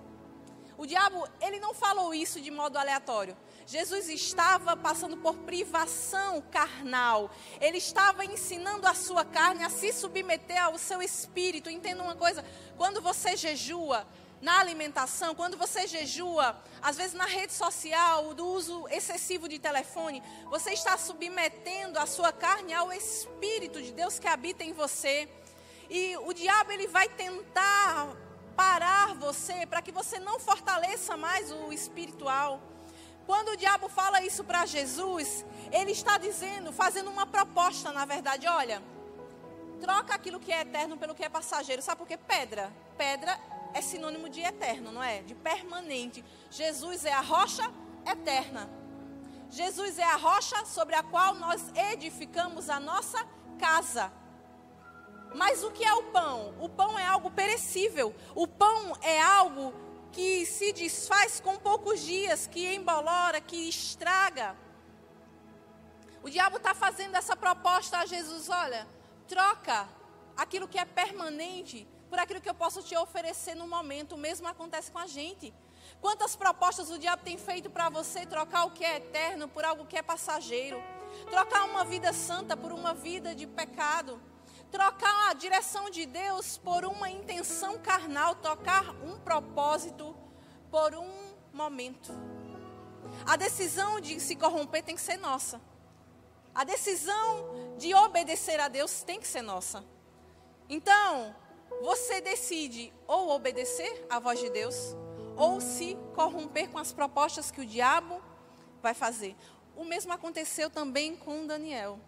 O 0.78 0.86
diabo, 0.86 1.28
ele 1.42 1.60
não 1.60 1.74
falou 1.74 2.14
isso 2.14 2.40
de 2.40 2.52
modo 2.52 2.78
aleatório. 2.78 3.36
Jesus 3.66 4.08
estava 4.08 4.78
passando 4.78 5.18
por 5.18 5.36
privação 5.40 6.42
carnal. 6.52 7.32
Ele 7.60 7.80
estava 7.80 8.24
ensinando 8.24 8.88
a 8.88 8.94
sua 8.94 9.26
carne 9.26 9.64
a 9.64 9.70
se 9.70 9.92
submeter 9.92 10.64
ao 10.64 10.78
seu 10.78 11.02
espírito. 11.02 11.70
Entenda 11.70 12.04
uma 12.04 12.16
coisa: 12.16 12.46
quando 12.78 13.02
você 13.02 13.36
jejua, 13.36 14.08
na 14.42 14.60
alimentação, 14.60 15.34
quando 15.34 15.58
você 15.58 15.88
jejua, 15.88 16.56
às 16.82 16.96
vezes 16.96 17.14
na 17.14 17.26
rede 17.26 17.54
social, 17.54 18.34
do 18.34 18.46
uso 18.46 18.88
excessivo 18.90 19.50
de 19.50 19.58
telefone, 19.58 20.22
você 20.46 20.72
está 20.72 20.96
submetendo 20.98 21.98
a 21.98 22.06
sua 22.06 22.32
carne 22.32 22.74
ao 22.74 22.94
Espírito 22.94 23.82
de 23.82 23.92
Deus 23.92 24.20
que 24.20 24.28
habita 24.28 24.64
em 24.64 24.74
você. 24.74 25.28
E 25.90 26.16
o 26.18 26.34
diabo 26.34 26.72
ele 26.72 26.88
vai 26.88 27.10
tentar 27.10 28.16
parar 28.58 29.14
você 29.14 29.68
para 29.68 29.84
que 29.84 29.92
você 29.92 30.20
não 30.20 30.40
fortaleça 30.40 31.16
mais 31.16 31.52
o 31.52 31.72
espiritual. 31.72 32.60
Quando 33.28 33.50
o 33.50 33.58
diabo 33.58 33.88
fala 33.88 34.24
isso 34.24 34.44
para 34.44 34.66
Jesus, 34.66 35.46
ele 35.72 35.92
está 35.92 36.18
dizendo, 36.18 36.74
fazendo 36.74 37.12
uma 37.12 37.28
proposta, 37.28 37.92
na 37.92 38.04
verdade, 38.04 38.48
olha, 38.48 38.82
troca 39.80 40.16
aquilo 40.16 40.40
que 40.40 40.52
é 40.52 40.62
eterno 40.62 40.98
pelo 40.98 41.14
que 41.14 41.24
é 41.24 41.30
passageiro. 41.30 41.82
Sabe 41.84 42.00
por 42.00 42.08
quê? 42.08 42.18
Pedra. 42.18 42.74
Pedra 42.98 43.40
é 43.74 43.82
sinônimo 43.82 44.28
de 44.28 44.42
eterno, 44.42 44.92
não 44.92 45.04
é? 45.04 45.22
De 45.22 45.36
permanente. 45.36 46.26
Jesus 46.50 47.06
é 47.06 47.14
a 47.14 47.22
rocha 47.22 47.72
eterna. 48.06 48.68
Jesus 49.52 50.00
é 50.00 50.04
a 50.04 50.16
rocha 50.16 50.66
sobre 50.66 50.96
a 50.96 51.04
qual 51.04 51.36
nós 51.36 51.62
edificamos 51.92 52.70
a 52.70 52.80
nossa 52.80 53.24
casa. 53.60 54.12
Mas 55.36 55.64
o 55.64 55.72
que 55.72 55.84
é 55.84 55.94
o 55.94 56.04
pão? 56.04 56.56
O 56.60 56.70
pão 56.70 56.98
é 56.98 57.06
algo 57.06 57.30
perecível. 57.32 58.16
O 58.34 58.48
pão 58.48 58.96
é 59.02 59.22
algo 59.22 59.74
que 60.12 60.46
se 60.46 60.72
desfaz 60.74 61.40
com 61.40 61.58
poucos 61.58 62.00
dias, 62.02 62.48
que 62.48 62.74
embolora, 62.74 63.40
que 63.40 63.70
estraga. 63.70 64.56
O 66.24 66.30
diabo 66.30 66.58
está 66.58 66.74
fazendo 66.74 67.16
essa 67.16 67.36
proposta 67.36 68.00
a 68.00 68.06
Jesus: 68.06 68.50
olha, 68.50 68.88
troca 69.28 69.88
aquilo 70.36 70.68
que 70.68 70.80
é 70.80 70.86
permanente 70.86 71.88
por 72.10 72.20
aquilo 72.20 72.42
que 72.42 72.50
eu 72.50 72.54
posso 72.54 72.82
te 72.82 72.96
oferecer 72.96 73.56
no 73.56 73.68
momento. 73.68 74.16
O 74.16 74.18
mesmo 74.18 74.48
acontece 74.48 74.92
com 74.92 75.00
a 75.00 75.08
gente. 75.08 75.54
Quantas 76.02 76.36
propostas 76.36 76.90
o 76.90 77.00
diabo 77.00 77.24
tem 77.24 77.38
feito 77.38 77.70
para 77.70 77.90
você 77.90 78.26
trocar 78.26 78.66
o 78.66 78.72
que 78.72 78.84
é 78.84 78.98
eterno 78.98 79.48
por 79.48 79.64
algo 79.66 79.86
que 79.86 79.98
é 79.98 80.02
passageiro? 80.02 80.82
Trocar 81.30 81.66
uma 81.66 81.84
vida 81.84 82.14
santa 82.14 82.56
por 82.56 82.72
uma 82.72 82.94
vida 82.94 83.34
de 83.34 83.48
pecado? 83.48 84.22
Trocar 84.72 85.30
a 85.30 85.34
direção 85.34 85.90
de 85.90 86.06
Deus 86.06 86.58
por 86.58 86.86
uma 86.86 87.10
intenção 87.10 87.78
carnal? 87.80 88.36
Trocar 88.36 88.90
um 89.04 89.18
propósito 89.20 90.16
por 90.70 90.94
um 90.96 91.36
momento? 91.54 92.12
A 93.26 93.36
decisão 93.36 94.00
de 94.00 94.20
se 94.20 94.36
corromper 94.36 94.84
tem 94.84 94.96
que 94.96 95.02
ser 95.02 95.18
nossa. 95.18 95.62
A 96.54 96.64
decisão 96.64 97.76
de 97.78 97.94
obedecer 97.94 98.60
a 98.60 98.68
Deus 98.68 99.04
tem 99.04 99.20
que 99.20 99.28
ser 99.28 99.42
nossa. 99.42 99.86
Então, 100.68 101.36
você 101.82 102.20
decide 102.20 102.94
ou 103.08 103.30
obedecer 103.30 104.06
à 104.10 104.20
voz 104.20 104.40
de 104.40 104.50
Deus, 104.50 104.96
ou 105.36 105.62
se 105.62 105.96
corromper 106.16 106.70
com 106.70 106.80
as 106.80 106.92
propostas 106.92 107.52
que 107.52 107.62
o 107.62 107.66
diabo 107.66 108.22
vai 108.82 108.94
fazer. 108.94 109.36
O 109.76 109.86
mesmo 109.86 110.12
aconteceu 110.12 110.70
também 110.70 111.16
com 111.16 111.46
Daniel. 111.46 112.00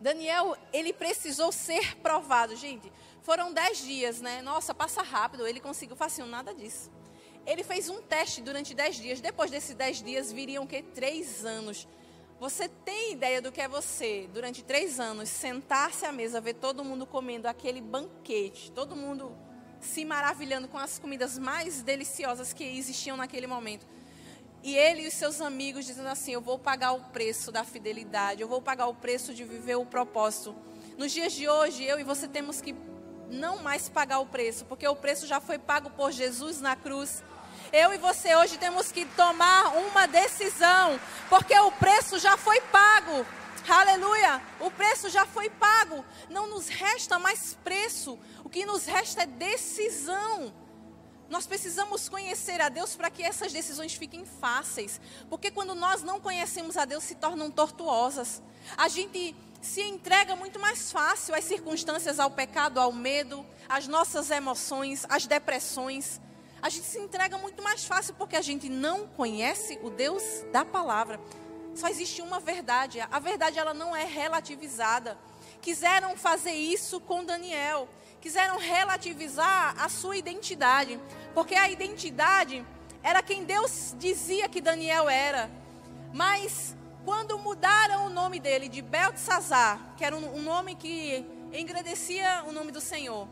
Daniel, 0.00 0.56
ele 0.72 0.92
precisou 0.92 1.52
ser 1.52 1.96
provado. 1.98 2.56
Gente, 2.56 2.90
foram 3.22 3.52
dez 3.52 3.78
dias, 3.78 4.20
né? 4.20 4.40
Nossa, 4.42 4.74
passa 4.74 5.02
rápido. 5.02 5.46
Ele 5.46 5.60
conseguiu 5.60 5.96
facinho, 5.96 6.26
nada 6.26 6.54
disso. 6.54 6.90
Ele 7.46 7.62
fez 7.62 7.88
um 7.88 8.00
teste 8.00 8.40
durante 8.40 8.74
dez 8.74 8.96
dias. 8.96 9.20
Depois 9.20 9.50
desses 9.50 9.74
dez 9.74 10.02
dias, 10.02 10.32
viriam 10.32 10.64
o 10.64 10.66
quê? 10.66 10.82
Três 10.82 11.44
anos 11.44 11.86
você 12.40 12.70
tem 12.70 13.12
ideia 13.12 13.42
do 13.42 13.52
que 13.52 13.60
é 13.60 13.68
você, 13.68 14.26
durante 14.32 14.64
três 14.64 14.98
anos, 14.98 15.28
sentar-se 15.28 16.06
à 16.06 16.10
mesa, 16.10 16.40
ver 16.40 16.54
todo 16.54 16.82
mundo 16.82 17.04
comendo 17.04 17.46
aquele 17.46 17.82
banquete, 17.82 18.72
todo 18.72 18.96
mundo 18.96 19.36
se 19.78 20.06
maravilhando 20.06 20.66
com 20.66 20.78
as 20.78 20.98
comidas 20.98 21.38
mais 21.38 21.82
deliciosas 21.82 22.54
que 22.54 22.64
existiam 22.64 23.14
naquele 23.14 23.46
momento. 23.46 23.86
E 24.62 24.76
ele 24.76 25.02
e 25.02 25.08
os 25.08 25.14
seus 25.14 25.40
amigos 25.40 25.86
dizendo 25.86 26.08
assim: 26.08 26.32
Eu 26.32 26.40
vou 26.40 26.58
pagar 26.58 26.92
o 26.92 27.00
preço 27.00 27.50
da 27.50 27.64
fidelidade, 27.64 28.42
eu 28.42 28.48
vou 28.48 28.60
pagar 28.60 28.86
o 28.86 28.94
preço 28.94 29.32
de 29.32 29.44
viver 29.44 29.76
o 29.76 29.86
propósito. 29.86 30.54
Nos 30.98 31.12
dias 31.12 31.32
de 31.32 31.48
hoje, 31.48 31.82
eu 31.84 31.98
e 31.98 32.04
você 32.04 32.28
temos 32.28 32.60
que 32.60 32.74
não 33.30 33.62
mais 33.62 33.88
pagar 33.88 34.18
o 34.18 34.26
preço, 34.26 34.64
porque 34.66 34.86
o 34.86 34.96
preço 34.96 35.26
já 35.26 35.40
foi 35.40 35.58
pago 35.58 35.90
por 35.90 36.12
Jesus 36.12 36.60
na 36.60 36.76
cruz. 36.76 37.22
Eu 37.72 37.94
e 37.94 37.98
você 37.98 38.34
hoje 38.34 38.58
temos 38.58 38.90
que 38.90 39.04
tomar 39.04 39.76
uma 39.76 40.06
decisão, 40.06 40.98
porque 41.28 41.58
o 41.58 41.70
preço 41.72 42.18
já 42.18 42.36
foi 42.36 42.60
pago. 42.62 43.24
Aleluia! 43.68 44.42
O 44.58 44.70
preço 44.70 45.08
já 45.08 45.24
foi 45.24 45.48
pago. 45.48 46.04
Não 46.28 46.48
nos 46.48 46.68
resta 46.68 47.18
mais 47.18 47.56
preço. 47.62 48.18
O 48.42 48.48
que 48.48 48.66
nos 48.66 48.84
resta 48.86 49.22
é 49.22 49.26
decisão. 49.26 50.52
Nós 51.30 51.46
precisamos 51.46 52.08
conhecer 52.08 52.60
a 52.60 52.68
Deus 52.68 52.94
para 52.94 53.08
que 53.08 53.22
essas 53.22 53.52
decisões 53.52 53.94
fiquem 53.94 54.26
fáceis. 54.26 55.00
Porque 55.30 55.50
quando 55.50 55.74
nós 55.74 56.02
não 56.02 56.20
conhecemos 56.20 56.76
a 56.76 56.84
Deus, 56.84 57.04
se 57.04 57.14
tornam 57.14 57.50
tortuosas. 57.50 58.42
A 58.76 58.88
gente 58.88 59.34
se 59.62 59.80
entrega 59.80 60.36
muito 60.36 60.58
mais 60.58 60.92
fácil 60.92 61.34
às 61.34 61.44
circunstâncias, 61.44 62.18
ao 62.18 62.30
pecado, 62.30 62.78
ao 62.78 62.92
medo, 62.92 63.46
às 63.68 63.86
nossas 63.86 64.30
emoções, 64.30 65.06
às 65.08 65.26
depressões 65.26 66.20
a 66.62 66.68
gente 66.68 66.86
se 66.86 66.98
entrega 66.98 67.38
muito 67.38 67.62
mais 67.62 67.84
fácil 67.84 68.14
porque 68.14 68.36
a 68.36 68.42
gente 68.42 68.68
não 68.68 69.06
conhece 69.06 69.78
o 69.82 69.88
Deus 69.88 70.22
da 70.52 70.64
palavra. 70.64 71.18
Só 71.74 71.88
existe 71.88 72.20
uma 72.20 72.38
verdade. 72.38 73.00
A 73.00 73.18
verdade 73.18 73.58
ela 73.58 73.72
não 73.72 73.96
é 73.96 74.04
relativizada. 74.04 75.16
Quiseram 75.60 76.16
fazer 76.16 76.52
isso 76.52 77.00
com 77.00 77.24
Daniel. 77.24 77.88
Quiseram 78.20 78.58
relativizar 78.58 79.74
a 79.82 79.88
sua 79.88 80.16
identidade, 80.16 81.00
porque 81.34 81.54
a 81.54 81.70
identidade 81.70 82.64
era 83.02 83.22
quem 83.22 83.44
Deus 83.44 83.94
dizia 83.98 84.48
que 84.48 84.60
Daniel 84.60 85.08
era. 85.08 85.50
Mas 86.12 86.76
quando 87.04 87.38
mudaram 87.38 88.06
o 88.06 88.10
nome 88.10 88.38
dele 88.38 88.68
de 88.68 88.82
Beltesazar, 88.82 89.94
que 89.96 90.04
era 90.04 90.16
um, 90.16 90.42
nome 90.42 90.74
que 90.74 91.24
engrandecia 91.52 92.44
o 92.46 92.52
nome 92.52 92.70
do 92.70 92.80
Senhor, 92.80 93.26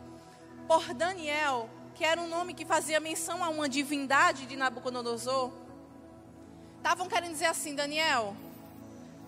por 0.67 0.95
Daniel, 0.95 1.69
que 1.95 2.05
era 2.05 2.21
um 2.21 2.29
nome 2.29 2.55
que 2.55 2.65
fazia 2.65 2.99
menção 3.01 3.45
a 3.45 3.49
uma 3.49 3.69
divindade 3.69 4.47
de 4.47 4.57
Nabucodonosor, 4.57 5.53
estavam 6.79 7.09
querendo 7.09 7.33
dizer 7.33 7.47
assim: 7.47 7.75
Daniel, 7.75 8.35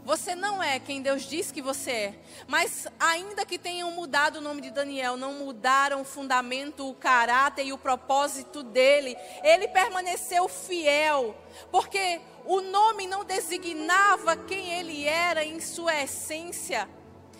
você 0.04 0.34
não 0.34 0.62
é 0.62 0.78
quem 0.78 1.02
Deus 1.02 1.22
diz 1.22 1.52
que 1.52 1.60
você 1.60 1.90
é. 1.90 2.14
Mas 2.46 2.86
ainda 2.98 3.44
que 3.44 3.58
tenham 3.58 3.90
mudado 3.92 4.36
o 4.36 4.40
nome 4.40 4.60
de 4.60 4.70
Daniel, 4.70 5.16
não 5.16 5.34
mudaram 5.34 6.00
o 6.00 6.04
fundamento, 6.04 6.88
o 6.88 6.94
caráter 6.94 7.66
e 7.66 7.72
o 7.72 7.78
propósito 7.78 8.62
dele. 8.62 9.16
Ele 9.42 9.68
permaneceu 9.68 10.48
fiel, 10.48 11.36
porque 11.70 12.20
o 12.44 12.60
nome 12.60 13.06
não 13.06 13.24
designava 13.24 14.36
quem 14.36 14.72
ele 14.72 15.04
era 15.04 15.44
em 15.44 15.60
sua 15.60 16.02
essência. 16.02 16.88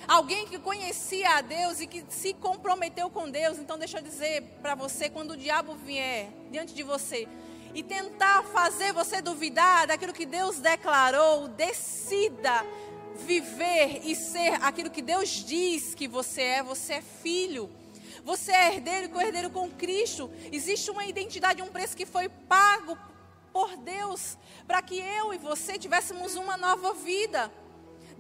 Alguém 0.09 0.47
que 0.47 0.59
conhecia 0.59 1.37
a 1.37 1.41
Deus 1.41 1.81
e 1.81 1.87
que 1.87 2.05
se 2.09 2.33
comprometeu 2.35 3.11
com 3.11 3.31
Deus. 3.31 3.59
Então, 3.59 3.79
deixa 3.79 3.99
eu 3.99 4.03
dizer 4.03 4.43
para 4.63 4.75
você: 4.75 5.11
quando 5.11 5.33
o 5.33 5.37
diabo 5.37 5.75
vier 5.75 6.31
diante 6.51 6.75
de 6.75 6.83
você 6.83 7.29
e 7.75 7.83
tentar 7.83 8.43
fazer 8.45 8.93
você 8.93 9.21
duvidar 9.21 9.87
daquilo 9.87 10.13
que 10.13 10.27
Deus 10.27 10.59
declarou, 10.59 11.49
decida 11.49 12.65
viver 13.15 14.01
e 14.05 14.15
ser 14.15 14.55
aquilo 14.63 14.91
que 14.91 15.03
Deus 15.03 15.29
diz 15.29 15.95
que 15.95 16.09
você 16.09 16.43
é. 16.43 16.63
Você 16.63 16.95
é 16.95 17.03
filho. 17.03 17.71
Você 18.25 18.53
é 18.53 18.75
herdeiro 18.75 19.07
e 19.07 19.09
co-herdeiro 19.09 19.51
com 19.51 19.71
Cristo. 19.71 20.31
Existe 20.53 20.91
uma 20.91 21.07
identidade, 21.07 21.63
um 21.63 21.69
preço 21.69 21.97
que 21.97 22.07
foi 22.07 22.29
pago 22.29 22.99
por 23.53 23.77
Deus 23.77 24.37
para 24.67 24.83
que 24.83 24.99
eu 24.99 25.35
e 25.35 25.39
você 25.39 25.79
tivéssemos 25.79 26.35
uma 26.35 26.57
nova 26.57 26.95
vida. 26.95 27.51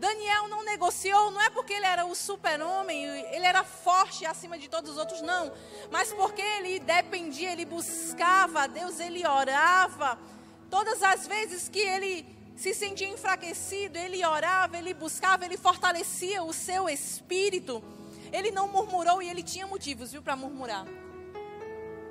Daniel 0.01 0.49
não 0.49 0.65
negociou, 0.65 1.31
não 1.31 1.43
é 1.43 1.51
porque 1.51 1.75
ele 1.75 1.85
era 1.85 2.07
o 2.07 2.15
super-homem, 2.15 3.05
ele 3.05 3.45
era 3.45 3.63
forte 3.63 4.25
acima 4.25 4.59
de 4.59 4.67
todos 4.67 4.93
os 4.93 4.97
outros, 4.97 5.21
não. 5.21 5.53
Mas 5.91 6.11
porque 6.11 6.41
ele 6.41 6.81
dependia, 6.81 7.53
ele 7.53 7.67
buscava 7.67 8.63
a 8.63 8.67
Deus, 8.67 8.99
ele 8.99 9.27
orava. 9.27 10.19
Todas 10.71 11.03
as 11.03 11.27
vezes 11.27 11.69
que 11.69 11.81
ele 11.81 12.27
se 12.57 12.73
sentia 12.73 13.09
enfraquecido, 13.09 13.99
ele 13.99 14.25
orava, 14.25 14.79
ele 14.79 14.95
buscava, 14.95 15.45
ele 15.45 15.59
fortalecia 15.59 16.43
o 16.43 16.53
seu 16.55 16.89
espírito. 16.89 17.85
Ele 18.33 18.51
não 18.51 18.69
murmurou 18.69 19.21
e 19.21 19.29
ele 19.29 19.43
tinha 19.43 19.67
motivos, 19.67 20.13
viu, 20.13 20.23
para 20.23 20.35
murmurar. 20.35 20.87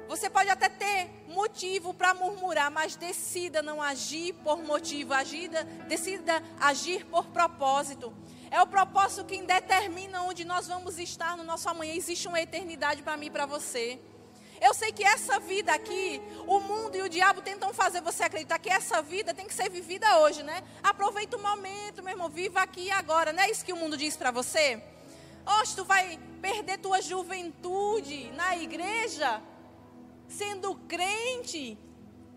Você 0.09 0.27
pode 0.27 0.49
até 0.49 0.67
ter 0.67 1.07
motivo 1.27 1.93
para 1.93 2.15
murmurar, 2.15 2.71
mas 2.71 2.95
decida 2.95 3.61
não 3.61 3.79
agir 3.79 4.33
por 4.43 4.57
motivo, 4.57 5.13
agida, 5.13 5.63
decida 5.87 6.41
agir 6.59 7.05
por 7.05 7.27
propósito. 7.27 8.11
É 8.49 8.59
o 8.59 8.65
propósito 8.65 9.23
que 9.23 9.39
determina 9.43 10.23
onde 10.23 10.43
nós 10.43 10.67
vamos 10.67 10.97
estar 10.97 11.37
no 11.37 11.43
nosso 11.43 11.69
amanhã. 11.69 11.93
Existe 11.93 12.27
uma 12.27 12.41
eternidade 12.41 13.03
para 13.03 13.15
mim 13.15 13.27
e 13.27 13.29
para 13.29 13.45
você. 13.45 13.99
Eu 14.59 14.73
sei 14.73 14.91
que 14.91 15.03
essa 15.03 15.39
vida 15.39 15.71
aqui, 15.71 16.19
o 16.47 16.59
mundo 16.59 16.95
e 16.95 17.03
o 17.03 17.07
diabo 17.07 17.43
tentam 17.43 17.71
fazer 17.71 18.01
você 18.01 18.23
acreditar 18.23 18.57
que 18.57 18.67
essa 18.67 19.03
vida 19.03 19.31
tem 19.31 19.45
que 19.45 19.53
ser 19.53 19.69
vivida 19.69 20.21
hoje, 20.21 20.41
né? 20.41 20.63
Aproveita 20.81 21.37
o 21.37 21.39
momento, 21.39 22.01
meu 22.01 22.13
irmão, 22.13 22.29
viva 22.29 22.63
aqui 22.63 22.85
e 22.85 22.91
agora. 22.91 23.31
Não 23.31 23.43
é 23.43 23.51
isso 23.51 23.63
que 23.63 23.73
o 23.73 23.77
mundo 23.77 23.95
diz 23.95 24.17
para 24.17 24.31
você? 24.31 24.81
Oxe, 25.61 25.75
tu 25.75 25.85
vai 25.85 26.19
perder 26.41 26.79
tua 26.79 26.99
juventude 26.99 28.31
na 28.31 28.57
igreja? 28.57 29.39
Sendo 30.29 30.75
crente, 30.87 31.77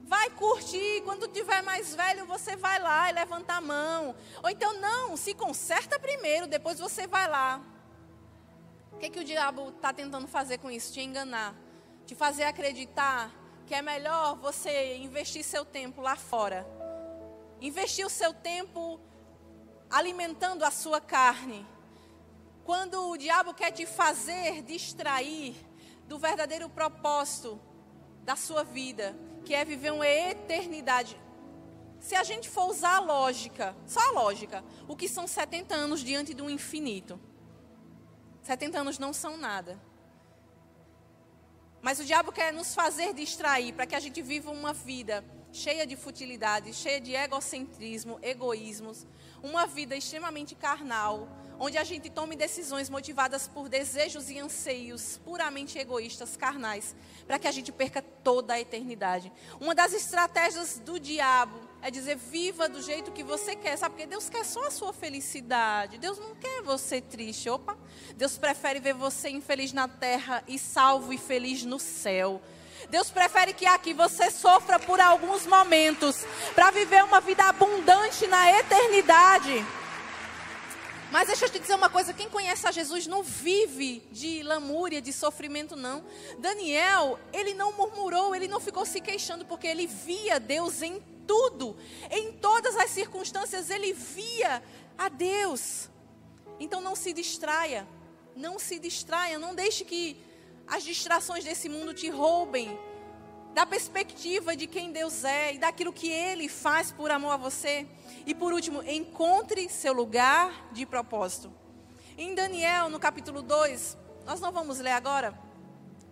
vai 0.04 0.30
curtir. 0.30 1.02
Quando 1.04 1.28
tiver 1.28 1.62
mais 1.62 1.94
velho, 1.94 2.26
você 2.26 2.56
vai 2.56 2.80
lá 2.80 3.10
e 3.10 3.12
levanta 3.12 3.54
a 3.54 3.60
mão. 3.60 4.16
Ou 4.42 4.50
então, 4.50 4.80
não, 4.80 5.16
se 5.16 5.34
conserta 5.34 5.98
primeiro, 6.00 6.46
depois 6.46 6.78
você 6.78 7.06
vai 7.06 7.28
lá. 7.28 7.62
O 8.92 8.96
que, 8.96 9.10
que 9.10 9.20
o 9.20 9.24
diabo 9.24 9.68
está 9.68 9.92
tentando 9.92 10.26
fazer 10.26 10.58
com 10.58 10.70
isso? 10.70 10.92
Te 10.92 11.00
enganar. 11.00 11.54
Te 12.06 12.14
fazer 12.14 12.44
acreditar 12.44 13.30
que 13.66 13.74
é 13.74 13.82
melhor 13.82 14.36
você 14.36 14.96
investir 14.96 15.44
seu 15.44 15.64
tempo 15.64 16.00
lá 16.00 16.16
fora. 16.16 16.66
Investir 17.60 18.04
o 18.04 18.10
seu 18.10 18.34
tempo 18.34 19.00
alimentando 19.90 20.64
a 20.64 20.70
sua 20.70 21.00
carne. 21.00 21.66
Quando 22.64 23.10
o 23.10 23.16
diabo 23.16 23.54
quer 23.54 23.70
te 23.70 23.86
fazer 23.86 24.62
distrair 24.62 25.54
do 26.06 26.18
verdadeiro 26.18 26.68
propósito 26.68 27.60
da 28.24 28.36
sua 28.36 28.62
vida, 28.62 29.16
que 29.44 29.54
é 29.54 29.64
viver 29.64 29.92
uma 29.92 30.06
eternidade. 30.06 31.20
Se 32.00 32.14
a 32.14 32.24
gente 32.24 32.48
for 32.48 32.68
usar 32.68 32.96
a 32.96 33.00
lógica, 33.00 33.76
só 33.86 34.00
a 34.00 34.10
lógica, 34.10 34.64
o 34.88 34.96
que 34.96 35.08
são 35.08 35.26
70 35.26 35.74
anos 35.74 36.00
diante 36.00 36.34
do 36.34 36.50
infinito? 36.50 37.18
70 38.42 38.80
anos 38.80 38.98
não 38.98 39.12
são 39.12 39.36
nada. 39.36 39.80
Mas 41.80 41.98
o 41.98 42.04
diabo 42.04 42.32
quer 42.32 42.52
nos 42.52 42.74
fazer 42.74 43.12
distrair 43.12 43.72
para 43.72 43.86
que 43.86 43.94
a 43.94 44.00
gente 44.00 44.20
viva 44.22 44.50
uma 44.50 44.72
vida 44.72 45.24
cheia 45.52 45.86
de 45.86 45.96
futilidade, 45.96 46.72
cheia 46.72 47.00
de 47.00 47.14
egocentrismo, 47.14 48.18
egoísmos, 48.22 49.06
uma 49.42 49.66
vida 49.66 49.96
extremamente 49.96 50.54
carnal, 50.54 51.28
onde 51.58 51.78
a 51.78 51.84
gente 51.84 52.10
tome 52.10 52.34
decisões 52.34 52.90
motivadas 52.90 53.46
por 53.46 53.68
desejos 53.68 54.30
e 54.30 54.38
anseios 54.38 55.20
puramente 55.24 55.78
egoístas, 55.78 56.36
carnais, 56.36 56.94
para 57.26 57.38
que 57.38 57.46
a 57.46 57.52
gente 57.52 57.70
perca 57.70 58.02
toda 58.02 58.54
a 58.54 58.60
eternidade. 58.60 59.32
Uma 59.60 59.74
das 59.74 59.92
estratégias 59.92 60.78
do 60.78 60.98
diabo 60.98 61.60
é 61.80 61.90
dizer: 61.90 62.16
viva 62.16 62.68
do 62.68 62.80
jeito 62.80 63.12
que 63.12 63.22
você 63.22 63.54
quer, 63.54 63.76
sabe? 63.76 63.94
Porque 63.94 64.06
Deus 64.06 64.28
quer 64.28 64.44
só 64.44 64.66
a 64.66 64.70
sua 64.70 64.92
felicidade. 64.92 65.98
Deus 65.98 66.18
não 66.18 66.34
quer 66.34 66.62
você 66.62 67.00
triste. 67.00 67.48
Opa! 67.48 67.76
Deus 68.16 68.38
prefere 68.38 68.80
ver 68.80 68.94
você 68.94 69.28
infeliz 69.28 69.72
na 69.72 69.88
terra 69.88 70.42
e 70.46 70.58
salvo 70.58 71.12
e 71.12 71.18
feliz 71.18 71.64
no 71.64 71.78
céu. 71.78 72.40
Deus 72.92 73.10
prefere 73.10 73.54
que 73.54 73.64
aqui 73.64 73.94
você 73.94 74.30
sofra 74.30 74.78
por 74.78 75.00
alguns 75.00 75.46
momentos 75.46 76.26
para 76.54 76.70
viver 76.70 77.02
uma 77.02 77.22
vida 77.22 77.42
abundante 77.44 78.26
na 78.26 78.52
eternidade. 78.58 79.64
Mas 81.10 81.26
deixa 81.26 81.46
eu 81.46 81.48
te 81.48 81.58
dizer 81.58 81.74
uma 81.74 81.88
coisa: 81.88 82.12
quem 82.12 82.28
conhece 82.28 82.66
a 82.66 82.70
Jesus 82.70 83.06
não 83.06 83.22
vive 83.22 84.06
de 84.12 84.42
lamúria, 84.42 85.00
de 85.00 85.10
sofrimento, 85.10 85.74
não. 85.74 86.04
Daniel, 86.38 87.18
ele 87.32 87.54
não 87.54 87.72
murmurou, 87.72 88.36
ele 88.36 88.46
não 88.46 88.60
ficou 88.60 88.84
se 88.84 89.00
queixando, 89.00 89.46
porque 89.46 89.66
ele 89.66 89.86
via 89.86 90.38
Deus 90.38 90.82
em 90.82 91.02
tudo, 91.26 91.74
em 92.10 92.32
todas 92.32 92.76
as 92.76 92.90
circunstâncias, 92.90 93.70
ele 93.70 93.94
via 93.94 94.62
a 94.98 95.08
Deus. 95.08 95.88
Então 96.60 96.82
não 96.82 96.94
se 96.94 97.14
distraia, 97.14 97.88
não 98.36 98.58
se 98.58 98.78
distraia, 98.78 99.38
não 99.38 99.54
deixe 99.54 99.82
que 99.82 100.30
as 100.66 100.82
distrações 100.82 101.44
desse 101.44 101.68
mundo 101.68 101.92
te 101.92 102.08
roubem 102.08 102.78
da 103.54 103.66
perspectiva 103.66 104.56
de 104.56 104.66
quem 104.66 104.92
Deus 104.92 105.24
é 105.24 105.54
e 105.54 105.58
daquilo 105.58 105.92
que 105.92 106.08
Ele 106.10 106.48
faz 106.48 106.90
por 106.90 107.10
amor 107.10 107.32
a 107.32 107.36
você. 107.36 107.86
E 108.26 108.34
por 108.34 108.52
último, 108.52 108.82
encontre 108.82 109.68
seu 109.68 109.92
lugar 109.92 110.70
de 110.72 110.86
propósito. 110.86 111.52
Em 112.16 112.34
Daniel, 112.34 112.88
no 112.88 112.98
capítulo 112.98 113.42
2, 113.42 113.98
nós 114.24 114.40
não 114.40 114.52
vamos 114.52 114.78
ler 114.78 114.92
agora, 114.92 115.38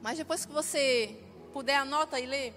mas 0.03 0.19
depois 0.19 0.45
que 0.45 0.53
você 0.53 1.17
puder, 1.53 1.77
anota 1.77 2.19
e 2.19 2.27
lê. 2.27 2.53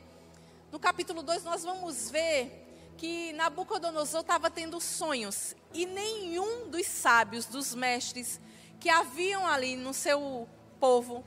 No 0.71 0.79
capítulo 0.79 1.21
2, 1.21 1.43
nós 1.43 1.63
vamos 1.63 2.09
ver 2.09 2.63
que 2.97 3.33
Nabucodonosor 3.33 4.21
estava 4.21 4.49
tendo 4.49 4.79
sonhos 4.79 5.55
e 5.73 5.85
nenhum 5.85 6.69
dos 6.69 6.85
sábios, 6.87 7.45
dos 7.45 7.75
mestres 7.75 8.39
que 8.79 8.89
haviam 8.89 9.47
ali 9.47 9.75
no 9.75 9.93
seu 9.93 10.47
povo, 10.79 11.23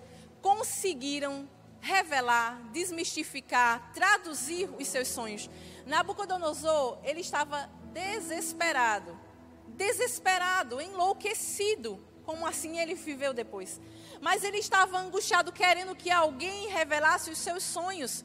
conseguiram 0.46 1.48
revelar, 1.80 2.62
desmistificar, 2.72 3.90
traduzir 3.92 4.70
os 4.78 4.86
seus 4.86 5.08
sonhos. 5.08 5.50
Nabucodonosor, 5.84 6.98
ele 7.02 7.20
estava 7.20 7.68
desesperado, 7.92 9.18
desesperado, 9.66 10.80
enlouquecido, 10.80 12.00
como 12.24 12.46
assim 12.46 12.78
ele 12.78 12.94
viveu 12.94 13.34
depois. 13.34 13.80
Mas 14.20 14.44
ele 14.44 14.58
estava 14.58 14.96
angustiado, 14.98 15.50
querendo 15.50 15.96
que 15.96 16.12
alguém 16.12 16.68
revelasse 16.68 17.28
os 17.28 17.38
seus 17.38 17.64
sonhos. 17.64 18.24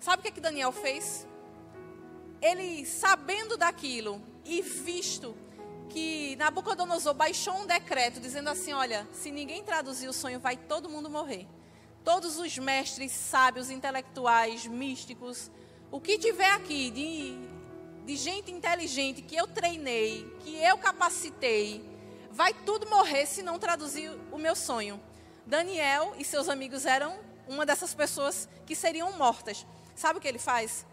Sabe 0.00 0.20
o 0.20 0.22
que, 0.22 0.28
é 0.28 0.32
que 0.32 0.40
Daniel 0.40 0.72
fez? 0.72 1.26
Ele, 2.40 2.86
sabendo 2.86 3.58
daquilo 3.58 4.22
e 4.42 4.62
visto 4.62 5.36
que 5.88 6.36
Nabucodonosor 6.36 7.14
baixou 7.14 7.54
um 7.54 7.66
decreto 7.66 8.20
dizendo 8.20 8.48
assim: 8.50 8.72
Olha, 8.72 9.06
se 9.12 9.30
ninguém 9.30 9.62
traduzir 9.62 10.08
o 10.08 10.12
sonho, 10.12 10.38
vai 10.38 10.56
todo 10.56 10.88
mundo 10.88 11.08
morrer 11.08 11.46
todos 12.06 12.38
os 12.38 12.56
mestres 12.56 13.10
sábios, 13.10 13.68
intelectuais, 13.68 14.64
místicos, 14.64 15.50
o 15.90 16.00
que 16.00 16.16
tiver 16.16 16.52
aqui 16.52 16.88
de, 16.88 17.36
de 18.06 18.14
gente 18.14 18.52
inteligente 18.52 19.20
que 19.22 19.34
eu 19.34 19.48
treinei, 19.48 20.24
que 20.38 20.54
eu 20.54 20.78
capacitei, 20.78 21.84
vai 22.30 22.54
tudo 22.54 22.88
morrer 22.88 23.26
se 23.26 23.42
não 23.42 23.58
traduzir 23.58 24.08
o 24.30 24.38
meu 24.38 24.54
sonho. 24.54 25.00
Daniel 25.44 26.14
e 26.16 26.24
seus 26.24 26.48
amigos 26.48 26.86
eram 26.86 27.18
uma 27.48 27.66
dessas 27.66 27.92
pessoas 27.92 28.48
que 28.64 28.76
seriam 28.76 29.10
mortas. 29.18 29.66
Sabe 29.96 30.20
o 30.20 30.22
que 30.22 30.28
ele 30.28 30.38
faz? 30.38 30.86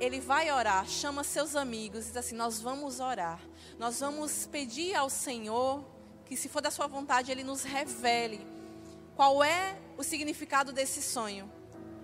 Ele 0.00 0.18
vai 0.18 0.50
orar, 0.50 0.88
chama 0.88 1.22
seus 1.22 1.54
amigos 1.54 2.06
diz 2.06 2.16
assim: 2.16 2.34
Nós 2.34 2.58
vamos 2.58 2.98
orar, 3.00 3.38
nós 3.78 4.00
vamos 4.00 4.46
pedir 4.46 4.94
ao 4.94 5.10
Senhor 5.10 5.84
que, 6.24 6.36
se 6.36 6.48
for 6.48 6.62
da 6.62 6.70
Sua 6.70 6.86
vontade, 6.86 7.30
Ele 7.30 7.44
nos 7.44 7.62
revele 7.62 8.46
qual 9.14 9.44
é 9.44 9.76
o 9.98 10.02
significado 10.02 10.72
desse 10.72 11.02
sonho. 11.02 11.52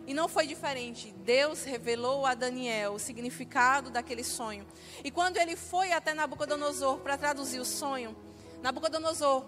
E 0.06 0.12
não 0.12 0.28
foi 0.28 0.46
diferente. 0.46 1.12
Deus 1.24 1.64
revelou 1.64 2.26
a 2.26 2.34
Daniel 2.34 2.92
o 2.92 2.98
significado 2.98 3.90
daquele 3.90 4.22
sonho. 4.22 4.66
E 5.02 5.10
quando 5.10 5.38
ele 5.38 5.56
foi 5.56 5.90
até 5.92 6.14
Nabucodonosor 6.14 6.98
para 6.98 7.16
traduzir 7.16 7.58
o 7.58 7.64
sonho, 7.64 8.14
Nabucodonosor 8.62 9.44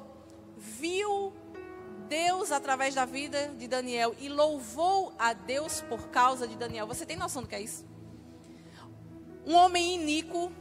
viu 0.56 1.32
Deus 2.08 2.50
através 2.50 2.94
da 2.94 3.04
vida 3.04 3.54
de 3.56 3.68
Daniel 3.68 4.16
e 4.18 4.28
louvou 4.28 5.12
a 5.18 5.32
Deus 5.32 5.80
por 5.82 6.08
causa 6.08 6.48
de 6.48 6.56
Daniel. 6.56 6.86
Você 6.86 7.06
tem 7.06 7.16
noção 7.16 7.42
do 7.42 7.48
que 7.48 7.54
é 7.54 7.60
isso? 7.60 7.86
Um 9.48 9.54
homem 9.54 9.94
iníquo, 9.94 10.52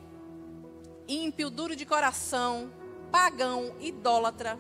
ímpio, 1.10 1.50
duro 1.50 1.76
de 1.76 1.86
coração, 1.86 2.72
pagão, 3.12 3.76
idólatra, 3.82 4.58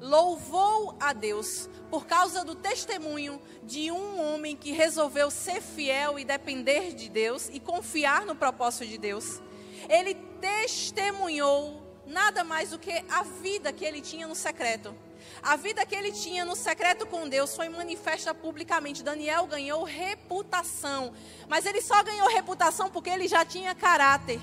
louvou 0.00 0.96
a 1.00 1.12
Deus 1.12 1.68
por 1.90 2.06
causa 2.06 2.44
do 2.44 2.54
testemunho 2.54 3.42
de 3.64 3.90
um 3.90 4.22
homem 4.22 4.54
que 4.54 4.70
resolveu 4.70 5.28
ser 5.28 5.60
fiel 5.60 6.20
e 6.20 6.24
depender 6.24 6.94
de 6.94 7.08
Deus 7.08 7.50
e 7.52 7.58
confiar 7.58 8.24
no 8.24 8.36
propósito 8.36 8.86
de 8.86 8.96
Deus. 8.96 9.42
Ele 9.88 10.14
testemunhou 10.40 11.82
nada 12.06 12.44
mais 12.44 12.70
do 12.70 12.78
que 12.78 12.92
a 13.10 13.24
vida 13.24 13.72
que 13.72 13.84
ele 13.84 14.00
tinha 14.00 14.28
no 14.28 14.36
secreto. 14.36 14.94
A 15.42 15.56
vida 15.56 15.84
que 15.84 15.94
ele 15.94 16.12
tinha 16.12 16.44
no 16.44 16.56
secreto 16.56 17.06
com 17.06 17.28
Deus 17.28 17.54
foi 17.54 17.68
manifesta 17.68 18.34
publicamente. 18.34 19.02
Daniel 19.02 19.46
ganhou 19.46 19.84
reputação, 19.84 21.12
mas 21.48 21.66
ele 21.66 21.80
só 21.80 22.02
ganhou 22.02 22.28
reputação 22.28 22.90
porque 22.90 23.10
ele 23.10 23.28
já 23.28 23.44
tinha 23.44 23.74
caráter. 23.74 24.40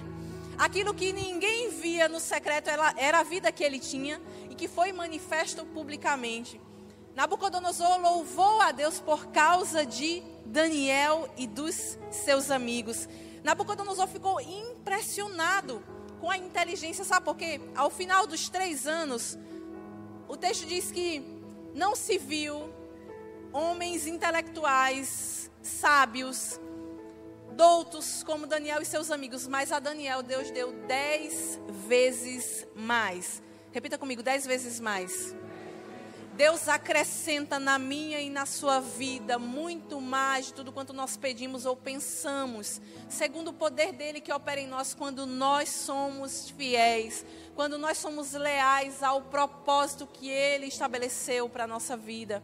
Aquilo 0.58 0.94
que 0.94 1.12
ninguém 1.12 1.70
via 1.70 2.08
no 2.08 2.20
secreto 2.20 2.70
era 2.70 3.20
a 3.20 3.24
vida 3.24 3.52
que 3.52 3.64
ele 3.64 3.80
tinha 3.80 4.22
e 4.50 4.56
que 4.56 4.68
foi 4.68 4.92
manifesto 4.94 5.66
publicamente. 5.66 6.62
Nabucodonosor 7.16 8.00
louvou 8.00 8.62
a 8.62 8.72
Deus 8.72 9.00
por 9.00 9.28
causa 9.28 9.86
de 9.86 10.22
Daniel 10.46 11.28
e 11.38 11.48
dos 11.48 11.98
seus 12.12 12.52
amigos. 12.52 13.08
Nabucodonosor 13.44 14.08
ficou 14.08 14.40
impressionado 14.40 15.84
com 16.20 16.30
a 16.30 16.38
inteligência, 16.38 17.04
sabe 17.04 17.26
por 17.26 17.36
quê? 17.36 17.60
Ao 17.76 17.90
final 17.90 18.28
dos 18.28 18.48
três 18.48 18.86
anos, 18.86 19.38
o 20.32 20.38
texto 20.38 20.66
diz 20.66 20.90
que 20.90 21.22
não 21.76 21.94
se 21.94 22.18
viu 22.18 22.74
homens 23.52 24.08
intelectuais, 24.08 25.52
sábios, 25.62 26.58
doutos 27.52 28.24
como 28.24 28.48
Daniel 28.48 28.82
e 28.82 28.86
seus 28.86 29.12
amigos, 29.12 29.46
mas 29.46 29.74
a 29.74 29.80
Daniel 29.80 30.24
Deus 30.24 30.50
deu 30.50 30.72
dez 30.88 31.60
vezes 31.86 32.66
mais. 32.74 33.44
Repita 33.74 33.98
comigo, 33.98 34.24
dez 34.24 34.48
vezes 34.48 34.80
mais. 34.80 35.36
Deus 36.34 36.70
acrescenta 36.70 37.60
na 37.60 37.78
minha 37.78 38.22
e 38.22 38.30
na 38.30 38.46
sua 38.46 38.80
vida 38.80 39.38
muito 39.38 40.00
mais 40.00 40.46
de 40.46 40.54
tudo 40.54 40.72
quanto 40.72 40.94
nós 40.94 41.18
pedimos 41.18 41.66
ou 41.66 41.76
pensamos, 41.76 42.80
segundo 43.10 43.50
o 43.50 43.54
poder 43.54 43.92
dele 43.92 44.22
que 44.22 44.32
opera 44.32 44.62
em 44.62 44.68
nós 44.68 44.94
quando 44.94 45.26
nós 45.26 45.68
somos 45.68 46.50
fiéis, 46.52 47.26
quando 47.56 47.78
nós 47.78 47.98
somos 47.98 48.34
leais 48.34 49.04
ao 49.04 49.22
propósito 49.22 50.08
que 50.08 50.30
ele 50.30 50.68
estabeleceu 50.68 51.50
para 51.50 51.66
a 51.66 51.68
nossa 51.68 51.98
vida. 51.98 52.44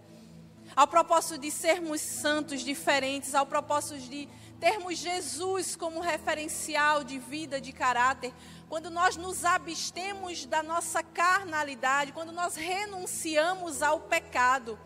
Ao 0.75 0.87
propósito 0.87 1.37
de 1.37 1.49
sermos 1.49 2.01
santos, 2.01 2.61
diferentes, 2.61 3.33
ao 3.33 3.45
propósito 3.45 3.97
de 3.99 4.27
termos 4.59 4.97
Jesus 4.97 5.75
como 5.75 5.99
referencial 5.99 7.03
de 7.03 7.19
vida, 7.19 7.61
de 7.61 7.71
caráter, 7.71 8.33
quando 8.67 8.89
nós 8.89 9.15
nos 9.15 9.45
abstemos 9.45 10.45
da 10.45 10.61
nossa 10.61 11.01
carnalidade, 11.01 12.11
quando 12.11 12.31
nós 12.31 12.55
renunciamos 12.55 13.81
ao 13.81 14.01
pecado, 14.01 14.77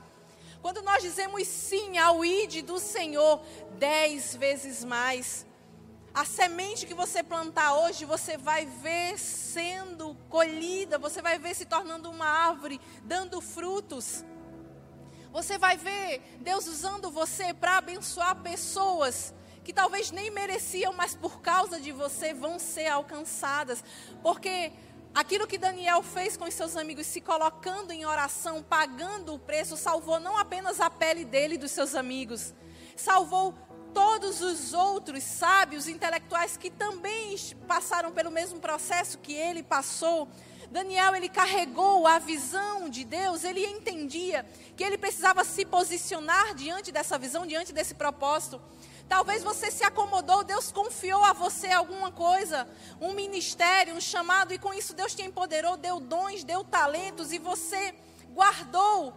quando 0.62 0.84
nós 0.84 1.02
dizemos 1.02 1.48
sim 1.48 1.98
ao 1.98 2.24
ide 2.24 2.62
do 2.62 2.80
Senhor 2.80 3.42
dez 3.80 4.36
vezes 4.36 4.84
mais, 4.84 5.48
a 6.14 6.26
semente 6.26 6.86
que 6.86 6.94
você 6.94 7.24
plantar 7.24 7.76
hoje, 7.76 8.04
você 8.04 8.38
vai 8.38 8.66
ver 8.66 9.18
sendo 9.18 10.16
colhida, 10.30 10.98
você 10.98 11.22
vai 11.22 11.40
ver 11.40 11.56
se 11.56 11.66
tornando 11.66 12.10
uma 12.10 12.26
árvore, 12.26 12.82
dando 13.04 13.40
frutos. 13.40 14.26
Você 15.32 15.58
vai 15.58 15.78
ver 15.78 16.22
Deus 16.42 16.68
usando 16.68 17.10
você 17.10 17.54
para 17.54 17.78
abençoar 17.78 18.36
pessoas 18.42 19.34
que 19.64 19.72
talvez 19.72 20.12
nem 20.12 20.30
mereciam, 20.30 20.92
mas 20.92 21.16
por 21.16 21.40
causa 21.40 21.80
de 21.80 21.92
você 21.92 22.34
vão 22.34 22.60
ser 22.60 22.88
alcançadas. 22.88 23.82
Porque 24.22 24.74
aquilo 25.14 25.48
que 25.48 25.58
Daniel 25.58 26.04
fez 26.04 26.36
com 26.36 26.46
os 26.46 26.54
seus 26.54 26.76
amigos, 26.76 27.08
se 27.08 27.22
colocando 27.22 27.92
em 27.92 28.06
oração, 28.06 28.62
pagando 28.62 29.34
o 29.34 29.40
preço, 29.40 29.78
salvou 29.78 30.20
não 30.20 30.38
apenas 30.38 30.82
a 30.82 30.90
pele 30.90 31.24
dele 31.24 31.56
e 31.56 31.58
dos 31.60 31.72
seus 31.72 31.96
amigos, 31.96 32.54
salvou 32.98 33.54
todos 33.94 34.42
os 34.42 34.74
outros 34.74 35.24
sábios 35.24 35.88
intelectuais 35.88 36.58
que 36.58 36.70
também 36.70 37.36
passaram 37.68 38.12
pelo 38.12 38.32
mesmo 38.32 38.60
processo 38.60 39.18
que 39.18 39.34
ele 39.34 39.64
passou. 39.64 40.28
Daniel, 40.70 41.16
ele 41.16 41.28
carregou 41.28 42.08
a 42.08 42.18
visão 42.18 42.90
de 42.90 43.04
Deus, 43.04 43.44
ele 43.44 43.66
entendia 43.66 44.46
que 44.78 44.84
ele 44.84 44.98
precisava 44.98 45.44
se 45.44 45.66
posicionar 45.66 46.56
diante 46.56 46.92
dessa 46.92 47.18
visão, 47.18 47.46
diante 47.46 47.74
desse 47.74 47.94
propósito. 47.94 48.62
Talvez 49.10 49.44
você 49.44 49.70
se 49.70 49.84
acomodou, 49.84 50.42
Deus 50.42 50.72
confiou 50.72 51.22
a 51.26 51.34
você 51.34 51.70
alguma 51.70 52.10
coisa, 52.10 52.66
um 53.02 53.12
ministério, 53.12 53.94
um 53.94 54.00
chamado, 54.00 54.54
e 54.54 54.58
com 54.58 54.74
isso 54.74 54.94
Deus 54.94 55.14
te 55.14 55.22
empoderou, 55.22 55.76
deu 55.76 56.00
dons, 56.00 56.46
deu 56.46 56.64
talentos, 56.64 57.34
e 57.34 57.38
você 57.38 57.94
guardou, 58.30 59.14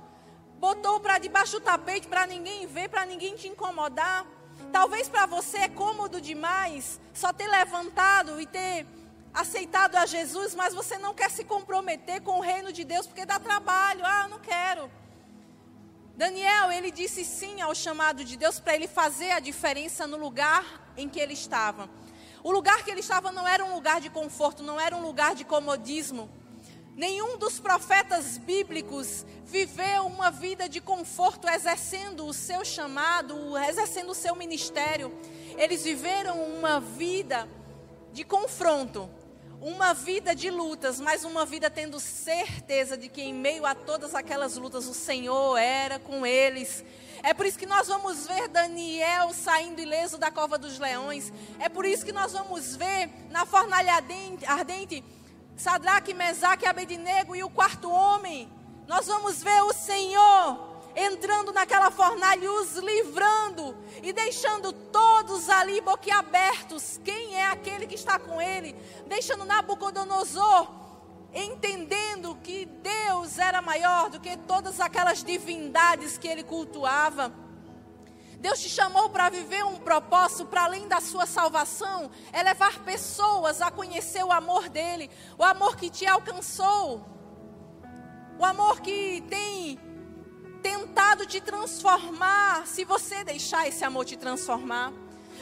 botou 0.58 0.98
para 0.98 1.18
debaixo 1.18 1.52
do 1.52 1.60
tapete 1.60 2.08
para 2.08 2.26
ninguém 2.26 2.66
ver, 2.66 2.88
para 2.88 3.06
ninguém 3.06 3.36
te 3.36 3.46
incomodar. 3.46 4.26
Talvez 4.74 5.08
para 5.08 5.24
você 5.24 5.58
é 5.58 5.68
cômodo 5.68 6.20
demais 6.20 7.00
só 7.12 7.32
ter 7.32 7.46
levantado 7.46 8.40
e 8.40 8.44
ter 8.44 8.84
aceitado 9.32 9.94
a 9.94 10.04
Jesus, 10.04 10.52
mas 10.52 10.74
você 10.74 10.98
não 10.98 11.14
quer 11.14 11.30
se 11.30 11.44
comprometer 11.44 12.20
com 12.22 12.38
o 12.38 12.40
reino 12.40 12.72
de 12.72 12.82
Deus 12.82 13.06
porque 13.06 13.24
dá 13.24 13.38
trabalho. 13.38 14.00
Ah, 14.04 14.22
eu 14.24 14.30
não 14.30 14.40
quero. 14.40 14.90
Daniel, 16.16 16.72
ele 16.72 16.90
disse 16.90 17.24
sim 17.24 17.62
ao 17.62 17.72
chamado 17.72 18.24
de 18.24 18.36
Deus 18.36 18.58
para 18.58 18.74
ele 18.74 18.88
fazer 18.88 19.30
a 19.30 19.38
diferença 19.38 20.08
no 20.08 20.16
lugar 20.16 20.64
em 20.96 21.08
que 21.08 21.20
ele 21.20 21.34
estava. 21.34 21.88
O 22.42 22.50
lugar 22.50 22.82
que 22.82 22.90
ele 22.90 22.98
estava 22.98 23.30
não 23.30 23.46
era 23.46 23.64
um 23.64 23.74
lugar 23.74 24.00
de 24.00 24.10
conforto, 24.10 24.60
não 24.64 24.80
era 24.80 24.96
um 24.96 25.02
lugar 25.02 25.36
de 25.36 25.44
comodismo. 25.44 26.28
Nenhum 26.96 27.36
dos 27.36 27.58
profetas 27.58 28.38
bíblicos 28.38 29.26
viveu 29.44 30.06
uma 30.06 30.30
vida 30.30 30.68
de 30.68 30.80
conforto 30.80 31.48
exercendo 31.48 32.24
o 32.24 32.32
seu 32.32 32.64
chamado, 32.64 33.58
exercendo 33.58 34.10
o 34.10 34.14
seu 34.14 34.36
ministério. 34.36 35.12
Eles 35.58 35.82
viveram 35.82 36.40
uma 36.40 36.78
vida 36.78 37.48
de 38.12 38.22
confronto, 38.22 39.10
uma 39.60 39.92
vida 39.92 40.36
de 40.36 40.50
lutas, 40.50 41.00
mas 41.00 41.24
uma 41.24 41.44
vida 41.44 41.68
tendo 41.68 41.98
certeza 41.98 42.96
de 42.96 43.08
que 43.08 43.22
em 43.22 43.34
meio 43.34 43.66
a 43.66 43.74
todas 43.74 44.14
aquelas 44.14 44.56
lutas 44.56 44.86
o 44.86 44.94
Senhor 44.94 45.56
era 45.56 45.98
com 45.98 46.24
eles. 46.24 46.84
É 47.24 47.34
por 47.34 47.44
isso 47.44 47.58
que 47.58 47.66
nós 47.66 47.88
vamos 47.88 48.24
ver 48.28 48.46
Daniel 48.46 49.32
saindo 49.32 49.80
ileso 49.80 50.16
da 50.16 50.30
cova 50.30 50.56
dos 50.56 50.78
leões. 50.78 51.32
É 51.58 51.68
por 51.68 51.84
isso 51.84 52.04
que 52.04 52.12
nós 52.12 52.32
vamos 52.32 52.76
ver 52.76 53.10
na 53.30 53.44
fornalha 53.44 53.94
ardente 54.46 55.02
Sadraque, 55.56 56.14
Mesaque 56.14 56.66
Abednego 56.66 57.34
e 57.34 57.44
o 57.44 57.50
quarto 57.50 57.90
homem. 57.90 58.48
Nós 58.86 59.06
vamos 59.06 59.42
ver 59.42 59.62
o 59.62 59.72
Senhor 59.72 60.74
entrando 60.96 61.52
naquela 61.52 61.90
fornalha 61.90 62.44
e 62.44 62.48
os 62.48 62.76
livrando 62.76 63.76
e 64.02 64.12
deixando 64.12 64.72
todos 64.72 65.48
ali 65.48 65.80
boquiabertos. 65.80 67.00
Quem 67.04 67.34
é 67.34 67.46
aquele 67.46 67.86
que 67.86 67.94
está 67.94 68.18
com 68.18 68.40
ele? 68.40 68.74
Deixando 69.06 69.44
Nabucodonosor 69.44 70.84
entendendo 71.34 72.38
que 72.42 72.64
Deus 72.64 73.38
era 73.38 73.60
maior 73.60 74.08
do 74.08 74.20
que 74.20 74.36
todas 74.36 74.78
aquelas 74.78 75.24
divindades 75.24 76.16
que 76.16 76.28
ele 76.28 76.44
cultuava. 76.44 77.32
Deus 78.44 78.60
te 78.60 78.68
chamou 78.68 79.08
para 79.08 79.30
viver 79.30 79.64
um 79.64 79.76
propósito 79.76 80.44
para 80.44 80.64
além 80.64 80.86
da 80.86 81.00
sua 81.00 81.24
salvação, 81.24 82.10
é 82.30 82.42
levar 82.42 82.80
pessoas 82.80 83.62
a 83.62 83.70
conhecer 83.70 84.22
o 84.22 84.30
amor 84.30 84.68
dele, 84.68 85.10
o 85.38 85.42
amor 85.42 85.78
que 85.78 85.88
te 85.88 86.06
alcançou, 86.06 87.02
o 88.38 88.44
amor 88.44 88.82
que 88.82 89.24
tem 89.30 89.80
tentado 90.62 91.24
te 91.24 91.40
transformar, 91.40 92.66
se 92.66 92.84
você 92.84 93.24
deixar 93.24 93.66
esse 93.66 93.82
amor 93.82 94.04
te 94.04 94.14
transformar. 94.14 94.92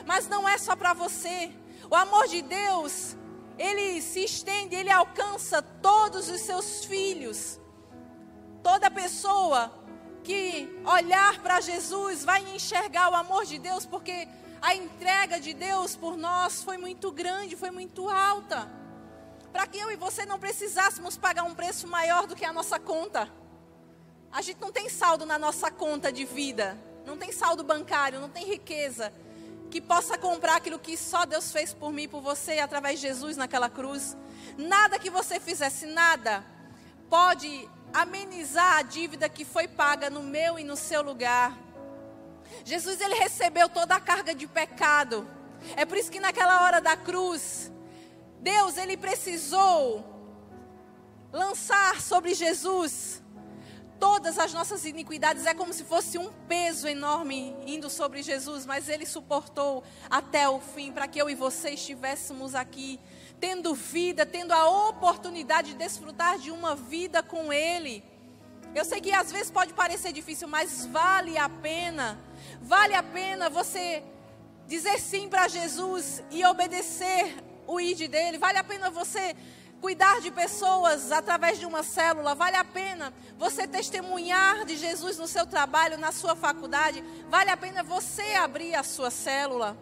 Mas 0.07 0.29
não 0.29 0.49
é 0.49 0.57
só 0.57 0.77
para 0.77 0.95
você. 0.95 1.51
O 1.91 1.97
amor 1.97 2.29
de 2.29 2.41
Deus, 2.41 3.17
ele 3.59 4.01
se 4.01 4.23
estende, 4.23 4.77
ele 4.77 4.93
alcança 4.93 5.61
todos 5.61 6.29
os 6.29 6.41
seus 6.41 6.85
filhos. 6.85 7.59
Toda 8.63 8.89
pessoa 8.89 9.73
que 10.23 10.81
olhar 10.85 11.41
para 11.41 11.61
Jesus 11.61 12.25
vai 12.25 12.41
enxergar 12.55 13.11
o 13.11 13.15
amor 13.15 13.45
de 13.45 13.59
Deus, 13.59 13.85
porque 13.85 14.29
a 14.61 14.75
entrega 14.75 15.41
de 15.41 15.53
Deus 15.53 15.97
por 15.97 16.17
nós 16.17 16.63
foi 16.63 16.79
muito 16.79 17.11
grande, 17.11 17.57
foi 17.57 17.71
muito 17.71 18.09
alta. 18.09 18.71
Para 19.53 19.67
que 19.67 19.79
eu 19.79 19.91
e 19.91 19.97
você 19.97 20.25
não 20.25 20.39
precisássemos 20.39 21.17
pagar 21.17 21.43
um 21.43 21.55
preço 21.55 21.87
maior 21.87 22.27
do 22.27 22.37
que 22.37 22.45
a 22.45 22.53
nossa 22.53 22.79
conta. 22.79 23.29
A 24.31 24.41
gente 24.41 24.61
não 24.61 24.73
tem 24.73 24.89
saldo 24.89 25.27
na 25.27 25.39
nossa 25.39 25.71
conta 25.71 26.11
de 26.11 26.25
vida, 26.25 26.79
não 27.05 27.19
tem 27.19 27.33
saldo 27.33 27.63
bancário, 27.63 28.21
não 28.21 28.31
tem 28.31 28.47
riqueza 28.47 29.13
que 29.71 29.81
possa 29.81 30.19
comprar 30.19 30.57
aquilo 30.57 30.79
que 30.79 30.97
só 30.97 31.25
Deus 31.25 31.51
fez 31.51 31.73
por 31.73 31.91
mim, 31.93 32.07
por 32.07 32.21
você, 32.21 32.59
através 32.59 33.01
de 33.01 33.09
Jesus 33.09 33.37
naquela 33.37 33.71
cruz. 33.71 34.17
Nada 34.57 34.99
que 34.99 35.11
você 35.11 35.41
fizesse, 35.41 35.87
nada 35.87 36.45
pode 37.09 37.69
amenizar 37.93 38.79
a 38.79 38.83
dívida 38.83 39.29
que 39.29 39.45
foi 39.45 39.69
paga 39.69 40.09
no 40.09 40.23
meu 40.23 40.59
e 40.59 40.65
no 40.65 40.77
seu 40.77 41.03
lugar. 41.03 41.57
Jesus 42.65 43.01
ele 43.01 43.15
recebeu 43.15 43.69
toda 43.69 43.95
a 43.95 44.01
carga 44.01 44.35
de 44.35 44.47
pecado. 44.47 45.27
É 45.77 45.85
por 45.85 45.97
isso 45.97 46.11
que 46.11 46.21
naquela 46.21 46.65
hora 46.65 46.81
da 46.81 46.97
cruz, 46.97 47.71
Deus 48.41 48.77
ele 48.77 48.97
precisou 48.97 50.05
lançar 51.33 52.01
sobre 52.01 52.35
Jesus 52.35 53.23
todas 54.03 54.37
as 54.37 54.53
nossas 54.53 54.85
iniquidades. 54.85 55.47
É 55.47 55.55
como 55.55 55.73
se 55.73 55.85
fosse 55.85 56.19
um 56.19 56.33
peso 56.49 56.89
enorme 56.89 57.57
indo 57.65 57.89
sobre 57.89 58.21
Jesus, 58.21 58.67
mas 58.67 58.89
ele 58.89 59.07
suportou 59.07 59.85
até 60.11 60.49
o 60.49 60.59
fim 60.59 60.91
para 60.91 61.07
que 61.07 61.21
eu 61.21 61.31
e 61.31 61.37
você 61.37 61.71
estivéssemos 61.71 62.55
aqui, 62.55 62.99
tendo 63.43 63.75
vida, 63.75 64.25
tendo 64.25 64.53
a 64.53 64.69
oportunidade 64.89 65.73
de 65.73 65.75
desfrutar 65.75 66.39
de 66.39 66.53
uma 66.53 66.77
vida 66.77 67.25
com 67.25 67.53
ele. 67.53 68.05
Eu 68.73 68.85
sei 68.85 69.01
que 69.01 69.13
às 69.13 69.33
vezes 69.33 69.51
pode 69.51 69.75
parecer 69.75 70.13
difícil, 70.13 70.47
mas 70.47 70.87
vale 70.87 71.37
a 71.37 71.49
pena. 71.49 72.21
Vale 72.61 72.95
a 72.95 73.03
pena 73.03 73.51
você 73.51 74.05
dizer 74.69 74.97
sim 75.01 75.29
para 75.29 75.49
Jesus 75.49 76.23
e 76.31 76.45
obedecer 76.45 77.35
o 77.67 77.81
ID 77.81 78.09
dele, 78.09 78.39
vale 78.39 78.59
a 78.59 78.65
pena 78.65 78.91
você 78.91 79.35
cuidar 79.81 80.21
de 80.21 80.31
pessoas 80.31 81.11
através 81.11 81.59
de 81.59 81.67
uma 81.67 81.83
célula, 81.83 82.37
vale 82.37 82.57
a 82.57 82.65
pena 82.65 83.13
você 83.37 83.67
testemunhar 83.67 84.65
de 84.65 84.77
Jesus 84.77 85.19
no 85.19 85.27
seu 85.27 85.47
trabalho, 85.47 85.99
na 85.99 86.13
sua 86.13 86.37
faculdade, 86.37 87.03
vale 87.29 87.51
a 87.51 87.57
pena 87.57 87.83
você 87.83 88.35
abrir 88.35 88.77
a 88.77 88.85
sua 88.85 89.11
célula, 89.11 89.77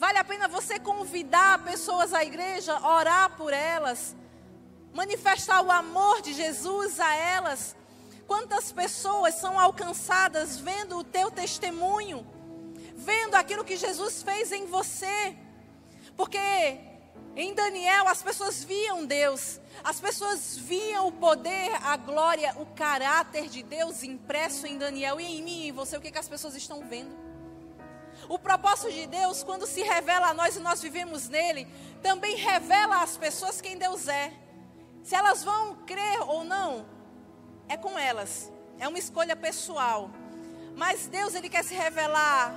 vale 0.00 0.16
a 0.16 0.24
pena 0.24 0.48
você 0.48 0.78
convidar 0.78 1.62
pessoas 1.62 2.14
à 2.14 2.24
igreja, 2.24 2.80
orar 2.80 3.36
por 3.36 3.52
elas, 3.52 4.16
manifestar 4.94 5.60
o 5.60 5.70
amor 5.70 6.22
de 6.22 6.32
Jesus 6.32 6.98
a 6.98 7.14
elas. 7.14 7.76
Quantas 8.26 8.72
pessoas 8.72 9.34
são 9.34 9.60
alcançadas 9.60 10.56
vendo 10.56 10.96
o 10.96 11.04
teu 11.04 11.30
testemunho, 11.30 12.26
vendo 12.96 13.34
aquilo 13.34 13.62
que 13.62 13.76
Jesus 13.76 14.22
fez 14.22 14.50
em 14.52 14.64
você? 14.64 15.36
Porque 16.16 16.38
em 17.36 17.52
Daniel, 17.52 18.08
as 18.08 18.22
pessoas 18.22 18.64
viam 18.64 19.04
Deus, 19.04 19.60
as 19.84 20.00
pessoas 20.00 20.56
viam 20.56 21.08
o 21.08 21.12
poder, 21.12 21.72
a 21.84 21.98
glória, 21.98 22.54
o 22.56 22.64
caráter 22.64 23.50
de 23.50 23.62
Deus 23.62 24.02
impresso 24.02 24.66
em 24.66 24.78
Daniel 24.78 25.20
e 25.20 25.26
em 25.26 25.42
mim 25.42 25.60
e 25.64 25.68
em 25.68 25.72
você. 25.72 25.98
O 25.98 26.00
que, 26.00 26.10
que 26.10 26.18
as 26.18 26.28
pessoas 26.28 26.54
estão 26.54 26.88
vendo? 26.88 27.29
O 28.30 28.38
propósito 28.38 28.92
de 28.92 29.08
Deus, 29.08 29.42
quando 29.42 29.66
se 29.66 29.82
revela 29.82 30.28
a 30.28 30.32
nós 30.32 30.54
e 30.54 30.60
nós 30.60 30.80
vivemos 30.80 31.28
nele, 31.28 31.66
também 32.00 32.36
revela 32.36 33.02
às 33.02 33.16
pessoas 33.16 33.60
quem 33.60 33.76
Deus 33.76 34.06
é. 34.06 34.32
Se 35.02 35.16
elas 35.16 35.42
vão 35.42 35.74
crer 35.84 36.20
ou 36.28 36.44
não, 36.44 36.86
é 37.68 37.76
com 37.76 37.98
elas. 37.98 38.48
É 38.78 38.86
uma 38.86 39.00
escolha 39.00 39.34
pessoal. 39.34 40.12
Mas 40.76 41.08
Deus, 41.08 41.34
ele 41.34 41.48
quer 41.48 41.64
se 41.64 41.74
revelar 41.74 42.54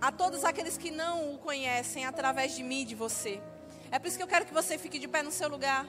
a 0.00 0.12
todos 0.12 0.44
aqueles 0.44 0.78
que 0.78 0.92
não 0.92 1.34
o 1.34 1.38
conhecem 1.38 2.06
através 2.06 2.54
de 2.54 2.62
mim 2.62 2.82
e 2.82 2.84
de 2.84 2.94
você. 2.94 3.42
É 3.90 3.98
por 3.98 4.06
isso 4.06 4.16
que 4.16 4.22
eu 4.22 4.28
quero 4.28 4.46
que 4.46 4.54
você 4.54 4.78
fique 4.78 5.00
de 5.00 5.08
pé 5.08 5.24
no 5.24 5.32
seu 5.32 5.48
lugar. 5.48 5.84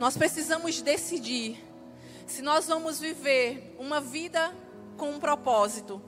Nós 0.00 0.16
precisamos 0.16 0.80
decidir 0.80 1.62
se 2.26 2.40
nós 2.40 2.66
vamos 2.66 2.98
viver 2.98 3.76
uma 3.78 4.00
vida 4.00 4.50
com 4.96 5.10
um 5.10 5.20
propósito. 5.20 6.00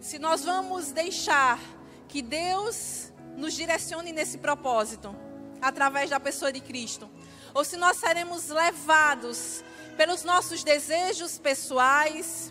Se 0.00 0.18
nós 0.18 0.42
vamos 0.42 0.90
deixar 0.90 1.60
que 2.08 2.22
Deus 2.22 3.12
nos 3.36 3.52
direcione 3.52 4.10
nesse 4.10 4.38
propósito, 4.38 5.14
através 5.60 6.08
da 6.08 6.18
pessoa 6.18 6.50
de 6.50 6.62
Cristo. 6.62 7.10
Ou 7.52 7.62
se 7.62 7.76
nós 7.76 7.98
seremos 7.98 8.48
levados 8.48 9.62
pelos 9.98 10.24
nossos 10.24 10.64
desejos 10.64 11.36
pessoais, 11.36 12.50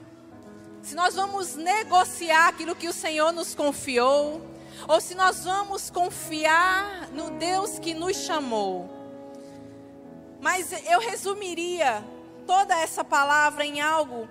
se 0.84 0.94
nós 0.94 1.16
vamos 1.16 1.56
negociar 1.56 2.50
aquilo 2.50 2.76
que 2.76 2.88
o 2.88 2.94
Senhor 2.94 3.32
nos 3.32 3.56
confiou, 3.56 4.40
ou 4.88 5.02
se 5.02 5.16
nós 5.16 5.46
vamos 5.46 5.90
confiar 5.90 7.10
no 7.12 7.32
Deus 7.40 7.80
que 7.80 7.96
nos 7.96 8.18
chamou. 8.18 8.97
Mas 10.42 10.72
eu 10.86 11.00
resumiria 11.00 12.04
toda 12.46 12.78
essa 12.78 13.04
palavra 13.04 13.66
em 13.66 13.82
algo 13.82 14.28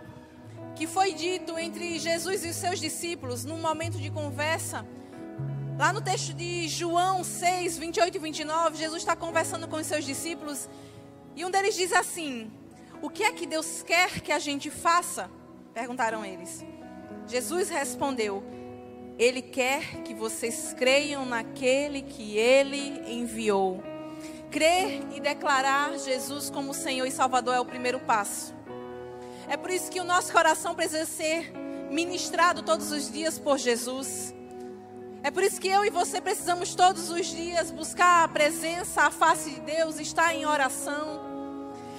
que 0.74 0.86
foi 0.86 1.12
dito 1.12 1.58
entre 1.58 1.98
Jesus 1.98 2.44
e 2.44 2.48
os 2.48 2.56
seus 2.56 2.78
discípulos 2.78 3.44
num 3.44 3.58
momento 3.58 3.98
de 3.98 4.10
conversa 4.10 4.86
Lá 5.78 5.92
no 5.92 6.00
texto 6.00 6.32
de 6.32 6.66
João 6.68 7.22
6, 7.22 7.76
28 7.76 8.16
e 8.16 8.18
29, 8.18 8.78
Jesus 8.78 9.02
está 9.02 9.14
conversando 9.14 9.68
com 9.68 9.76
os 9.76 9.86
seus 9.86 10.06
discípulos 10.06 10.70
e 11.34 11.44
um 11.44 11.50
deles 11.50 11.74
diz 11.74 11.92
assim: 11.92 12.50
O 13.02 13.10
que 13.10 13.22
é 13.22 13.30
que 13.30 13.46
Deus 13.46 13.82
quer 13.82 14.22
que 14.22 14.32
a 14.32 14.38
gente 14.38 14.70
faça? 14.70 15.30
Perguntaram 15.74 16.24
eles. 16.24 16.64
Jesus 17.26 17.68
respondeu: 17.68 18.42
Ele 19.18 19.42
quer 19.42 20.00
que 20.02 20.14
vocês 20.14 20.72
creiam 20.72 21.26
naquele 21.26 22.00
que 22.00 22.38
ele 22.38 23.02
enviou. 23.12 23.82
Crer 24.56 25.02
e 25.14 25.20
declarar 25.20 25.98
Jesus 25.98 26.48
como 26.48 26.72
Senhor 26.72 27.04
e 27.04 27.10
Salvador 27.10 27.54
é 27.54 27.60
o 27.60 27.64
primeiro 27.66 28.00
passo. 28.00 28.54
É 29.50 29.54
por 29.54 29.68
isso 29.68 29.90
que 29.90 30.00
o 30.00 30.04
nosso 30.04 30.32
coração 30.32 30.74
precisa 30.74 31.04
ser 31.04 31.52
ministrado 31.90 32.62
todos 32.62 32.90
os 32.90 33.12
dias 33.12 33.38
por 33.38 33.58
Jesus. 33.58 34.34
É 35.22 35.30
por 35.30 35.42
isso 35.42 35.60
que 35.60 35.68
eu 35.68 35.84
e 35.84 35.90
você 35.90 36.22
precisamos 36.22 36.74
todos 36.74 37.10
os 37.10 37.26
dias 37.26 37.70
buscar 37.70 38.24
a 38.24 38.28
presença, 38.28 39.02
a 39.02 39.10
face 39.10 39.50
de 39.50 39.60
Deus, 39.60 40.00
estar 40.00 40.34
em 40.34 40.46
oração. 40.46 41.20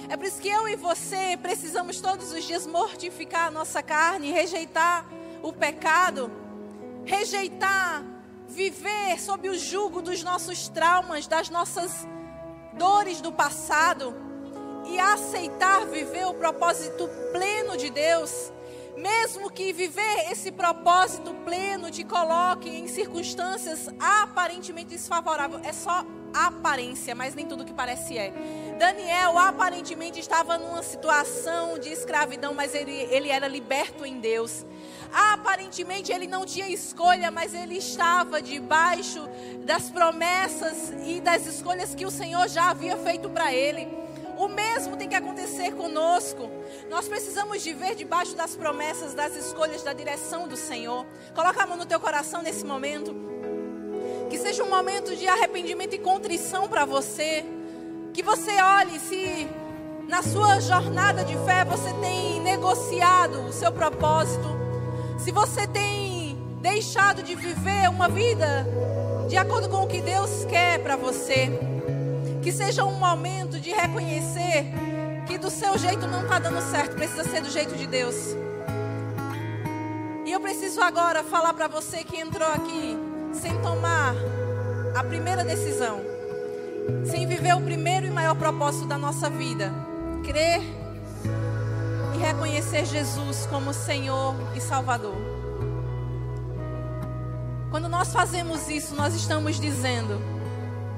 É 0.08 0.16
por 0.16 0.26
isso 0.26 0.40
que 0.40 0.48
eu 0.48 0.66
e 0.66 0.74
você 0.74 1.38
precisamos 1.40 2.00
todos 2.00 2.32
os 2.32 2.42
dias 2.42 2.66
mortificar 2.66 3.46
a 3.46 3.50
nossa 3.52 3.84
carne, 3.84 4.32
rejeitar 4.32 5.06
o 5.44 5.52
pecado, 5.52 6.28
rejeitar 7.04 8.02
viver 8.48 9.20
sob 9.20 9.48
o 9.48 9.56
jugo 9.56 10.02
dos 10.02 10.24
nossos 10.24 10.68
traumas, 10.68 11.28
das 11.28 11.50
nossas 11.50 12.04
dores 12.78 13.20
do 13.20 13.32
passado 13.32 14.14
e 14.86 14.98
aceitar 14.98 15.84
viver 15.86 16.26
o 16.26 16.34
propósito 16.34 17.06
pleno 17.32 17.76
de 17.76 17.90
Deus 17.90 18.52
mesmo 18.98 19.48
que 19.48 19.72
viver 19.72 20.30
esse 20.30 20.50
propósito 20.50 21.32
pleno 21.44 21.90
te 21.90 22.02
coloque 22.02 22.68
em 22.68 22.88
circunstâncias 22.88 23.88
aparentemente 24.00 24.90
desfavoráveis, 24.90 25.64
é 25.64 25.72
só 25.72 26.04
aparência, 26.32 27.14
mas 27.14 27.34
nem 27.34 27.46
tudo 27.46 27.64
que 27.64 27.72
parece 27.72 28.16
é. 28.16 28.32
Daniel 28.78 29.36
aparentemente 29.38 30.20
estava 30.20 30.56
numa 30.56 30.82
situação 30.82 31.78
de 31.78 31.90
escravidão, 31.90 32.54
mas 32.54 32.74
ele, 32.74 32.92
ele 33.10 33.28
era 33.28 33.48
liberto 33.48 34.06
em 34.06 34.20
Deus. 34.20 34.64
Aparentemente 35.12 36.12
ele 36.12 36.26
não 36.26 36.44
tinha 36.44 36.68
escolha, 36.68 37.30
mas 37.30 37.54
ele 37.54 37.76
estava 37.76 38.40
debaixo 38.40 39.28
das 39.64 39.90
promessas 39.90 40.92
e 41.04 41.20
das 41.20 41.46
escolhas 41.46 41.94
que 41.94 42.06
o 42.06 42.10
Senhor 42.10 42.48
já 42.48 42.70
havia 42.70 42.96
feito 42.96 43.28
para 43.28 43.52
ele. 43.52 43.88
O 44.38 44.46
mesmo 44.46 44.96
tem 44.96 45.08
que 45.08 45.16
acontecer 45.16 45.72
conosco. 45.72 46.48
Nós 46.88 47.08
precisamos 47.08 47.64
viver 47.64 47.96
debaixo 47.96 48.36
das 48.36 48.54
promessas, 48.54 49.12
das 49.12 49.34
escolhas, 49.34 49.82
da 49.82 49.92
direção 49.92 50.46
do 50.46 50.56
Senhor. 50.56 51.04
Coloca 51.34 51.60
a 51.60 51.66
mão 51.66 51.76
no 51.76 51.84
teu 51.84 51.98
coração 51.98 52.40
nesse 52.40 52.64
momento. 52.64 53.12
Que 54.30 54.38
seja 54.38 54.62
um 54.62 54.70
momento 54.70 55.16
de 55.16 55.26
arrependimento 55.26 55.94
e 55.94 55.98
contrição 55.98 56.68
para 56.68 56.84
você. 56.84 57.44
Que 58.12 58.22
você 58.22 58.60
olhe 58.60 58.98
se 58.98 59.48
na 60.08 60.22
sua 60.22 60.60
jornada 60.60 61.24
de 61.24 61.36
fé 61.44 61.64
você 61.64 61.92
tem 61.94 62.40
negociado 62.40 63.46
o 63.46 63.52
seu 63.52 63.70
propósito. 63.72 64.48
Se 65.18 65.30
você 65.30 65.66
tem 65.66 66.38
deixado 66.60 67.22
de 67.22 67.34
viver 67.34 67.88
uma 67.88 68.08
vida 68.08 68.66
de 69.28 69.36
acordo 69.36 69.68
com 69.68 69.82
o 69.82 69.86
que 69.86 70.00
Deus 70.00 70.44
quer 70.46 70.82
para 70.82 70.96
você. 70.96 71.48
Que 72.42 72.50
seja 72.50 72.84
um 72.84 72.94
momento 72.94 73.60
de 73.60 73.70
reconhecer 73.70 74.66
que 75.26 75.36
do 75.36 75.50
seu 75.50 75.76
jeito 75.76 76.06
não 76.06 76.22
está 76.22 76.38
dando 76.38 76.60
certo, 76.70 76.96
precisa 76.96 77.22
ser 77.24 77.42
do 77.42 77.50
jeito 77.50 77.76
de 77.76 77.86
Deus. 77.86 78.16
E 80.24 80.32
eu 80.32 80.40
preciso 80.40 80.80
agora 80.80 81.22
falar 81.22 81.52
para 81.52 81.68
você 81.68 82.02
que 82.02 82.16
entrou 82.16 82.48
aqui 82.48 82.96
sem 83.32 83.60
tomar 83.60 84.14
a 84.94 85.04
primeira 85.04 85.44
decisão, 85.44 86.00
sem 87.04 87.26
viver 87.26 87.54
o 87.54 87.60
primeiro 87.60 88.06
e 88.06 88.10
maior 88.10 88.34
propósito 88.34 88.86
da 88.86 88.98
nossa 88.98 89.28
vida, 89.30 89.72
crer 90.24 90.60
e 92.14 92.18
reconhecer 92.18 92.84
Jesus 92.84 93.46
como 93.46 93.72
Senhor 93.72 94.34
e 94.54 94.60
Salvador. 94.60 95.16
Quando 97.70 97.88
nós 97.88 98.12
fazemos 98.12 98.68
isso, 98.68 98.94
nós 98.94 99.14
estamos 99.14 99.60
dizendo 99.60 100.20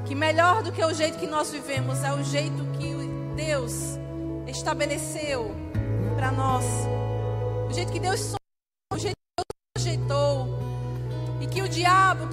que 0.04 0.14
melhor 0.14 0.62
do 0.62 0.72
que 0.72 0.84
o 0.84 0.94
jeito 0.94 1.18
que 1.18 1.26
nós 1.26 1.50
vivemos 1.50 2.02
é 2.02 2.12
o 2.12 2.22
jeito 2.22 2.64
que 2.78 2.94
Deus 3.36 3.98
estabeleceu 4.46 5.54
para 6.16 6.30
nós. 6.30 6.64
O 7.68 7.72
jeito 7.72 7.92
que 7.92 8.00
Deus 8.00 8.39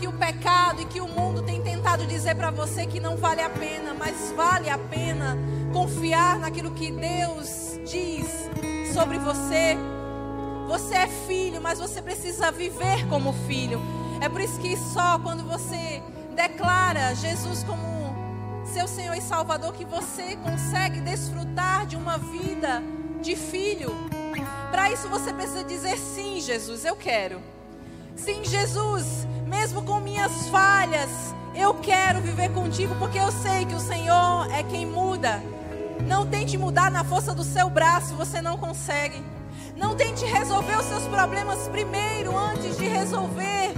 que 0.07 0.13
o 0.13 0.13
pecado 0.13 0.81
e 0.81 0.85
que 0.85 1.01
o 1.01 1.07
mundo 1.07 1.41
tem 1.41 1.61
tentado 1.61 2.05
dizer 2.05 2.33
para 2.35 2.49
você 2.49 2.85
que 2.85 2.99
não 2.99 3.17
vale 3.17 3.41
a 3.41 3.49
pena, 3.49 3.93
mas 3.93 4.31
vale 4.31 4.69
a 4.69 4.77
pena 4.77 5.37
confiar 5.73 6.39
naquilo 6.39 6.71
que 6.71 6.91
Deus 6.91 7.77
diz 7.85 8.49
sobre 8.93 9.19
você. 9.19 9.75
Você 10.67 10.95
é 10.95 11.07
filho, 11.07 11.61
mas 11.61 11.79
você 11.79 12.01
precisa 12.01 12.51
viver 12.51 13.05
como 13.09 13.33
filho. 13.47 13.81
É 14.21 14.29
por 14.29 14.39
isso 14.39 14.57
que 14.59 14.77
só 14.77 15.19
quando 15.19 15.43
você 15.43 16.01
declara 16.35 17.13
Jesus 17.13 17.63
como 17.63 17.85
seu 18.65 18.87
Senhor 18.87 19.15
e 19.15 19.21
Salvador, 19.21 19.73
que 19.73 19.83
você 19.83 20.37
consegue 20.37 21.01
desfrutar 21.01 21.85
de 21.85 21.97
uma 21.97 22.17
vida 22.17 22.81
de 23.21 23.35
filho. 23.35 23.93
Para 24.71 24.89
isso 24.89 25.09
você 25.09 25.33
precisa 25.33 25.65
dizer 25.65 25.97
sim, 25.97 26.39
Jesus, 26.39 26.85
eu 26.85 26.95
quero. 26.95 27.56
Sim, 28.17 28.43
Jesus, 28.43 29.27
mesmo 29.45 29.83
com 29.83 29.99
minhas 29.99 30.47
falhas, 30.49 31.09
Eu 31.57 31.73
quero 31.73 32.21
viver 32.21 32.49
contigo 32.49 32.93
porque 32.99 33.17
eu 33.17 33.31
sei 33.31 33.65
que 33.65 33.73
o 33.73 33.79
Senhor 33.79 34.47
é 34.53 34.61
quem 34.61 34.85
muda. 34.85 35.41
Não 36.05 36.23
tente 36.23 36.55
mudar 36.55 36.91
na 36.91 37.03
força 37.03 37.33
do 37.33 37.43
seu 37.43 37.67
braço, 37.67 38.13
você 38.13 38.39
não 38.43 38.59
consegue. 38.59 39.23
Não 39.75 39.95
tente 39.95 40.23
resolver 40.23 40.77
os 40.77 40.85
seus 40.85 41.07
problemas 41.07 41.67
primeiro 41.69 42.37
antes 42.37 42.77
de 42.77 42.87
resolver 42.87 43.73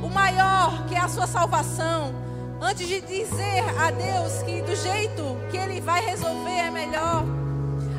o 0.00 0.08
maior, 0.08 0.86
que 0.86 0.94
é 0.94 1.00
a 1.00 1.08
sua 1.08 1.26
salvação. 1.26 2.14
Antes 2.60 2.86
de 2.86 3.00
dizer 3.00 3.64
a 3.76 3.90
Deus 3.90 4.42
que 4.44 4.62
do 4.62 4.76
jeito 4.76 5.22
que 5.50 5.56
Ele 5.56 5.80
vai 5.80 6.04
resolver 6.04 6.58
é 6.58 6.70
melhor. 6.70 7.24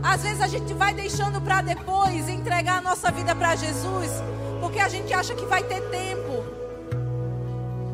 Às 0.02 0.24
vezes 0.24 0.40
a 0.42 0.48
gente 0.48 0.74
vai 0.74 0.94
deixando 0.94 1.42
para 1.42 1.62
depois 1.62 2.30
entregar 2.30 2.78
a 2.78 2.82
nossa 2.82 3.12
vida 3.12 3.36
para 3.36 3.58
Jesus, 3.58 4.10
porque 4.60 4.80
a 4.80 4.90
gente 4.90 5.14
acha 5.14 5.34
que 5.34 5.46
vai 5.46 5.64
ter 5.64 5.82
tempo. 5.90 6.44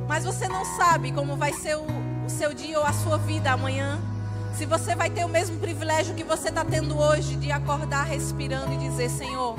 Mas 0.07 0.25
você 0.25 0.47
não 0.47 0.65
sabe 0.65 1.11
como 1.11 1.35
vai 1.35 1.53
ser 1.53 1.75
o, 1.75 1.85
o 2.25 2.29
seu 2.29 2.53
dia 2.53 2.79
ou 2.79 2.85
a 2.85 2.93
sua 2.93 3.17
vida 3.17 3.51
amanhã. 3.51 3.99
Se 4.53 4.65
você 4.65 4.95
vai 4.95 5.09
ter 5.09 5.25
o 5.25 5.29
mesmo 5.29 5.59
privilégio 5.59 6.13
que 6.13 6.23
você 6.23 6.49
está 6.49 6.63
tendo 6.63 6.97
hoje 6.97 7.35
de 7.35 7.51
acordar 7.51 8.03
respirando 8.03 8.73
e 8.73 8.77
dizer: 8.77 9.09
Senhor, 9.09 9.55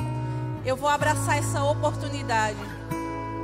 eu 0.64 0.76
vou 0.76 0.88
abraçar 0.88 1.38
essa 1.38 1.62
oportunidade. 1.64 2.74